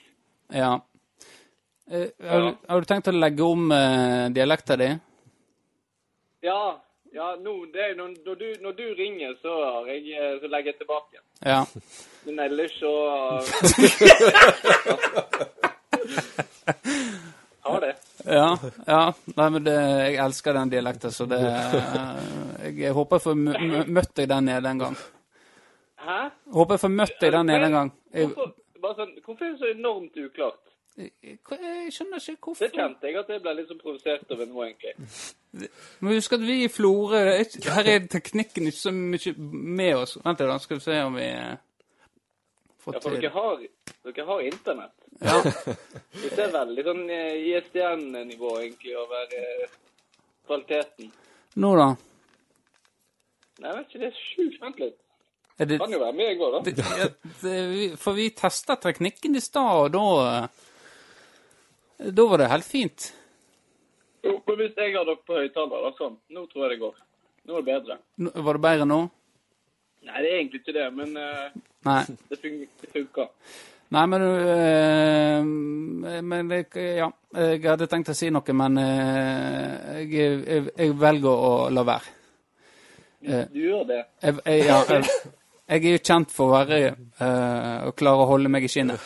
Ja. 0.52 0.80
Eh, 1.90 2.08
har, 2.28 2.40
du, 2.40 2.56
har 2.68 2.80
du 2.80 2.84
tenkt 2.88 3.08
å 3.08 3.12
legge 3.12 3.42
om 3.44 3.70
uh, 3.72 4.28
dialekta 4.32 4.76
di? 4.76 4.98
Ja, 6.44 6.80
ja 7.12 7.36
det 7.36 7.82
er, 7.82 7.94
når, 7.96 8.08
når, 8.24 8.34
du, 8.34 8.54
når 8.60 8.72
du 8.72 8.94
ringer, 8.94 9.34
så, 9.42 9.84
jeg, 9.88 10.16
så 10.40 10.46
legger 10.48 10.72
jeg 10.72 10.78
tilbake. 10.78 11.18
Ja. 11.44 11.64
Men 12.24 12.38
ellers 12.46 12.72
så 12.80 12.94
Har 17.64 17.80
det. 17.80 17.92
Ja. 18.28 18.48
ja. 18.86 19.00
Nei, 19.36 19.48
men 19.54 19.64
det, 19.64 19.74
jeg 19.74 20.18
elsker 20.24 20.52
den 20.58 20.72
dialekten, 20.72 21.12
så 21.16 21.24
det 21.30 21.38
Jeg, 21.40 22.76
Jeg 22.78 22.92
håper 22.96 23.16
jeg 23.16 23.22
får 23.24 23.38
mø- 23.40 23.60
mø- 23.70 23.86
møtt 23.98 24.12
deg 24.20 24.28
der 24.28 24.40
nede 24.44 24.68
en 24.74 24.78
gang. 24.82 24.96
Hæ? 26.04 26.18
Håper 26.52 26.74
jeg 26.76 26.80
får 26.84 26.92
møtt 26.98 27.16
deg 27.20 27.32
der 27.32 27.42
nede 27.48 27.64
en 27.70 27.72
gang. 27.78 27.90
Hvorfor, 28.12 28.52
sånn, 29.00 29.14
hvorfor 29.24 29.44
er 29.46 29.50
det 29.54 29.58
så 29.62 29.70
enormt 29.72 30.16
uklart? 30.26 30.60
jeg, 30.96 31.38
jeg 31.50 31.92
skjønner 31.96 32.20
ikke 32.22 32.50
hvorfor. 32.50 32.68
Det 32.68 32.76
kjente 32.76 33.08
jeg 33.08 33.16
at 33.18 33.30
jeg 33.32 33.40
ble 33.42 33.54
litt 33.58 33.70
så 33.72 33.76
provosert 33.80 34.30
over 34.36 34.46
nå, 34.46 34.60
egentlig. 34.68 34.92
Men 36.04 36.12
husk 36.18 36.36
at 36.36 36.44
vi 36.44 36.58
i 36.64 36.68
Florø 36.70 37.18
er 37.32 37.48
Her 37.74 37.88
er 37.94 38.04
teknikken 38.12 38.68
ikke 38.70 38.78
så 38.78 38.92
mye 38.94 39.32
med 39.38 39.94
oss. 40.04 40.18
Vent 40.22 40.38
litt, 40.44 40.52
da 40.52 40.58
skal 40.62 40.78
vi 40.78 40.84
se 40.84 41.00
om 41.02 41.16
vi 41.18 41.30
får 42.84 42.92
til 42.92 43.00
Ja, 43.00 43.00
for 43.00 43.16
dere 43.16 43.32
har, 43.34 43.64
dere 44.04 44.26
har 44.28 44.44
internett. 44.52 44.94
Ja. 45.22 45.36
Det 46.24 46.30
ser 46.34 46.50
veldig 46.54 46.84
sånn 46.86 47.02
eh, 47.12 47.36
ISDN-nivå 47.52 48.50
egentlig 48.62 48.94
over 48.98 49.34
eh, 49.38 49.64
kvaliteten. 50.48 51.10
Nå, 51.62 51.70
da? 51.78 51.88
Nei, 53.60 53.68
jeg 53.70 53.76
vet 53.78 53.88
ikke, 53.88 54.00
det 54.02 54.08
er 54.10 54.18
sjukt. 54.18 54.60
Vent 54.62 54.80
litt. 54.82 55.00
Er 55.62 55.68
det, 55.70 55.76
Kan 55.78 55.92
jo 55.94 56.00
være 56.02 56.16
med 56.18 56.32
i 56.32 56.38
går, 56.40 56.54
da. 56.56 56.60
det, 56.66 56.86
ja, 56.98 57.08
det, 57.44 57.56
vi- 57.70 57.90
for 58.00 58.16
vi 58.18 58.28
testa 58.34 58.74
teknikken 58.82 59.36
i 59.38 59.42
stad, 59.44 59.84
og 59.84 59.92
da 59.94 60.06
eh, 60.42 62.10
Da 62.10 62.24
var 62.26 62.42
det 62.42 62.48
helt 62.50 62.66
fint. 62.66 63.12
Jo, 64.24 64.38
men 64.48 64.56
hvis 64.58 64.74
jeg 64.80 64.96
har 64.96 65.04
dere 65.06 65.20
på 65.28 65.36
høyttaler, 65.38 65.84
da, 65.84 65.92
sånn. 65.98 66.16
Nå 66.34 66.46
tror 66.50 66.64
jeg 66.66 66.74
det 66.74 66.80
går. 66.82 66.96
Nå 67.44 67.58
er 67.58 67.62
det 67.62 67.68
bedre. 67.70 67.98
Nå- 68.24 68.32
Var 68.48 68.56
det 68.58 68.64
bedre 68.66 68.86
nå? 68.88 68.98
Nei, 70.04 70.18
det 70.24 70.30
er 70.32 70.38
egentlig 70.40 70.60
ikke 70.64 70.74
det, 70.76 70.88
men 70.96 71.14
uh, 71.16 72.08
det 72.32 72.40
funker. 72.42 73.30
Nei, 73.90 74.06
men 74.06 74.22
øh, 74.22 75.44
Men 76.24 76.50
ja. 76.74 77.10
Jeg 77.34 77.62
hadde 77.66 77.86
tenkt 77.90 78.08
å 78.08 78.14
si 78.14 78.30
noe, 78.30 78.52
men 78.54 78.78
øh, 78.78 80.02
jeg, 80.06 80.44
jeg, 80.46 80.66
jeg 80.78 80.94
velger 81.00 81.30
å 81.48 81.68
la 81.74 81.82
være. 81.88 82.12
Eh. 83.24 83.46
Du 83.52 83.58
gjør 83.60 83.84
det. 83.88 84.02
Jeg, 84.22 84.36
jeg, 84.46 84.64
ja, 84.68 84.76
jeg, 84.90 85.04
jeg 85.68 85.84
er 85.84 85.96
jo 85.96 86.02
kjent 86.04 86.30
for 86.34 86.46
å 86.50 86.54
være 86.60 86.80
øh, 86.92 87.88
å 87.88 87.94
klare 87.96 88.22
å 88.24 88.28
holde 88.30 88.52
meg 88.52 88.66
i 88.66 88.70
skinnet. 88.70 89.00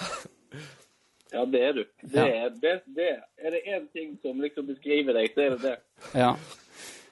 Ja, 1.33 1.45
det 1.45 1.61
er 1.63 1.73
du. 1.77 1.83
Det 2.03 2.17
Ja. 2.19 2.27
er, 2.27 2.51
det, 2.63 2.75
det. 2.97 3.11
er 3.45 3.51
det 3.55 3.63
én 3.69 3.87
ting 3.93 4.15
som 4.23 4.41
liksom 4.41 4.67
beskriver 4.67 5.13
deg, 5.17 5.31
så 5.35 5.41
er 5.45 5.51
det 5.57 5.61
det. 5.63 5.75
Ja. 6.17 6.33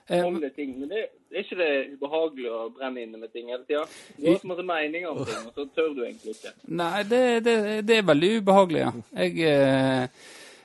Eh, 0.09 0.23
Holde 0.23 0.51
ting. 0.55 0.77
Men 0.81 0.89
det, 0.89 1.01
er 1.33 1.43
ikke 1.43 1.57
det 1.59 1.71
ubehagelig 1.97 2.51
å 2.55 2.59
brenne 2.77 3.03
inne 3.03 3.19
med 3.19 3.33
ting 3.35 3.49
hele 3.51 3.65
tida? 3.67 3.83
Du 4.17 4.29
har 4.31 4.37
så 4.39 4.47
masse 4.53 4.63
meninger 4.63 5.09
om 5.11 5.25
ting, 5.27 5.47
og 5.49 5.55
så 5.57 5.65
tør 5.75 5.89
du 5.97 6.03
egentlig 6.05 6.37
ikke. 6.37 6.53
Nei, 6.79 7.03
det, 7.11 7.23
det, 7.45 7.55
det 7.89 7.97
er 7.99 8.07
veldig 8.07 8.31
ubehagelig, 8.41 8.81
ja. 8.85 8.93
Jeg, 9.19 9.41
eh, 9.51 10.05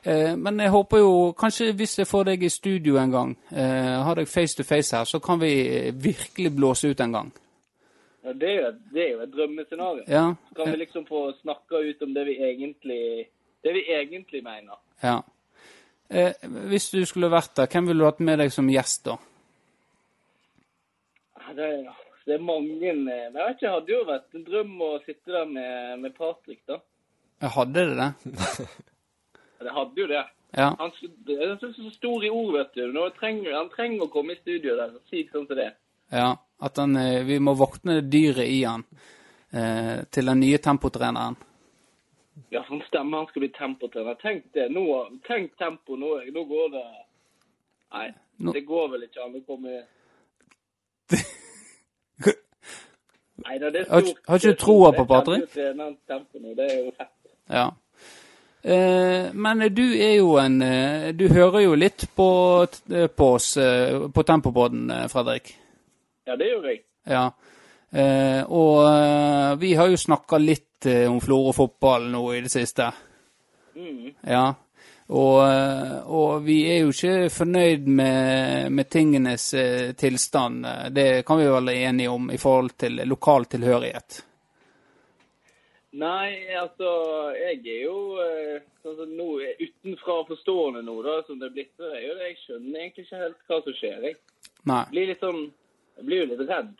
eh, 0.05 0.35
men 0.37 0.59
jeg 0.61 0.69
håper 0.75 1.01
jo 1.01 1.11
Kanskje 1.41 1.71
hvis 1.73 1.97
jeg 2.03 2.07
får 2.11 2.29
deg 2.29 2.43
i 2.45 2.49
studio 2.53 2.99
en 3.01 3.11
gang, 3.17 3.33
eh, 3.51 3.97
har 4.05 4.15
deg 4.21 4.29
face 4.29 4.55
to 4.59 4.63
face 4.67 4.93
her, 4.95 5.09
så 5.09 5.19
kan 5.19 5.41
vi 5.41 5.51
virkelig 5.91 6.53
blåse 6.59 6.93
ut 6.93 7.01
en 7.01 7.17
gang. 7.17 7.33
Ja, 8.23 8.33
det, 8.37 8.49
er 8.49 8.55
jo, 8.61 8.67
et- 8.69 8.87
det 8.93 9.01
er 9.07 9.11
jo 9.15 9.19
et 9.25 9.31
drømmescenario. 9.33 10.03
Ja. 10.07 10.27
Så 10.51 10.55
kan 10.61 10.71
vi 10.71 10.77
liksom 10.83 11.05
få 11.09 11.31
snakka 11.41 11.81
ut 11.89 12.01
om 12.05 12.13
det 12.13 12.25
vi 12.29 12.37
egentlig, 12.37 13.03
det 13.65 13.73
vi 13.73 13.87
egentlig 13.89 14.43
mener. 14.45 14.77
ja. 15.03 15.17
Eh, 16.11 16.33
hvis 16.67 16.89
du 16.91 17.05
skulle 17.07 17.29
vært 17.31 17.53
der, 17.55 17.69
hvem 17.71 17.85
ville 17.87 18.03
du 18.03 18.05
hatt 18.09 18.19
med 18.19 18.37
deg 18.41 18.49
som 18.51 18.67
gjest 18.67 19.05
da? 19.05 19.13
Det, 21.57 21.67
det 22.25 22.35
er 22.37 22.43
mange 22.45 22.75
Men 22.79 23.07
jeg 23.09 23.31
vet 23.33 23.55
ikke, 23.55 23.65
jeg 23.65 23.73
hadde 23.75 23.93
jo 23.93 24.01
vært 24.07 24.35
en 24.37 24.45
drøm 24.47 24.75
å 24.85 24.91
sitte 25.05 25.33
der 25.35 25.45
med, 25.49 25.99
med 26.05 26.15
Patrick, 26.17 26.61
da. 26.69 26.77
Jeg 27.41 27.53
hadde 27.57 27.85
det 27.89 27.97
det? 27.99 28.11
Det 29.61 29.69
hadde 29.75 30.01
jo 30.01 30.07
det. 30.09 30.21
Ja. 30.57 30.71
Han 30.79 30.91
det 31.27 31.35
er 31.37 31.51
så, 31.61 31.69
stor 31.93 32.23
i 32.25 32.29
ord, 32.33 32.55
vet 32.57 32.71
du. 32.73 32.95
Trenger, 33.19 33.53
han 33.53 33.69
trenger 33.69 34.07
å 34.07 34.11
komme 34.11 34.33
i 34.33 34.39
studio 34.41 34.73
der 34.79 34.95
si 35.11 35.21
sånn 35.29 35.45
som 35.47 35.59
det. 35.59 35.67
ja. 36.09 36.31
At 36.61 36.77
han, 36.77 36.93
eh, 36.97 37.23
vi 37.25 37.39
må 37.41 37.55
våkne 37.57 38.01
dyret 38.05 38.45
i 38.45 38.59
han 38.67 38.83
eh, 39.49 40.03
til 40.13 40.27
den 40.29 40.39
nye 40.43 40.59
tempotreneren. 40.61 41.33
Ja, 42.53 42.61
for 42.61 42.75
han 42.75 42.83
stemmer 42.85 43.17
han 43.23 43.29
skal 43.31 43.41
bli 43.45 43.49
tempotrener. 43.55 44.17
Tenk 44.21 44.43
det. 44.53 44.67
Nå, 44.69 44.83
tenk 45.25 45.55
tempo. 45.57 45.97
Nå, 45.97 46.11
nå 46.29 46.43
går 46.51 46.69
det 46.75 46.83
Nei, 47.95 48.05
Nå- 48.45 48.53
det 48.53 48.61
går 48.69 48.91
vel 48.93 49.07
ikke 49.07 49.25
an 49.25 49.39
å 49.39 49.41
komme 49.47 49.79
Nei 53.45 53.57
det 53.61 53.71
er 53.71 53.85
stort. 53.85 53.93
Har, 53.93 54.09
har 54.27 54.41
ikke 54.41 54.53
du 54.53 54.59
troa 54.61 54.91
på 54.95 55.05
Patrick? 55.09 55.47
Det 55.55 56.67
er 56.67 56.75
jo 56.77 56.91
fett. 56.97 57.15
Ja. 57.51 57.69
Eh, 58.61 59.31
men 59.33 59.63
du 59.73 59.87
er 59.97 60.19
jo 60.19 60.35
en 60.37 60.59
eh, 60.61 61.07
Du 61.17 61.23
hører 61.33 61.63
jo 61.63 61.71
litt 61.73 62.05
på, 62.13 62.27
på 63.17 63.29
oss 63.33 63.55
eh, 63.57 64.03
på 64.13 64.23
Tempopodden, 64.23 64.91
eh, 64.93 65.07
Fredrik. 65.09 65.55
Ja, 66.29 66.35
det 66.37 66.51
gjør 66.51 66.67
jeg. 66.69 66.83
Ja. 67.09 67.31
Eh, 67.91 68.43
og 68.45 68.85
eh, 68.85 69.55
vi 69.59 69.73
har 69.75 69.89
jo 69.89 69.97
snakka 69.99 70.37
litt 70.39 70.85
eh, 70.87 71.07
om 71.11 71.17
Florø 71.23 71.55
fotball 71.57 72.05
nå 72.13 72.21
i 72.37 72.43
det 72.45 72.51
siste. 72.53 72.91
Mm. 73.75 74.13
Ja. 74.29 74.45
Og, 75.11 75.39
og 76.07 76.43
vi 76.45 76.57
er 76.71 76.85
jo 76.85 76.91
ikke 76.93 77.29
fornøyd 77.35 77.87
med, 77.91 78.69
med 78.71 78.87
tingenes 78.93 79.49
eh, 79.59 79.91
tilstand. 79.99 80.63
Det 80.95 81.25
kan 81.27 81.39
vi 81.41 81.47
jo 81.49 81.57
være 81.57 81.73
enige 81.89 82.13
om 82.13 82.29
i 82.31 82.39
forhold 82.39 82.77
til 82.79 83.01
lokal 83.11 83.49
tilhørighet. 83.51 84.21
Nei, 85.91 86.47
altså, 86.55 86.87
jeg 87.35 87.57
er 87.67 87.81
jo 87.83 87.97
eh, 88.23 88.61
sånn 88.85 89.11
nå, 89.17 89.25
utenfra 89.59 90.21
forstående 90.29 90.85
nå, 90.87 90.93
da, 91.03 91.17
som 91.27 91.41
det 91.41 91.49
er 91.49 91.55
blitt. 91.57 91.73
så 91.75 91.89
er 91.91 92.05
jo 92.05 92.13
det, 92.15 92.29
Jeg 92.29 92.37
skjønner 92.45 92.79
egentlig 92.79 93.03
ikke 93.05 93.19
helt 93.25 93.41
hva 93.49 93.57
som 93.65 93.75
skjer. 93.75 94.05
Jeg 94.07 94.85
blir 94.93 95.11
sånn 95.19 95.41
Jeg 95.97 96.05
blir 96.07 96.23
jo 96.23 96.29
litt 96.31 96.45
redd 96.47 96.71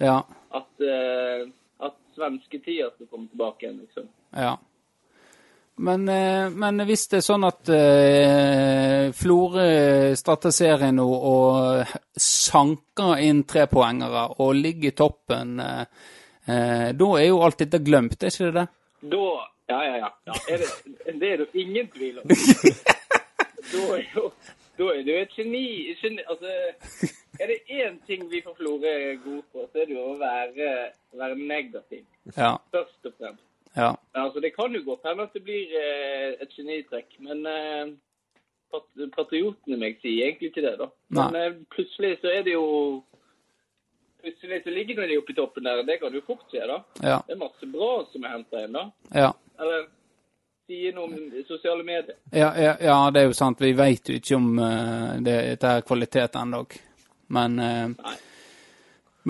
Ja. 0.00 0.18
at, 0.56 0.84
uh, 0.84 1.48
at 1.88 1.96
svensketida 2.14 2.90
skal 2.92 3.08
komme 3.08 3.30
tilbake 3.32 3.64
igjen, 3.64 3.80
liksom. 3.86 4.10
Ja. 4.36 4.58
Men, 5.76 6.08
eh, 6.08 6.50
men 6.50 6.84
hvis 6.84 7.06
det 7.08 7.20
er 7.20 7.24
sånn 7.24 7.46
at 7.48 7.70
eh, 7.72 9.06
Florø 9.16 9.68
starter 10.18 10.52
serien 10.52 10.98
nå 11.00 11.06
og 11.08 11.94
sanker 12.20 13.22
inn 13.24 13.44
trepoengere 13.48 14.26
og 14.44 14.52
ligger 14.58 14.90
i 14.90 14.96
toppen, 14.96 15.54
eh, 15.64 16.10
eh, 16.44 16.88
da 16.92 17.10
er 17.16 17.26
jo 17.30 17.40
alt 17.46 17.62
dette 17.64 17.80
glemt, 17.84 18.18
er 18.20 18.34
ikke 18.34 18.50
det 18.50 18.58
det? 18.60 18.66
Da 19.14 19.24
Ja, 19.70 19.84
ja, 19.86 19.96
ja. 20.02 20.08
ja 20.26 20.38
er 20.50 20.64
det, 20.64 21.18
det 21.20 21.28
er 21.32 21.44
det 21.44 21.48
ingen 21.54 21.88
tvil 21.94 22.18
om. 22.18 22.32
Da 23.70 23.82
er 23.94 24.06
jo 24.16 24.22
da 24.80 24.86
er 24.96 25.04
jo 25.04 25.16
et 25.20 25.34
geni, 25.36 25.92
geni 26.00 26.22
Altså, 26.26 26.48
er 27.40 27.46
det 27.52 27.58
én 27.68 27.98
ting 28.06 28.24
vi 28.30 28.40
fra 28.44 28.54
Florø 28.56 28.88
er 28.88 29.18
gode 29.24 29.42
på, 29.52 29.66
så 29.72 29.82
er 29.82 29.90
det 29.90 29.94
jo 29.94 30.06
å 30.14 30.16
være, 30.18 30.70
være 31.20 31.36
negativ. 31.36 32.04
Ja. 32.36 32.54
Først 32.72 33.10
og 33.10 33.12
fremst. 33.18 33.44
Ja. 33.76 33.90
Altså, 34.12 34.40
Det 34.40 34.54
kan 34.54 34.72
jo 34.74 34.82
godt 34.84 35.06
hende 35.08 35.22
at 35.28 35.34
det 35.34 35.42
blir 35.44 35.74
eh, 35.78 36.32
et 36.42 36.56
genitrekk, 36.56 37.14
men 37.26 37.46
eh, 37.46 37.92
pat 38.70 39.06
patriotene 39.14 39.78
meg 39.78 40.00
sier 40.02 40.26
egentlig 40.26 40.50
ikke 40.50 40.64
det, 40.66 40.74
da. 40.80 40.90
Men 41.14 41.36
Nei. 41.36 41.44
eh, 41.46 41.62
plutselig 41.74 42.16
så 42.22 42.34
er 42.34 42.44
det 42.48 42.58
jo 42.58 42.66
Plutselig 44.20 44.58
så 44.66 44.70
ligger 44.70 45.06
de 45.08 45.16
oppe 45.16 45.32
i 45.32 45.34
toppen 45.34 45.64
der, 45.64 45.78
det 45.88 45.94
kan 45.96 46.12
jo 46.12 46.20
fort 46.26 46.42
se, 46.52 46.60
da. 46.60 46.74
Ja. 47.00 47.22
Det 47.24 47.32
er 47.32 47.38
masse 47.40 47.66
bra 47.72 48.02
som 48.12 48.26
er 48.28 48.34
henta 48.34 48.64
inn, 48.66 48.74
da. 48.76 48.82
Ja. 49.16 49.30
Eller 49.56 49.86
sier 50.68 50.92
noe 50.92 51.08
om 51.08 51.44
sosiale 51.48 51.86
medier. 51.86 52.18
Ja, 52.28 52.50
ja, 52.52 52.74
ja, 52.84 52.98
det 53.14 53.22
er 53.22 53.30
jo 53.30 53.38
sant. 53.38 53.62
Vi 53.64 53.72
vet 53.78 54.12
jo 54.12 54.18
ikke 54.20 54.36
om 54.36 54.50
uh, 54.60 55.16
det, 55.24 55.38
dette 55.54 55.72
er 55.72 55.86
kvalitet 55.88 56.36
ennå. 56.36 56.60
Men, 57.32 57.56
uh. 57.64 58.12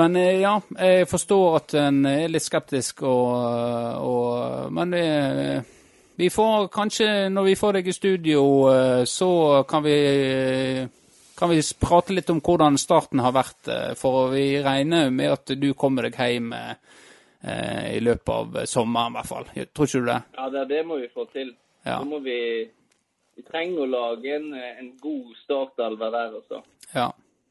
Men 0.01 0.16
eh, 0.16 0.40
ja, 0.40 0.55
jeg 0.80 1.09
forstår 1.11 1.59
at 1.61 1.74
en 1.80 2.01
er 2.09 2.30
litt 2.32 2.46
skeptisk, 2.46 3.05
og, 3.09 3.34
og 4.01 4.72
Men 4.72 4.96
eh, 4.96 5.68
vi 6.20 6.30
får 6.32 6.70
kanskje, 6.72 7.28
når 7.32 7.53
vi 7.53 7.59
får 7.61 7.78
deg 7.78 7.92
i 7.92 7.96
studio, 7.96 8.46
eh, 8.72 9.05
så 9.09 9.30
kan 9.68 9.84
vi 9.84 9.98
kan 11.40 11.51
vi 11.51 11.62
prate 11.80 12.12
litt 12.12 12.30
om 12.30 12.40
hvordan 12.44 12.76
starten 12.78 13.22
har 13.24 13.32
vært, 13.32 13.68
eh, 13.72 13.92
for 13.96 14.28
vi 14.34 14.61
regner 14.61 15.09
med 15.11 15.32
at 15.32 15.53
du 15.57 15.70
kommer 15.72 16.05
deg 16.05 16.18
hjem 16.20 16.51
eh, 16.53 16.74
eh, 17.40 17.86
i 17.96 18.03
løpet 18.05 18.32
av 18.34 18.59
sommeren, 18.68 19.14
i 19.14 19.16
hvert 19.16 19.30
fall. 19.30 19.48
Tror 19.72 19.88
ikke 19.88 20.03
du 20.03 20.11
det? 20.11 20.18
Ja, 20.36 20.51
det, 20.53 20.66
det 20.68 20.82
må 20.84 20.98
vi 21.01 21.09
få 21.14 21.24
til. 21.32 21.55
Ja. 21.86 21.96
Så 22.03 22.11
må 22.11 22.20
vi 22.26 22.36
Vi 23.40 23.44
trenger 23.46 23.86
å 23.86 23.88
lage 23.88 24.34
en, 24.36 24.51
en 24.53 24.88
god 25.01 25.28
startelver 25.40 26.11
der, 26.12 26.34
også. 26.42 26.59
Ja. 26.92 27.07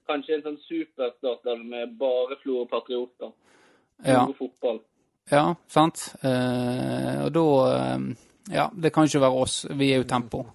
Kanskje 0.10 0.38
en 0.38 0.45
sånn 0.47 0.60
superstarter 0.66 1.60
med 1.64 1.95
bare 1.99 2.38
Florø 2.41 2.66
Patrioter. 2.70 3.32
Ja, 4.05 4.24
fotball. 4.38 4.80
ja 5.30 5.43
sant. 5.68 6.05
Eh, 6.24 7.26
og 7.26 7.34
da 7.36 7.45
eh, 7.74 8.07
Ja, 8.49 8.70
det 8.74 8.89
kan 8.95 9.05
ikke 9.05 9.22
være 9.22 9.41
oss. 9.43 9.60
Vi 9.78 9.91
er 9.93 10.01
jo 10.01 10.07
Tempo. 10.10 10.45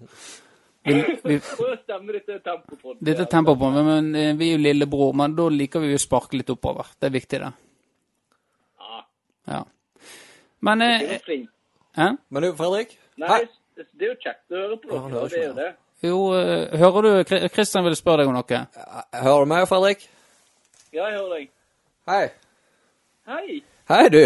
Vi, 0.85 0.95
vi, 1.25 1.37
dette 2.13 2.39
tempo 2.45 2.77
på 2.77 2.95
dette 3.01 3.25
Tempo 3.31 3.55
på, 3.57 3.71
men, 3.71 4.11
eh, 4.19 4.33
vi 4.37 4.51
er 4.51 4.59
jo 4.59 4.65
lillebror, 4.65 5.15
men 5.17 5.37
da 5.37 5.47
liker 5.53 5.85
vi 5.85 5.95
å 5.95 6.01
sparke 6.03 6.37
litt 6.37 6.51
oppover. 6.53 6.91
Det 6.99 7.09
er 7.09 7.15
viktig, 7.15 7.41
det. 7.45 7.53
Ja, 8.81 9.05
Ja. 9.55 9.63
Men 10.65 10.83
eh? 10.83 11.21
Men 12.29 12.43
du, 12.43 12.51
Fredrik? 12.57 12.97
Nei, 13.21 13.45
det 13.77 14.07
er 14.09 14.11
jo 14.11 14.21
kjekt 14.21 14.53
å 14.53 14.61
høre 14.61 14.77
på 14.81 14.91
Ja, 14.91 15.01
dere. 15.07 15.23
Ja, 15.23 15.29
det 15.29 15.41
er 15.41 15.47
jo 15.47 15.57
det. 15.61 15.71
Jo, 16.05 16.35
eh, 16.37 16.79
hører 16.79 17.03
du 17.03 17.25
Kristian 17.49 17.85
vil 17.87 17.95
spørre 17.97 18.25
deg 18.25 18.29
om 18.29 18.35
noe? 18.37 18.59
Hører 19.25 19.45
du 19.45 19.49
meg, 19.49 19.69
Fredrik? 19.71 20.03
Ja, 20.93 21.07
jeg 21.09 21.17
hører 21.17 21.31
deg. 21.39 21.47
Hei. 22.11 22.25
Hei! 23.25 23.63
Hei, 23.89 24.09
du. 24.13 24.21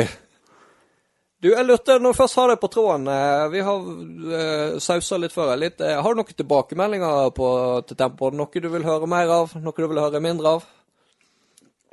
Du, 1.39 1.53
jeg 1.53 1.67
lurte, 1.69 2.01
når 2.03 2.17
først 2.19 2.35
har 2.41 2.51
deg 2.51 2.59
på 2.59 2.71
tråden, 2.75 3.07
eh, 3.13 3.45
vi 3.53 3.63
har 3.63 3.79
uh, 3.79 4.79
sausa 4.83 5.21
litt 5.23 5.31
før. 5.31 5.55
Litt, 5.55 5.79
uh, 5.79 6.01
har 6.03 6.11
du 6.11 6.19
noen 6.19 6.35
tilbakemeldinger 6.41 7.31
på, 7.37 7.49
til 7.87 8.01
Tempo? 8.01 8.33
Noe 8.35 8.63
du 8.65 8.69
vil 8.75 8.89
høre 8.89 9.07
mer 9.07 9.31
av? 9.37 9.55
Noe 9.63 9.79
du 9.79 9.87
vil 9.87 10.03
høre 10.03 10.19
mindre 10.25 10.57
av? 10.59 10.67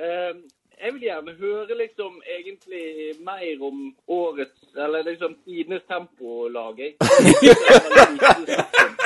Eh, 0.02 0.34
jeg 0.82 0.96
vil 0.96 1.06
gjerne 1.12 1.38
høre 1.38 1.78
liksom 1.84 2.18
egentlig 2.26 3.22
mer 3.22 3.62
om 3.70 3.92
årets, 4.10 4.66
eller 4.74 5.06
liksom 5.12 5.38
tidenes 5.46 5.86
tempolag. 5.86 6.82
jeg. 6.82 6.98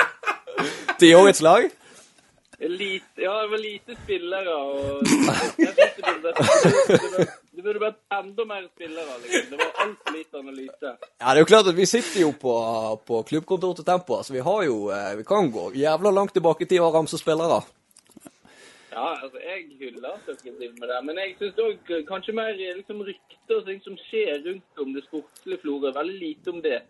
Til 1.00 1.16
årets 1.16 1.42
lag? 1.42 1.68
Lite, 2.60 3.22
ja, 3.24 3.34
det 3.42 3.50
var 3.50 3.60
lite 3.62 3.94
spillere 4.02 4.54
og 4.54 5.00
jeg 5.06 5.72
synes 5.72 5.94
det 5.96 6.04
burde, 6.04 6.32
det 6.34 7.28
det 7.60 7.64
burde 7.64 7.80
vært 7.82 7.98
enda 8.16 8.44
mer 8.48 8.62
spillere. 8.70 9.16
liksom. 9.22 9.48
Det 9.50 9.58
var 9.60 9.82
altfor 9.84 10.14
lite 10.16 10.38
analyse. 10.38 10.92
Ja, 11.20 11.24
det 11.30 11.34
er 11.34 11.42
jo 11.42 11.48
klart 11.50 11.70
at 11.72 11.76
vi 11.76 11.86
sitter 11.88 12.20
jo 12.22 12.30
på, 12.44 12.54
på 13.08 13.22
klubbkontoret 13.28 13.80
til 13.80 13.88
Tempo, 13.88 14.20
så 14.24 14.32
vi 14.32 14.44
har 14.46 14.62
jo 14.64 14.76
eh, 14.94 15.16
Vi 15.18 15.26
kan 15.28 15.50
gå 15.52 15.66
jævla 15.76 16.12
langt 16.14 16.32
tilbake 16.36 16.64
i 16.64 16.70
tid 16.70 16.80
og 16.80 16.94
ramse 16.94 17.18
spillere. 17.20 17.60
Ja, 18.92 19.08
altså, 19.22 19.38
jeg 19.44 19.66
hyller 19.80 20.08
at 20.14 20.24
dere 20.26 20.54
driver 20.58 20.78
med 20.80 20.88
det, 20.92 21.00
men 21.06 21.20
jeg 21.22 21.36
syns 21.38 21.60
òg 21.66 21.92
kanskje 22.08 22.34
mer 22.34 22.56
liksom, 22.56 23.04
rykter 23.06 23.60
og 23.60 23.68
ting 23.68 23.84
som 23.84 23.98
skjer 24.08 24.40
rundt 24.46 24.84
om 24.84 24.94
det 24.96 25.04
sportslige 25.08 25.60
Florø. 25.62 25.92
Veldig 26.00 26.18
lite 26.18 26.54
om 26.54 26.62
det. 26.64 26.80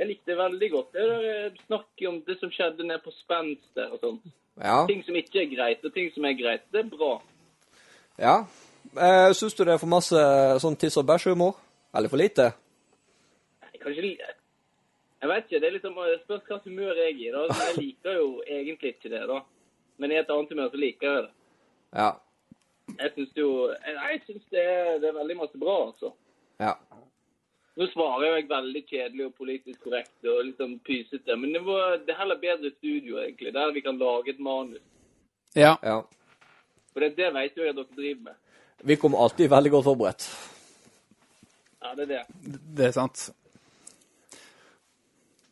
Jeg 0.00 0.08
likte 0.08 0.36
veldig 0.38 0.68
godt. 0.72 0.92
Det 0.96 1.02
der 1.10 1.24
eh, 1.30 1.58
snakket 1.66 2.06
om 2.08 2.20
det 2.26 2.38
som 2.40 2.50
skjedde 2.54 2.86
nede 2.88 3.02
på 3.04 3.12
Spenster 3.18 3.90
og 3.92 4.00
sånt. 4.00 4.30
Ja. 4.60 4.78
Ting 4.88 5.02
som 5.04 5.16
ikke 5.20 5.42
er 5.44 5.50
greit, 5.52 5.84
og 5.84 5.92
ting 5.94 6.08
som 6.14 6.24
er 6.24 6.34
greit. 6.38 6.64
Det 6.72 6.80
er 6.84 6.88
bra. 6.96 7.12
ja. 8.18 8.36
Eh, 8.96 9.30
Syns 9.36 9.54
du 9.54 9.60
det 9.64 9.74
er 9.74 9.78
for 9.82 9.92
masse 9.92 10.16
sånn 10.62 10.74
tiss 10.80 10.96
og 10.98 11.04
bæsj-humor? 11.06 11.58
Eller 11.94 12.08
for 12.10 12.16
lite? 12.18 12.48
Kanskje 13.82 14.02
li- 14.02 14.18
Jeg 15.20 15.28
vet 15.28 15.44
ikke. 15.44 15.60
Det 15.60 15.68
er 15.68 15.74
liksom, 15.76 15.98
spørs 16.24 16.46
hva 16.48 16.58
humør 16.64 16.96
jeg 16.96 17.12
er 17.12 17.20
i. 17.20 17.30
da. 17.30 17.42
Jeg 17.66 17.76
liker 17.76 18.12
jo 18.16 18.42
egentlig 18.48 18.94
ikke 18.94 19.10
det, 19.12 19.20
da. 19.28 19.40
Men 20.00 20.12
i 20.12 20.16
et 20.16 20.30
annet 20.32 20.48
humør 20.48 20.70
så 20.72 20.76
liker 20.80 21.06
jeg 21.12 21.22
det. 21.22 21.30
Ja. 22.00 22.10
Jeg 22.98 23.12
syns 23.14 23.36
jo 23.36 23.48
Nei, 23.68 24.08
jeg 24.14 24.22
syns 24.26 24.44
det, 24.50 24.64
det 25.02 25.08
er 25.10 25.18
veldig 25.20 25.36
masse 25.36 25.58
bra, 25.60 25.76
altså. 25.90 26.12
Ja. 26.60 26.72
Nå 27.78 27.86
svarer 27.92 28.26
jeg 28.26 28.48
veldig 28.50 28.82
kjedelig 28.88 29.26
og 29.28 29.34
politisk 29.38 29.84
korrekt 29.86 30.26
og 30.28 30.40
liksom 30.48 30.78
pysete, 30.84 31.36
men 31.38 31.54
det, 31.54 31.62
var, 31.64 32.00
det 32.02 32.14
er 32.14 32.18
heller 32.18 32.40
bedre 32.42 32.72
studio, 32.76 33.20
egentlig, 33.22 33.52
der 33.54 33.72
vi 33.72 33.82
kan 33.84 33.98
lage 33.98 34.34
et 34.34 34.40
manus. 34.42 34.82
Ja. 35.54 35.76
ja. 35.82 36.00
For 36.92 37.04
det, 37.04 37.14
det 37.16 37.30
vet 37.34 37.56
jo 37.56 37.64
jeg 37.64 37.74
at 37.74 37.78
dere 37.78 37.96
driver 37.96 38.24
med. 38.30 38.40
Vi 38.90 38.96
kommer 38.96 39.22
alltid 39.22 39.50
veldig 39.50 39.70
godt 39.70 39.86
forberedt. 39.86 40.26
Ja, 41.80 41.94
det 41.96 42.08
er 42.08 42.10
det. 42.16 42.58
Det 42.76 42.86
er 42.90 42.96
sant. 42.96 43.30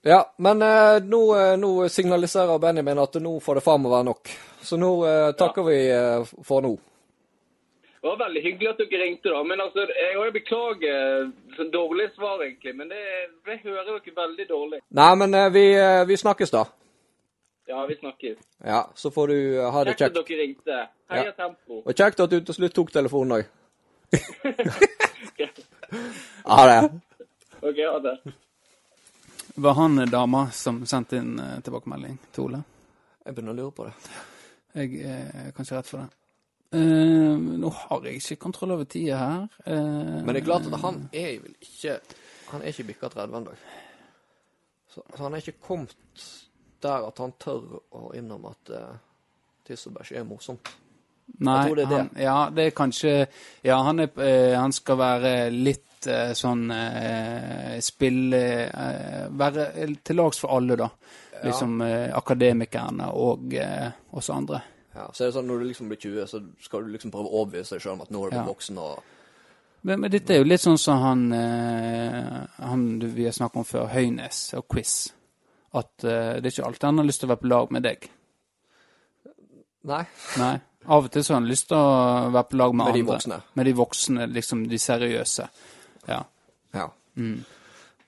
Ja, 0.03 0.21
men 0.37 0.63
eh, 0.63 0.99
nå, 1.03 1.23
eh, 1.37 1.55
nå 1.59 1.89
signaliserer 1.89 2.59
Benjamin 2.59 3.01
at 3.03 3.19
nå 3.21 3.39
får 3.43 3.59
det 3.59 3.65
faen 3.65 3.83
meg 3.83 3.93
være 3.93 4.07
nok. 4.11 4.31
Så 4.63 4.79
nå 4.81 4.93
eh, 5.09 5.31
takker 5.39 5.67
vi 5.67 5.79
eh, 5.93 6.31
for 6.47 6.65
nå. 6.65 6.77
Det 8.01 8.09
var 8.09 8.17
veldig 8.17 8.43
hyggelig 8.43 8.69
at 8.71 8.79
dere 8.79 8.99
ringte, 9.03 9.31
da. 9.35 9.43
Men 9.43 9.61
altså, 9.61 9.81
jeg, 9.81 10.11
jeg 10.15 10.33
beklager 10.33 11.71
dårlig 11.73 12.11
svar, 12.15 12.43
egentlig. 12.45 12.75
Men 12.77 12.89
det, 12.93 13.01
jeg 13.47 13.61
hører 13.65 13.89
dere 13.89 14.15
veldig 14.21 14.47
dårlig. 14.49 14.79
Nei, 14.95 15.15
men 15.19 15.35
eh, 15.35 15.49
vi, 15.53 15.65
eh, 15.75 16.05
vi 16.07 16.17
snakkes, 16.17 16.53
da. 16.55 16.65
Ja, 17.67 17.83
vi 17.87 17.97
snakkes. 17.99 18.39
Ja, 18.65 18.85
så 18.95 19.11
får 19.11 19.29
du 19.29 19.39
eh, 19.59 19.71
ha 19.73 19.85
det 19.85 19.97
Kjekt 19.97 20.05
Kjekt 20.05 20.21
at 20.21 20.31
dere 20.31 20.43
ringte. 20.43 20.79
Heia 21.11 21.25
Ja. 21.25 21.33
Tempo. 21.41 21.81
Og 21.83 21.95
kjekt 21.95 22.23
at 22.23 22.31
du 22.31 22.39
til 22.41 22.55
slutt 22.61 22.77
tok 22.79 22.95
telefonen 22.95 23.41
òg. 23.41 23.45
Ha 26.49 26.65
det. 26.69 26.81
OK, 27.61 27.79
ha 27.81 27.99
det. 28.05 28.33
Var 29.55 29.75
han 29.75 30.03
dama 30.11 30.51
som 30.53 30.83
sendte 30.87 31.17
inn 31.17 31.35
tilbakemelding 31.65 32.19
til 32.33 32.45
Ole? 32.45 32.61
Jeg 33.25 33.37
begynner 33.37 33.57
å 33.57 33.59
lure 33.59 33.75
på 33.77 33.89
det. 33.89 33.95
Jeg 34.77 35.01
er 35.09 35.51
kanskje 35.57 35.77
redd 35.77 35.89
for 35.89 36.05
det. 36.05 36.28
Eh, 36.75 37.37
nå 37.59 37.69
har 37.73 38.05
jeg 38.05 38.21
ikke 38.21 38.43
kontroll 38.43 38.75
over 38.75 38.85
tida 38.85 39.17
her. 39.17 39.45
Uh, 39.65 40.21
Men 40.21 40.35
det 40.35 40.43
er 40.43 40.49
klart 40.51 40.67
at 40.69 40.81
han 40.83 41.07
er 41.17 41.39
vel 41.41 41.55
ikke 41.65 41.95
Han 42.51 42.63
er 42.63 42.67
ikke 42.73 42.85
bikka 42.91 43.09
30 43.09 43.39
ennå. 43.39 43.55
Så, 44.89 45.01
så 45.17 45.23
han 45.23 45.35
er 45.35 45.37
ikke 45.37 45.61
kommet 45.65 46.27
der 46.83 47.09
at 47.09 47.19
han 47.21 47.33
tør 47.41 47.81
å 47.93 48.13
innrømme 48.17 48.53
at 48.53 48.73
uh, 48.73 48.93
tiss 49.67 49.89
og 49.89 49.97
bæsj 49.97 50.15
er 50.17 50.29
morsomt. 50.29 50.71
Nei, 51.45 51.59
tror 51.67 51.77
det 51.77 51.85
er 51.85 51.91
det. 51.91 51.99
Han, 51.99 52.11
ja, 52.25 52.37
det 52.57 52.65
er 52.65 52.77
kanskje 52.77 53.11
Ja, 53.65 53.83
han, 53.85 54.01
er, 54.01 54.13
uh, 54.17 54.57
han 54.57 54.73
skal 54.73 55.01
være 55.01 55.35
litt 55.53 55.85
sånn 55.99 56.69
Spille 57.83 58.41
Være 59.35 59.65
til 60.07 60.17
lags 60.21 60.39
for 60.39 60.55
alle, 60.55 60.77
da. 60.79 60.87
Liksom 61.43 61.81
akademikerne 61.83 63.09
og 63.19 63.57
oss 64.15 64.31
andre. 64.31 64.61
Ja, 64.99 65.05
så 65.15 65.25
er 65.25 65.29
det 65.31 65.35
sånn 65.37 65.47
når 65.47 65.61
du 65.63 65.67
liksom 65.69 65.89
blir 65.93 66.01
20, 66.03 66.27
så 66.27 66.41
skal 66.65 66.83
du 66.87 66.91
liksom 66.97 67.13
prøve 67.15 67.29
å 67.31 67.43
overbevise 67.43 67.77
deg 67.77 67.85
sjøl 67.85 67.95
om 67.95 68.03
at 68.03 68.11
nå 68.15 68.25
er 68.27 68.31
du 68.35 68.37
Ja. 68.41 68.45
voksen 68.49 68.79
og 68.83 69.03
Men, 69.87 70.01
men 70.03 70.11
dette 70.11 70.35
er 70.35 70.41
jo 70.43 70.47
litt 70.49 70.61
sånn 70.65 70.79
som 70.83 70.99
han, 70.99 71.21
eh, 71.33 72.39
han 72.67 72.87
du, 72.99 73.07
vi 73.15 73.25
har 73.29 73.33
snakket 73.37 73.61
om 73.61 73.65
før, 73.69 73.87
Høynes 73.93 74.41
og 74.59 74.67
quiz. 74.75 74.95
At 75.79 76.03
eh, 76.03 76.41
det 76.43 76.49
er 76.51 76.55
ikke 76.57 76.67
alltid 76.67 76.87
han 76.89 76.99
har 76.99 77.07
lyst 77.07 77.21
til 77.23 77.29
å 77.29 77.33
være 77.37 77.43
på 77.45 77.51
lag 77.53 77.71
med 77.77 77.83
deg. 77.87 78.09
Nei. 79.89 80.03
Nei. 80.41 80.57
Av 80.89 81.05
og 81.07 81.13
til 81.13 81.23
så 81.25 81.35
har 81.35 81.41
han 81.43 81.49
lyst 81.51 81.69
til 81.71 81.77
å 81.79 82.31
være 82.35 82.49
på 82.51 82.59
lag 82.59 82.75
med, 82.75 82.87
Med 82.89 82.95
de 82.95 83.01
andre. 83.05 83.13
voksne. 83.15 83.39
Med 83.55 83.67
de 83.71 83.73
voksne, 83.79 84.27
liksom 84.35 84.67
de 84.69 84.79
seriøse. 84.83 85.49
Ja. 86.09 86.23
Ja. 86.75 86.89
Mm. 87.17 87.45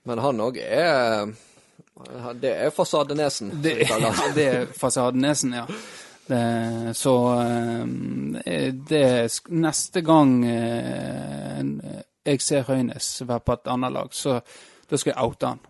Men 0.09 0.17
han 0.25 0.39
òg 0.43 0.57
er 0.57 1.31
Det 2.41 2.51
er 2.65 2.69
fasadenesen. 2.73 3.51
Det, 3.61 3.77
ja, 3.87 4.11
det 4.37 4.45
er 4.47 4.65
fasadenesen, 4.73 5.53
ja. 5.53 5.65
Det, 6.27 6.93
så 6.95 7.13
eh, 7.41 8.73
det 8.73 9.05
Neste 9.49 10.03
gang 10.05 10.35
eh, 10.47 11.61
jeg 12.25 12.41
ser 12.45 12.67
Høynes 12.67 13.09
være 13.25 13.43
på 13.45 13.57
et 13.57 13.69
annet 13.73 13.93
lag, 13.95 14.13
så 14.13 14.37
da 14.89 14.99
skal 14.99 15.13
jeg 15.13 15.25
oute 15.25 15.49
han. 15.49 15.61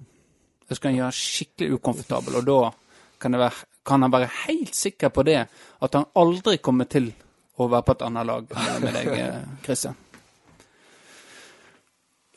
Da 0.68 0.76
skal 0.76 0.92
han 0.92 1.00
gjøre 1.00 1.16
skikkelig 1.16 1.78
ukomfortabel, 1.78 2.38
og 2.42 2.48
da 2.48 2.60
kan, 3.22 3.36
det 3.36 3.42
være, 3.42 3.68
kan 3.88 4.06
han 4.06 4.14
være 4.14 4.30
helt 4.46 4.76
sikker 4.76 5.14
på 5.14 5.24
det, 5.28 5.40
at 5.82 5.98
han 5.98 6.08
aldri 6.20 6.58
kommer 6.64 6.90
til 6.92 7.12
å 7.62 7.68
være 7.72 7.88
på 7.88 7.96
et 7.96 8.06
annet 8.08 8.28
lag 8.28 8.56
med 8.84 8.96
deg, 8.96 9.12
eh, 9.20 9.42
Christian. 9.66 10.00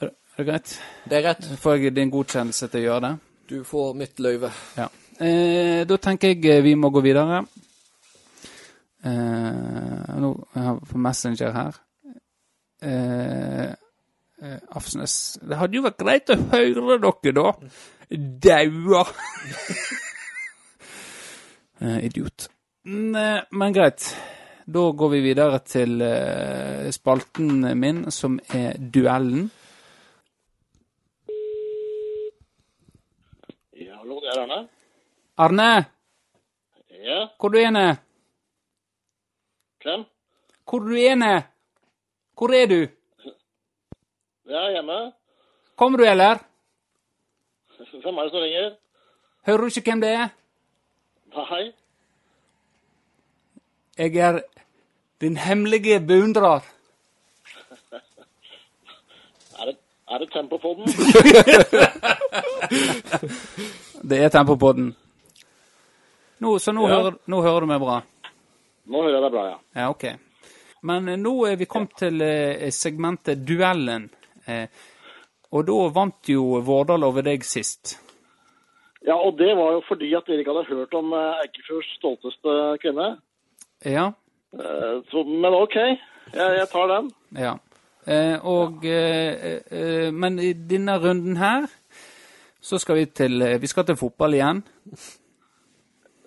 Er 0.03 0.11
det, 0.37 0.47
greit? 0.49 0.75
Det 1.09 1.19
er 1.19 1.27
rett. 1.29 1.47
Får 1.63 1.79
jeg 1.79 1.95
din 1.95 2.11
godkjennelse 2.11 2.69
til 2.71 2.83
å 2.83 2.87
gjøre 2.89 3.03
det? 3.07 3.13
Du 3.49 3.59
får 3.67 3.93
mitt 3.99 4.21
løyve. 4.25 4.51
Ja. 4.79 4.89
Eh, 5.23 5.85
da 5.87 5.99
tenker 6.03 6.33
jeg 6.33 6.43
eh, 6.51 6.63
vi 6.65 6.75
må 6.75 6.91
gå 6.91 7.03
videre. 7.05 7.45
Eh, 9.05 10.17
nå 10.17 10.31
har 10.53 10.79
på 10.89 10.99
Messenger 10.99 11.51
her. 11.53 11.75
Eh, 12.85 13.71
eh, 14.43 14.59
Afsnes 14.77 15.39
Det 15.43 15.57
hadde 15.57 15.77
jo 15.77 15.85
vært 15.85 16.01
greit 16.01 16.31
å 16.33 16.37
høre 16.53 16.99
dere, 17.03 17.33
da. 17.37 17.53
Daua. 18.45 19.03
eh, 21.85 21.99
idiot. 22.09 22.49
Ne, 22.89 23.29
men 23.53 23.77
greit. 23.77 24.09
Da 24.65 24.87
går 24.97 25.13
vi 25.13 25.21
videre 25.27 25.59
til 25.69 26.01
spalten 26.97 27.67
min, 27.77 28.07
som 28.09 28.39
er 28.57 28.79
Duellen. 28.81 29.51
Ja, 33.77 33.99
hallo, 34.01 34.17
det 34.25 34.33
er 34.33 34.41
Arne. 34.47 34.63
Arne, 35.37 35.69
Ja, 37.05 37.27
hvor 37.37 37.53
er 37.53 37.53
du 37.53 37.77
hen? 37.77 38.04
Hvem? 39.85 40.05
Hvor 40.69 40.79
du 40.79 40.95
er 40.97 41.15
du? 41.15 41.41
Hvor 42.39 42.49
er 42.55 42.67
du? 42.67 42.87
Jeg 44.49 44.67
er 44.67 44.71
hjemme. 44.71 45.13
Kommer 45.77 45.99
du, 45.99 46.05
eller? 46.05 46.39
Hvem 48.03 48.19
er 48.19 48.23
det 48.23 48.31
som 48.33 48.41
ringer? 48.41 48.71
Hører 49.47 49.57
du 49.59 49.65
ikke 49.67 49.81
hvem 49.91 50.01
det 50.01 50.11
er? 50.11 50.29
Nei. 51.37 51.73
Jeg 53.99 54.17
er 54.17 54.41
Din 55.21 55.37
hemmelige 55.37 56.01
beundrer. 56.07 56.61
Er 59.61 59.65
det, 59.67 59.77
er 60.11 60.19
det 60.19 60.33
tempo 60.33 60.57
på 60.59 60.69
den? 60.79 60.85
Det 64.11 64.25
er 64.25 64.29
tempo 64.29 64.55
på 64.57 64.73
den. 64.73 64.97
Nå, 66.39 66.59
så 66.59 66.73
nå, 66.73 66.89
Ja. 66.89 66.95
hører, 66.95 67.13
nå 67.27 67.43
hører 67.43 67.61
du 67.61 67.67
meg 67.67 67.81
bra? 67.81 68.01
Nå 68.87 69.03
hører 69.03 69.17
jeg 69.19 69.25
deg 69.25 69.35
bra, 69.35 69.45
ja. 69.49 69.59
Ja, 69.81 69.91
OK. 69.91 70.05
Men 70.85 71.09
eh, 71.09 71.21
nå 71.21 71.35
er 71.49 71.57
vi 71.61 71.69
kommet 71.71 71.97
til 72.01 72.21
eh, 72.25 72.69
segmentet 72.75 73.45
Duellen. 73.49 74.09
Eh, 74.47 74.67
og 75.55 75.67
da 75.69 75.77
vant 75.95 76.29
jo 76.29 76.59
Vårdal 76.67 77.07
over 77.07 77.25
deg 77.25 77.45
sist. 77.47 77.97
Ja, 79.05 79.15
og 79.17 79.37
det 79.39 79.53
var 79.57 79.77
jo 79.77 79.83
fordi 79.89 80.11
at 80.17 80.27
dere 80.27 80.43
ikke 80.43 80.55
hadde 80.57 80.77
hørt 80.79 80.97
om 80.97 81.13
Eikefjords 81.15 81.91
stolteste 81.99 82.55
kvinne. 82.83 83.11
Ja. 83.85 84.09
Så, 85.11 85.25
men 85.29 85.55
OK, 85.55 85.77
jeg, 85.77 85.99
jeg 86.33 86.69
tar 86.73 86.89
den. 86.89 87.11
Ja. 87.37 87.53
Eh, 88.09 88.37
og 88.45 88.85
ja. 88.85 89.61
eh, 89.73 90.09
Men 90.13 90.37
i 90.39 90.53
denne 90.53 90.99
runden 91.01 91.39
her 91.41 91.69
så 92.65 92.77
skal 92.81 92.99
vi 92.99 93.05
til 93.17 93.41
Vi 93.61 93.69
skal 93.69 93.87
til 93.89 93.97
fotball 93.97 94.37
igjen. 94.37 94.61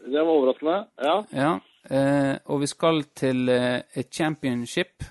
Det 0.07 0.21
var 0.21 0.31
overraskende. 0.31 0.77
Ja. 1.01 1.15
Ja. 1.33 1.51
Eh, 1.89 2.35
og 2.45 2.61
vi 2.61 2.67
skal 2.67 3.03
til 3.15 3.49
eh, 3.49 3.81
et 3.95 4.09
championship 4.11 5.03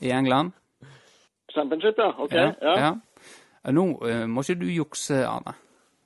i 0.00 0.10
England. 0.10 0.52
Championship, 1.52 1.98
ja. 1.98 2.12
OK. 2.18 2.32
Ja. 2.32 2.52
Ja. 2.62 2.76
ja. 2.80 2.92
Eh, 3.64 3.72
Nå 3.74 3.86
må 4.26 4.46
ikke 4.46 4.60
du 4.62 4.70
jukse, 4.72 5.24
Arne. 5.26 5.56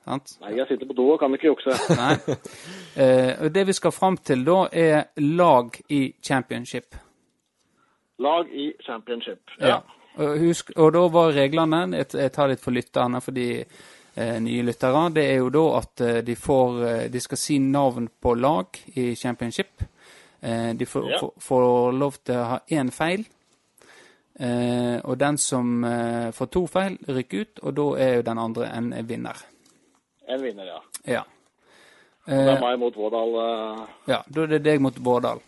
Sant? 0.04 0.34
Nei, 0.42 0.52
jeg 0.58 0.68
sitter 0.68 0.88
på 0.88 0.96
do 0.98 1.06
og 1.14 1.20
kan 1.22 1.32
ikke 1.32 1.48
jukse. 1.48 1.74
Nei. 2.02 2.16
Eh, 2.94 3.46
det 3.54 3.66
vi 3.66 3.74
skal 3.76 3.94
fram 3.94 4.18
til 4.20 4.44
da, 4.46 4.58
er 4.70 5.06
lag 5.24 5.72
i 5.88 6.02
championship. 6.22 6.96
Lag 8.22 8.50
i 8.52 8.72
championship. 8.84 9.40
Ja. 9.60 9.80
Og, 10.14 10.38
husk, 10.44 10.70
og 10.78 10.92
da 10.94 11.00
var 11.10 11.32
reglene 11.34 11.80
Jeg, 11.96 12.30
tar 12.30 12.52
litt 12.52 12.62
for 12.62 12.70
lytterne, 12.70 13.18
for 13.24 13.34
de 13.34 13.48
eh, 13.64 13.80
nye 14.16 14.62
lyttere. 14.62 15.10
Det 15.14 15.24
er 15.30 15.36
jo 15.40 15.48
da 15.50 15.64
at 15.80 16.00
eh, 16.00 16.20
de 16.22 16.34
får 16.36 16.82
eh, 16.88 17.08
De 17.10 17.20
skal 17.20 17.38
si 17.38 17.58
navn 17.58 18.08
på 18.20 18.34
lag 18.38 18.66
i 18.94 19.14
championship. 19.16 19.82
Eh, 20.40 20.72
de 20.74 20.86
får, 20.86 21.10
Ja. 21.10 21.20
får, 21.40 21.92
lov 21.92 22.18
til 22.24 22.36
å 22.36 22.44
ha 22.44 22.58
én 22.70 22.90
feil. 22.92 23.24
Eh, 24.38 24.98
og 25.04 25.18
den 25.18 25.38
som 25.38 25.84
eh, 25.84 26.30
får 26.34 26.46
to 26.50 26.66
feil, 26.66 26.96
rykker 27.06 27.40
ut, 27.44 27.60
og 27.62 27.74
da 27.78 27.84
er 28.02 28.14
jo 28.16 28.22
den 28.26 28.38
andre 28.38 28.66
en 28.74 28.90
vinner. 29.06 29.36
En 30.28 30.42
vinner, 30.42 30.64
ja. 30.66 30.80
Ja. 31.06 31.24
Det 32.26 32.34
er 32.34 32.54
Eh, 32.56 32.60
meg 32.60 32.78
mot 32.80 32.94
Vårdal. 32.96 33.34
eh, 33.36 33.86
ja, 34.08 34.22
da 34.26 34.42
er 34.42 34.46
det 34.46 34.62
deg 34.64 34.80
mot 34.80 34.96
Vårdal. 34.96 35.40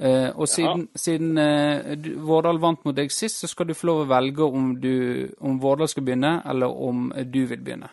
Eh, 0.00 0.30
og 0.32 0.48
siden, 0.48 0.86
siden 0.96 1.36
uh, 1.36 1.92
du, 2.00 2.14
Vårdal 2.24 2.60
vant 2.60 2.84
mot 2.86 2.96
deg 2.96 3.12
sist, 3.12 3.42
så 3.42 3.50
skal 3.50 3.68
du 3.68 3.74
få 3.76 3.90
lov 3.90 4.02
å 4.04 4.10
velge 4.10 4.46
om, 4.46 4.70
du, 4.80 5.28
om 5.44 5.58
Vårdal 5.60 5.90
skal 5.92 6.06
begynne, 6.06 6.38
eller 6.48 6.72
om 6.72 7.10
du 7.12 7.42
vil 7.44 7.60
begynne. 7.60 7.90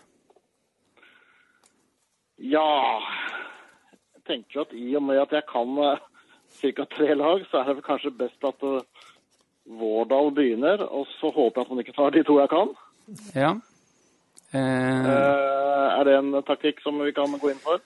Ja 2.37 2.63
Jeg 4.13 4.21
tenker 4.29 4.61
at 4.61 4.75
i 4.77 4.91
og 4.95 5.03
med 5.03 5.19
at 5.19 5.33
jeg 5.35 5.47
kan 5.51 5.73
uh, 5.81 5.99
ca. 6.61 6.87
tre 6.95 7.15
lag, 7.17 7.43
så 7.51 7.63
er 7.63 7.73
det 7.73 7.87
kanskje 7.87 8.15
best 8.15 8.47
at 8.47 8.63
Vårdal 9.67 10.31
begynner. 10.31 10.85
Og 10.87 11.07
så 11.17 11.31
håper 11.33 11.61
jeg 11.61 11.65
at 11.65 11.73
han 11.73 11.83
ikke 11.83 11.97
tar 11.97 12.15
de 12.15 12.23
to 12.23 12.39
jeg 12.39 12.53
kan. 12.53 12.71
Ja. 13.35 13.51
Eh, 14.55 15.57
Eh, 15.87 15.99
er 15.99 16.03
det 16.07 16.17
en 16.17 16.43
taktikk 16.45 16.81
som 16.83 16.99
vi 17.03 17.13
kan 17.15 17.31
gå 17.39 17.51
inn 17.51 17.63
for? 17.63 17.79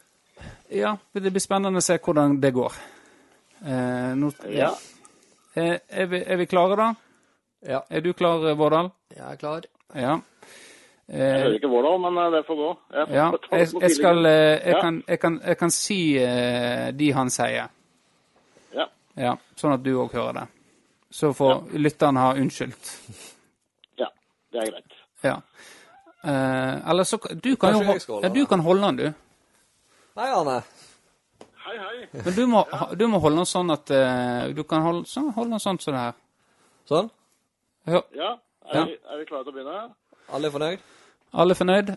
ja, 0.70 0.96
det 1.14 1.32
blir 1.32 1.44
spennende 1.44 1.82
å 1.82 1.86
se 1.86 1.98
hvordan 2.00 2.40
det 2.42 2.54
går. 2.56 2.76
Eh, 3.66 4.14
nå, 4.18 4.32
Ja. 4.50 4.72
Eh, 5.56 5.78
er, 5.90 6.06
vi, 6.08 6.24
er 6.26 6.38
vi 6.40 6.46
klare, 6.46 6.76
da? 6.80 6.90
Ja. 7.68 7.82
Er 7.90 8.02
du 8.02 8.14
klar, 8.14 8.54
Vårdal? 8.58 8.92
Jeg 9.16 9.26
er 9.32 9.36
klar. 9.42 9.62
Ja. 9.96 10.20
Jeg 11.12 11.20
Eh, 11.20 11.42
hører 11.44 11.56
ikke 11.58 11.68
Vårdal, 11.68 11.98
men 12.00 12.18
uh, 12.18 12.30
det 12.32 12.46
får 12.48 12.56
gå. 12.56 12.68
Jeg, 12.94 13.08
får 13.08 13.16
ja. 13.16 13.26
Jeg, 13.52 13.68
jeg, 13.82 13.92
skal, 13.92 14.26
eh, 14.26 14.32
jeg, 14.32 14.74
Ja. 14.76 14.82
kan, 14.82 15.04
jeg, 15.08 15.20
kan, 15.20 15.42
jeg 15.46 15.58
kan 15.58 15.72
si 15.76 15.98
eh, 16.18 16.92
de 16.96 17.10
han 17.14 17.30
sier. 17.30 17.68
Ja. 18.74 18.86
Ja, 19.20 19.34
sånn 19.60 19.74
at 19.76 19.84
du 19.84 19.92
òg 20.00 20.14
hører 20.16 20.34
det. 20.40 20.46
Så 21.12 21.34
får 21.36 21.74
lytteren 21.76 22.16
ha 22.16 22.30
unnskyldt. 22.40 22.94
ja, 24.00 24.08
det 24.54 24.62
er 24.64 24.72
greit. 24.72 24.96
Ja. 25.28 25.36
Eh, 26.24 26.90
eller 26.90 27.04
så 27.04 27.18
Du 27.44 27.56
kan 27.58 27.74
Kanskje 27.76 28.08
jo 28.08 28.22
ja, 28.24 28.30
du 28.30 28.46
kan 28.46 28.60
holde 28.64 28.88
den, 28.88 28.96
du. 28.96 29.14
Nei, 30.16 30.30
Arne. 30.32 30.62
Hei, 31.72 31.78
hei. 31.80 32.08
Men 32.26 32.34
du 32.36 32.42
må, 32.52 32.62
ja. 32.68 32.86
du 33.00 33.06
må 33.08 33.20
holde 33.24 33.40
den 33.40 33.48
sånn 33.48 33.72
at 33.72 33.92
uh, 33.96 34.50
Du 34.52 34.66
kan 34.68 34.84
holde, 34.84 35.06
sånn, 35.08 35.30
holde 35.32 35.56
den 35.56 35.62
sånn 35.64 35.78
som 35.80 35.96
det 35.96 36.00
her. 36.02 36.16
Sånn? 36.90 37.12
Ja. 37.88 38.02
Ja, 38.12 38.32
er, 38.66 38.74
Ja. 38.76 38.82
Vi, 38.90 38.96
er 39.00 39.22
vi 39.22 39.28
klare 39.30 39.46
til 39.46 39.54
å 39.54 39.56
begynne? 39.56 39.76
Alle 40.36 40.50
er 40.50 40.54
fornøyd? 40.56 40.82
Alle 41.32 41.56
er 41.56 41.60
fornøyd? 41.60 41.92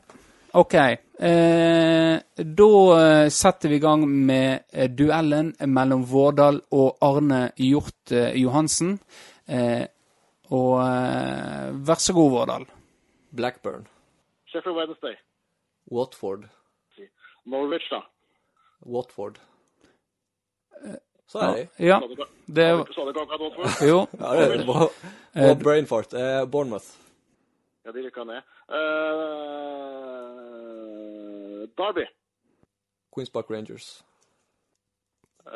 OK. 0.61 0.77
Eh, 0.79 2.15
da 2.61 2.69
eh, 2.99 3.31
setter 3.35 3.73
vi 3.73 3.81
i 3.81 3.83
gang 3.83 4.05
med 4.07 4.69
eh, 4.71 4.87
duellen 4.95 5.51
mellom 5.75 6.05
Vårdal 6.07 6.61
og 6.79 7.03
Arne 7.03 7.41
Hjort 7.59 8.15
Johansen. 8.39 8.93
Eh, 9.51 9.83
og 10.55 10.77
eh, 10.85 11.73
vær 11.89 12.05
så 12.05 12.15
god, 12.15 12.31
Vårdal. 12.37 12.69
Blackburn. 13.35 13.89
Sheffield 14.53 14.79
Wednesday. 14.79 15.19
Watford. 15.91 16.47
Norwich, 17.51 17.91
da. 17.91 18.05
Watford. 18.87 19.43
Så 21.27 21.39
er 21.39 21.55
det. 21.57 21.69
Ja, 21.79 21.99
Sa 22.01 22.07
det 22.07 22.17
sa 22.17 22.75
du 22.77 22.83
ikke- 22.83 22.95
sa 22.95 23.01
du 23.05 23.09
ikke 23.09 23.21
akkurat 23.23 23.41
Watford? 23.41 23.89
Jo. 23.89 24.07
Ja, 24.21 24.35
det 24.35 24.61
er 24.61 24.67
var 24.67 24.91
Eh, 25.37 25.57
Brainfart. 25.63 26.15
Eh, 26.15 26.45
Bournemouth. 26.47 26.85
Ja, 27.87 27.91
de 27.93 28.03
rykka 28.07 28.25
ned. 28.25 28.43
Uh, 30.75 31.69
Derby. 31.79 32.05
Queens 33.15 33.31
Park 33.31 33.51
Rangers. 33.51 34.05
Uh, 35.47 35.53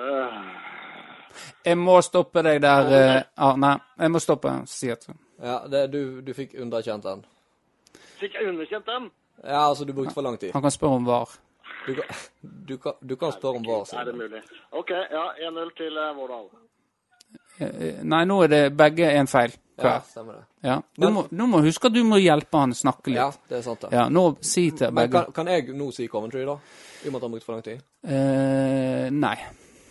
Jeg 1.64 1.78
må 1.78 2.00
stoppe 2.02 2.42
deg 2.42 2.60
der, 2.62 3.22
Arne. 3.36 3.78
Jeg 3.98 4.10
må 4.10 4.18
stoppe. 4.18 4.52
Si 4.66 4.88
at 4.90 5.08
Ja, 5.42 5.58
det, 5.70 5.92
du, 5.92 6.20
du 6.20 6.32
fikk 6.34 6.54
underkjent 6.60 7.04
den. 7.04 7.24
fikk 8.18 8.34
jeg 8.34 8.48
underkjent 8.48 8.86
den? 8.86 9.10
Ja, 9.44 9.68
altså, 9.68 9.84
du 9.84 9.92
brukte 9.92 10.14
for 10.14 10.22
lang 10.22 10.38
tid. 10.38 10.52
Han 10.52 10.62
kan 10.62 10.70
spørre 10.70 10.96
om 10.98 11.06
var. 11.06 11.28
Du 11.86 11.94
kan, 11.94 12.04
du 12.42 12.76
kan, 12.78 12.92
du 13.00 13.16
kan 13.16 13.32
spørre 13.32 13.56
om 13.60 13.64
hva. 13.64 13.78
Er 14.00 14.04
det 14.10 14.14
mulig? 14.18 14.42
OK, 14.76 14.90
ja. 14.90 15.22
1-0 15.48 15.70
til 15.78 15.96
uh, 15.96 16.10
Vårdal. 16.16 16.48
Eh, 17.58 18.02
Nei, 18.04 18.20
nå 18.28 18.36
er 18.44 18.48
det 18.52 18.60
begge 18.78 19.08
en 19.18 19.26
feil 19.28 19.50
Ja, 19.82 19.96
stemmer 20.06 20.36
det. 20.38 20.44
Ja. 20.68 20.76
Du, 20.96 21.08
må, 21.14 21.24
nå 21.30 21.46
må 21.50 21.60
huske 21.64 21.88
at 21.90 21.94
du 21.96 22.00
må 22.06 22.18
hjelpe 22.22 22.60
han 22.60 22.72
snakke 22.74 23.10
litt. 23.12 23.18
Ja, 23.18 23.28
det 23.50 23.58
er 23.60 23.64
sant, 23.66 23.80
det. 23.84 23.90
Ja, 23.94 24.04
nå 24.10 24.24
si 24.42 24.68
til 24.70 24.90
Men 24.92 25.08
begge. 25.08 25.24
kan, 25.30 25.34
kan 25.44 25.50
jeg 25.54 25.74
nå 25.78 25.88
si 25.94 26.06
Coventry, 26.10 26.44
da? 26.46 26.56
I 27.04 27.08
og 27.08 27.12
med 27.14 27.18
at 27.20 27.26
han 27.26 27.34
brukte 27.34 27.46
for 27.46 27.56
lang 27.58 27.66
tid? 27.66 27.82
Eh, 28.02 29.08
nei. 29.14 29.36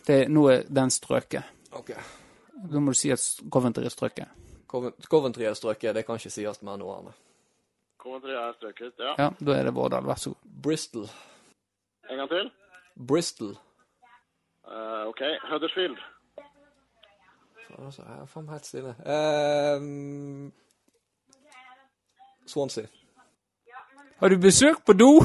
Det, 0.07 0.17
nå 0.31 0.43
er 0.53 0.65
den 0.79 0.91
strøket. 0.91 1.53
Ok. 1.75 1.93
Da 2.71 2.79
må 2.83 2.91
du 2.95 2.99
si 2.99 3.11
at 3.15 3.23
Coventry 3.53 3.85
er 3.87 3.93
strøket. 3.95 4.27
Covent- 4.67 5.07
Coventry 5.11 5.47
er 5.47 5.55
strøket, 5.55 5.95
det 5.95 6.05
kan 6.07 6.19
ikke 6.19 6.31
sies 6.35 6.61
mer 6.67 6.79
noe 6.81 6.97
Arne. 6.97 7.15
Coventry 8.01 8.35
er 8.35 8.55
strøket. 8.59 8.95
Ja. 9.03 9.15
Ja, 9.19 9.29
da 9.39 9.55
er 9.59 9.69
det 9.69 9.75
Vårdal. 9.75 10.03
Vær 10.07 10.19
så 10.19 10.33
god. 10.35 10.51
Bristol. 10.67 11.07
En 12.09 12.17
gang 12.17 12.29
til. 12.29 12.51
Bristol. 13.07 13.57
Uh, 14.67 15.07
OK. 15.07 15.21
Huddersfield. 15.51 15.97
Faen, 17.67 17.85
altså, 17.85 18.01
jeg 18.07 18.21
er 18.21 18.25
faen 18.25 18.49
helt 18.49 18.65
stille. 18.65 18.95
Ehm, 19.13 20.51
Swansea. 22.47 22.85
Har 24.19 24.27
du 24.29 24.37
besøk 24.41 24.85
på 24.85 24.93
do? 24.93 25.11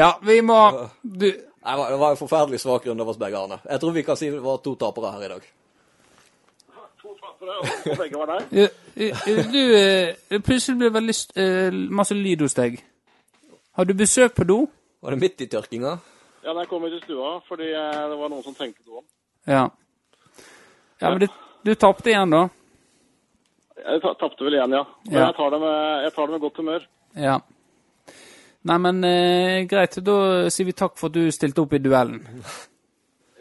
ja, 0.00 0.10
vi 0.22 0.40
må 0.40 0.70
du, 1.02 1.26
Nei, 1.66 1.76
det 1.90 1.98
var- 1.98 2.10
en 2.10 2.16
forferdelig 2.16 2.60
svak 2.60 2.86
runde 2.86 3.02
av 3.02 3.08
oss 3.08 3.16
begge, 3.18 3.36
Arne. 3.38 3.58
Jeg 3.70 3.80
tror 3.80 3.90
vi 3.92 4.02
kan 4.02 4.16
si 4.16 4.30
det 4.30 4.42
var 4.42 4.56
to 4.64 4.74
tapere 4.74 5.12
her 5.12 5.20
i 5.24 5.28
dag. 5.28 5.40
To 7.02 7.16
tapere, 7.20 7.56
og 7.58 7.66
begge 7.98 8.18
var 8.18 8.42
eh, 8.52 8.68
Du 9.52 9.76
eh, 9.76 10.40
Plutselig 10.42 10.76
ble 10.78 10.86
det 10.88 10.94
veldig 10.94 11.14
st- 11.14 11.90
masse 11.90 12.14
lyd 12.14 12.40
hos 12.40 12.54
deg. 12.54 12.84
Har 13.76 13.84
du 13.84 13.94
besøk 13.94 14.34
på 14.36 14.44
do? 14.48 14.58
Var 15.04 15.10
det 15.14 15.20
midt 15.20 15.40
i 15.44 15.48
tørkinga? 15.52 15.96
Ja, 16.42 16.52
den 16.52 16.62
jeg 16.62 16.68
kom 16.70 16.84
ut 16.86 16.94
i 16.96 17.00
stua 17.04 17.32
fordi 17.48 17.72
eh, 17.74 18.04
det 18.10 18.18
var 18.20 18.30
noen 18.32 18.44
som 18.44 18.54
tenkte 18.56 18.84
do 18.86 19.00
om. 19.02 19.04
Ja. 19.46 19.66
Ja, 21.00 21.10
men 21.10 21.20
du, 21.20 21.26
du 21.66 21.74
tapte 21.76 22.08
igjen, 22.12 22.30
da? 22.32 22.46
Jeg 23.76 24.00
ta- 24.02 24.14
tapte 24.18 24.46
vel 24.46 24.56
igjen, 24.56 24.72
ja. 24.78 24.84
Men 25.04 25.18
Ja. 25.18 25.26
jeg, 25.26 25.36
tar 25.36 25.50
det 25.52 25.60
med, 25.60 26.02
jeg 26.06 26.14
tar 26.16 26.26
det 26.26 26.32
med 26.36 26.40
godt 26.46 26.56
humør. 26.62 26.86
Ja. 27.20 27.36
Nei, 28.66 28.78
men 28.82 29.04
eh, 29.04 29.60
greit. 29.70 29.98
Da 30.02 30.16
sier 30.50 30.66
vi 30.66 30.72
takk 30.74 30.96
for 30.98 31.12
at 31.12 31.14
du 31.18 31.28
stilte 31.34 31.62
opp 31.62 31.76
i 31.76 31.82
duellen. 31.84 32.22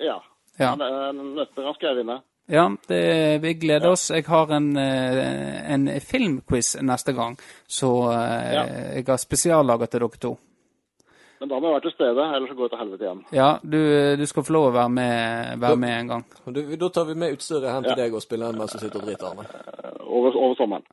Ja. 0.03 0.19
Ja. 0.59 0.75
Men, 0.75 0.83
eh, 0.86 1.23
neste 1.39 1.63
gang 1.63 1.73
skal 1.77 1.93
jeg 1.93 2.01
vinne. 2.03 2.19
Ja, 2.47 2.67
det, 2.87 3.41
vi 3.41 3.53
gleder 3.57 3.89
oss. 3.95 4.09
Jeg 4.13 4.25
har 4.27 4.51
en, 4.53 4.75
eh, 4.77 5.71
en 5.73 5.87
filmquiz 6.01 6.75
neste 6.81 7.13
gang, 7.17 7.37
så 7.67 8.11
eh, 8.11 8.53
Ja. 8.53 8.65
jeg 8.95 9.05
har 9.07 9.17
spesiallaget 9.17 9.89
til 9.91 9.99
dere 10.05 10.19
to. 10.21 10.37
Men 11.39 11.49
da 11.49 11.57
må 11.59 11.67
jeg 11.67 11.73
være 11.75 11.81
til 11.81 11.91
stede, 11.91 12.25
ellers 12.35 12.49
så 12.49 12.55
går 12.55 12.63
det 12.63 12.71
til 12.71 12.79
helvete 12.79 13.03
igjen. 13.03 13.23
Ja, 13.35 13.49
du, 13.63 13.79
du 14.21 14.25
skal 14.25 14.43
få 14.47 14.53
lov 14.55 14.67
å 14.69 14.75
være 14.77 14.89
med, 14.89 15.57
være 15.59 15.75
med 15.77 15.95
en 15.99 16.07
gang. 16.13 16.23
Du, 16.55 16.61
da 16.75 16.89
tar 16.89 17.05
vi 17.09 17.13
med 17.15 17.33
utstyret 17.35 17.73
hen 17.73 17.83
til 17.83 17.91
Ja. 17.91 18.03
deg 18.03 18.13
og 18.15 18.21
spiller 18.23 18.49
en 18.53 18.57
mens 18.61 18.71
du 18.71 18.79
sitter 18.79 19.01
og 19.01 19.05
driter, 19.09 19.27
Arne. 19.27 19.99
Over, 20.05 20.37
over 20.37 20.55
sommeren. 20.55 20.85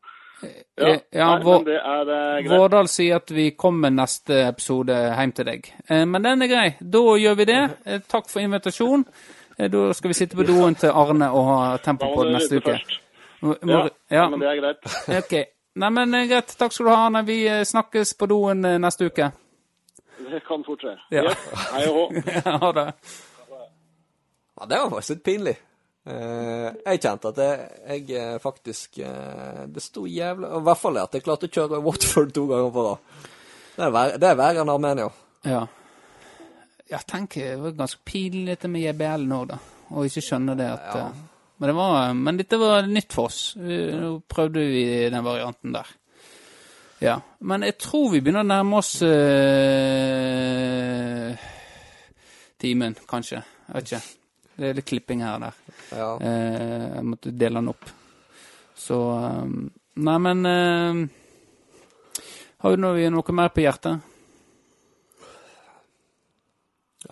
Ja, 0.43 0.97
ja, 1.15 1.27
Nei, 1.37 1.45
vår, 1.47 1.69
eh. 1.71 2.49
Vårdal 2.51 2.89
sier 2.91 3.21
at 3.21 3.31
vi 3.31 3.51
kommer 3.55 3.93
neste 3.95 4.41
episode 4.49 4.97
hjem 5.15 5.33
til 5.39 5.45
deg. 5.47 5.69
Eh, 5.89 6.03
men 6.05 6.23
den 6.27 6.43
er 6.43 6.51
grei. 6.51 6.67
Da 6.83 6.99
gjør 7.23 7.37
vi 7.39 7.45
det. 7.45 7.61
Eh, 7.87 8.01
takk 8.11 8.27
for 8.29 8.41
invitasjon. 8.43 9.05
Eh, 9.57 9.71
da 9.71 9.95
skal 9.95 10.09
vi 10.09 10.15
sitte 10.15 10.37
på 10.37 10.47
doen 10.49 10.75
til 10.75 10.91
Arne 10.91 11.31
og 11.31 11.49
ha 11.49 11.59
tempo 11.85 12.09
på 12.15 12.27
neste 12.29 12.61
uke. 12.61 12.79
Må, 13.43 13.57
Ja, 13.67 13.89
ja, 14.09 14.29
men 14.31 14.41
det 14.41 14.49
er 14.49 14.61
greit. 14.61 14.87
ok. 15.25 15.35
Nei, 15.75 15.91
men 15.91 16.15
eh, 16.15 16.29
greit. 16.31 16.55
Takk 16.59 16.73
skal 16.73 16.87
du 16.87 16.93
ha, 16.93 17.01
Arne. 17.07 17.25
Vi 17.27 17.43
eh, 17.49 17.65
snakkes 17.67 18.15
på 18.15 18.29
doen 18.31 18.65
neste 18.83 19.11
uke. 19.11 19.33
Det 20.23 20.41
kan 20.47 20.65
fort 20.65 20.85
skje. 20.85 20.97
Ja. 21.11 21.27
Yes. 21.27 21.45
Hei 21.73 21.85
og 21.91 21.99
hå. 21.99 22.25
ha 22.63 22.73
det. 22.79 22.89
Ja, 24.61 24.67
det 24.69 24.79
var 24.79 24.91
faktisk 24.95 25.17
litt 25.17 25.25
pinlig. 25.27 25.59
Uh, 26.03 26.73
jeg 26.83 26.99
kjente 26.99 27.31
at 27.31 27.37
jeg, 27.39 28.01
jeg 28.11 28.41
faktisk 28.43 28.97
uh, 29.07 29.69
Det 29.71 29.79
sto 29.79 30.03
jævlig 30.11 30.49
I 30.51 30.63
hvert 30.67 30.81
fall 30.81 30.97
at 30.99 31.15
jeg 31.15 31.23
klarte 31.23 31.47
å 31.47 31.53
kjøre 31.55 31.79
Watford 31.79 32.33
to 32.35 32.43
ganger 32.51 32.73
på 32.75 32.83
rad. 32.89 34.17
Det 34.19 34.27
er 34.27 34.41
verre 34.41 34.65
enn 34.65 34.73
Armenia. 34.73 35.07
Ja. 35.47 35.61
Jeg 36.93 37.07
tenker 37.09 37.55
det 37.55 37.61
var 37.63 37.77
ganske 37.79 38.03
pinlig 38.05 38.53
dette 38.53 38.69
med 38.69 38.85
JBL 38.85 39.25
nå, 39.29 39.41
da. 39.49 39.57
Og 39.93 40.09
ikke 40.09 40.25
skjønne 40.25 40.57
det 40.59 40.69
at 40.69 40.89
Ja. 40.93 41.07
eh, 41.09 41.13
men, 41.59 41.69
det 41.69 41.77
var, 41.77 42.13
men 42.15 42.37
dette 42.41 42.59
var 42.59 42.87
nytt 42.91 43.13
for 43.15 43.31
oss. 43.31 43.55
Nå 43.57 44.21
prøvde 44.29 44.61
vi 44.67 45.11
den 45.13 45.25
varianten 45.25 45.73
der. 45.77 45.87
Ja. 47.03 47.21
Men 47.39 47.63
jeg 47.67 47.79
tror 47.83 48.11
vi 48.13 48.21
begynner 48.23 48.45
å 48.45 48.47
nærme 48.47 48.77
oss 48.79 49.03
uh, 49.03 49.09
timen, 52.63 52.95
kanskje. 53.11 53.41
Jeg 53.67 53.75
vet 53.75 53.87
ikke. 53.89 54.03
Det 54.53 54.69
er 54.69 54.75
litt 54.79 54.87
klipping 54.91 55.25
her 55.25 55.35
og 55.39 55.43
der. 55.47 55.55
Ja. 55.97 56.09
Uh, 56.23 56.87
jeg 56.99 57.05
måtte 57.09 57.35
dele 57.35 57.59
den 57.59 57.73
opp. 57.73 57.85
Så 58.79 58.99
eh, 59.15 59.47
Nei, 60.03 60.15
men 60.25 60.39
uh, 60.49 60.95
Har 62.65 62.73
du 62.73 62.81
noe, 62.81 63.11
noe 63.13 63.35
mer 63.37 63.51
på 63.55 63.63
hjertet? 63.63 64.12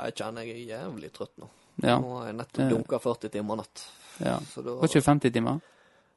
Jeg 0.06 0.14
kjenner 0.20 0.42
jeg 0.46 0.56
er 0.68 0.78
jævlig 0.78 1.10
trøtt 1.12 1.36
nå. 1.38 1.48
Ja. 1.82 1.98
Nå 2.00 2.18
har 2.18 2.26
jeg 2.30 2.36
nettopp 2.36 2.56
Det- 2.62 2.70
dunka 2.70 2.98
40 2.98 3.28
timer 3.30 3.56
natt. 3.56 3.84
ja. 4.24 4.38
Så 4.54 4.62
Det 4.64 4.72
var 4.76 4.88
ikke 4.88 5.02
50 5.02 5.30
timer? 5.32 5.60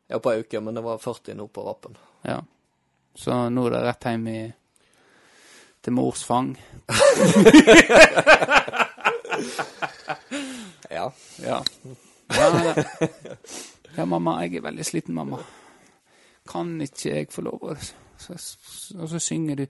Ja, 0.10 0.20
på 0.20 0.32
ei 0.34 0.40
uke, 0.44 0.60
men 0.62 0.74
det 0.76 0.84
var 0.84 0.98
40 0.98 1.34
nå 1.36 1.48
på 1.48 1.64
rappen. 1.66 1.96
Ja. 2.24 2.42
Så 3.16 3.32
nå 3.50 3.66
er 3.68 3.70
det 3.72 3.84
rett 3.86 4.04
hjem 4.04 4.28
i, 4.28 4.54
til 5.82 5.94
mors 5.94 6.24
fang. 6.24 6.58
Ja. 10.90 11.12
Ja. 11.44 11.64
Ja, 13.96 14.06
mamma, 14.06 14.40
jeg 14.44 14.56
er 14.58 14.62
veldig 14.66 14.86
sliten, 14.86 15.14
mamma. 15.16 15.40
Kan 16.50 16.76
ikke 16.82 17.10
jeg 17.16 17.30
få 17.32 17.42
lov 17.46 17.62
å 17.72 17.76
så, 18.18 18.36
så, 18.38 18.98
Og 19.00 19.10
så 19.12 19.20
synger 19.22 19.56
du 19.56 19.66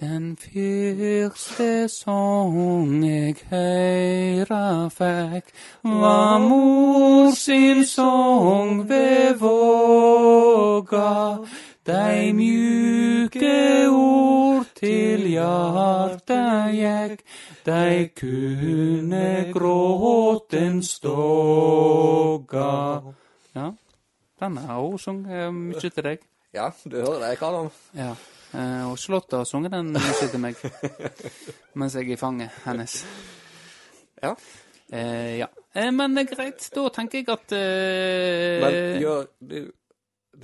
Den 0.00 0.36
første 0.36 1.88
song 1.88 3.04
jeg 3.06 3.36
høyra 3.46 4.88
fikk, 4.90 5.52
var 5.86 6.38
mor 6.42 7.30
sin 7.38 7.84
song 7.86 8.88
ved 8.88 9.38
våga. 9.38 11.12
Dei 11.86 12.32
mjuke 12.34 13.86
ord 13.94 14.66
til 14.74 15.28
hjarta 15.30 16.42
gikk, 16.74 17.22
dei 17.62 18.10
kunne 18.18 19.52
gråten 19.54 20.82
ståga. 20.82 22.70
Ja, 23.54 23.70
den 24.42 24.56
har 24.56 24.80
hun 24.80 24.98
sunget 24.98 25.54
mye 25.54 25.80
til 25.90 26.02
deg. 26.02 26.18
ja, 26.54 26.72
du 26.84 26.96
hører 26.96 27.20
det. 27.20 27.28
Jeg 27.28 27.38
kan 27.38 27.54
om. 27.54 27.70
Ja. 27.94 28.14
Eh, 28.54 28.82
og 28.90 28.98
Charlotte 28.98 29.40
har 29.40 29.44
sunget 29.48 29.72
den 29.74 29.92
musikken 29.92 30.30
til 30.30 30.42
meg 30.42 30.60
mens 31.80 31.96
jeg 31.98 32.06
er 32.08 32.12
i 32.14 32.18
fanget 32.20 32.60
hennes. 32.64 33.00
Ja. 34.22 34.34
Uh, 34.94 35.32
ja. 35.40 35.48
Uh, 35.74 35.88
men 35.96 36.14
det 36.14 36.28
greit. 36.30 36.68
Da 36.74 36.84
tenker 36.94 37.18
jeg 37.18 37.32
at 37.34 37.54
Men 37.56 38.76
gjør 39.02 39.26
du 39.40 39.58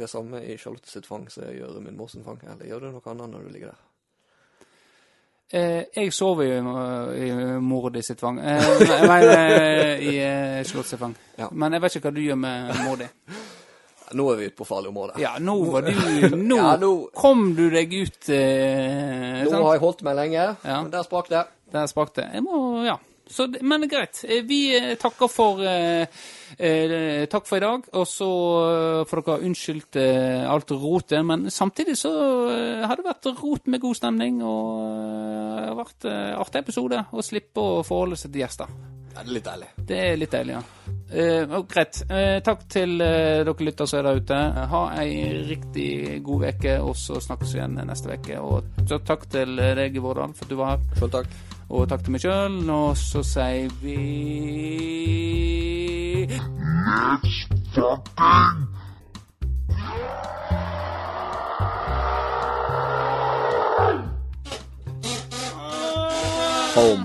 det 0.01 0.09
samme 0.11 0.41
i 0.47 0.57
Charlotte 0.59 0.91
sitt 0.91 1.07
fang 1.07 1.29
som 1.31 1.45
jeg 1.47 1.61
gjør 1.61 1.79
i 1.79 1.85
min 1.85 1.97
mors 1.99 2.17
fang, 2.25 2.41
eller 2.47 2.67
gjør 2.67 2.85
du 2.87 2.91
noe 2.95 3.11
annet 3.13 3.31
når 3.31 3.47
du 3.47 3.55
ligger 3.55 3.73
der? 3.73 3.81
eh, 5.53 5.85
Jeg 5.97 6.13
sover 6.15 6.45
jo 6.47 6.75
i, 7.15 7.27
i 7.27 7.59
mora 7.61 7.91
di 7.91 8.03
sitt 8.07 8.21
fang. 8.23 8.39
Eh, 8.39 8.69
nei, 9.11 9.21
i 10.07 10.15
Charlotte 10.65 10.89
sitt 10.93 11.01
fang. 11.03 11.17
Ja. 11.39 11.49
Men 11.51 11.75
jeg 11.75 11.83
vet 11.83 11.97
ikke 11.99 12.09
hva 12.11 12.15
du 12.15 12.23
gjør 12.23 12.39
med 12.39 12.75
mor 12.85 13.01
di. 13.03 13.09
Nå 14.15 14.25
er 14.33 14.37
vi 14.41 14.47
ute 14.51 14.57
på 14.59 14.67
farlig 14.67 14.89
område. 14.91 15.19
Ja, 15.23 15.37
nå 15.39 15.55
var 15.71 15.83
du 15.87 15.93
Nå, 16.37 16.57
Ja, 16.57 16.73
nå- 16.81 17.11
kom 17.15 17.55
du 17.55 17.69
deg 17.71 17.93
ut 17.95 18.29
eh, 18.35 19.45
Nå 19.45 19.51
sant? 19.51 19.63
har 19.65 19.77
jeg 19.77 19.83
holdt 19.85 20.03
meg 20.03 20.17
lenge, 20.19 20.49
Ja. 20.65 20.81
men 20.83 20.91
der 20.91 21.05
sprakk 21.07 21.29
det. 21.31 21.45
Der 21.71 21.87
sprakk 21.87 22.15
det. 22.17 22.27
Jeg 22.35 22.43
må, 22.43 22.83
ja. 22.85 22.97
Så, 23.31 23.47
men 23.63 23.87
greit. 23.89 24.25
Eh, 24.27 24.43
Vi 24.47 24.61
eh, 24.77 24.95
takker 24.99 25.31
for 25.31 25.61
eh, 25.63 26.07
eh, 26.59 27.27
Takk 27.31 27.47
for 27.47 27.61
i 27.61 27.65
dag. 27.65 27.85
Og 27.95 28.07
så 28.11 28.31
får 29.09 29.23
dere 29.23 29.37
ha 29.37 29.47
unnskyldt 29.49 29.99
eh, 30.03 30.47
alt 30.51 30.71
rotet. 30.75 31.23
Men 31.27 31.47
samtidig 31.55 31.97
så 32.01 32.13
eh, 32.51 32.87
har 32.91 32.99
det 32.99 33.07
vært 33.07 33.31
rot 33.41 33.71
med 33.71 33.83
god 33.85 34.01
stemning. 34.01 34.41
Og 34.43 34.81
det 35.61 35.69
har 35.69 35.79
vært 35.79 36.09
eh, 36.11 36.33
artig 36.43 36.65
episode 36.65 37.05
å 37.13 37.23
slippe 37.25 37.63
å 37.63 37.85
forholde 37.87 38.19
seg 38.19 38.35
til 38.35 38.43
gjester. 38.45 38.73
Ja, 39.11 39.25
det 39.25 39.31
er 39.31 39.35
litt 39.35 39.47
deilig. 39.47 39.69
Det 39.91 39.97
er 40.01 40.19
litt 40.21 40.35
deilig, 40.35 40.53
ja. 40.55 40.65
Eh, 41.11 41.55
og 41.59 41.65
greit. 41.71 42.03
Eh, 42.07 42.37
takk 42.47 42.61
til 42.71 42.93
eh, 43.03 43.41
dere 43.47 43.67
lytter 43.67 43.89
som 43.91 43.99
er 43.99 44.07
der 44.07 44.21
ute. 44.23 44.39
Ha 44.75 44.83
ei 45.03 45.15
riktig 45.49 45.89
god 46.27 46.47
uke, 46.53 46.77
og 46.83 46.95
så 46.99 47.19
snakkes 47.23 47.55
vi 47.57 47.63
igjen 47.63 47.79
neste 47.91 48.15
uke. 48.15 48.39
Og 48.43 48.87
så 48.91 49.01
takk 49.07 49.27
til 49.35 49.59
deg, 49.59 49.99
Vårdal, 50.03 50.35
for 50.39 50.47
at 50.47 50.55
du 50.55 50.61
var 50.61 50.77
her. 50.77 50.87
Selv 51.03 51.17
takk. 51.19 51.50
Og 51.71 51.87
takk 51.89 52.03
til 52.05 52.17
meg 52.17 52.25
sjøl. 52.25 52.59
Og 52.75 52.97
så 52.99 53.23
sier 53.27 53.71
vi 53.83 53.97
Let's 56.31 57.47
fucking 57.75 58.67
Home. 66.75 67.05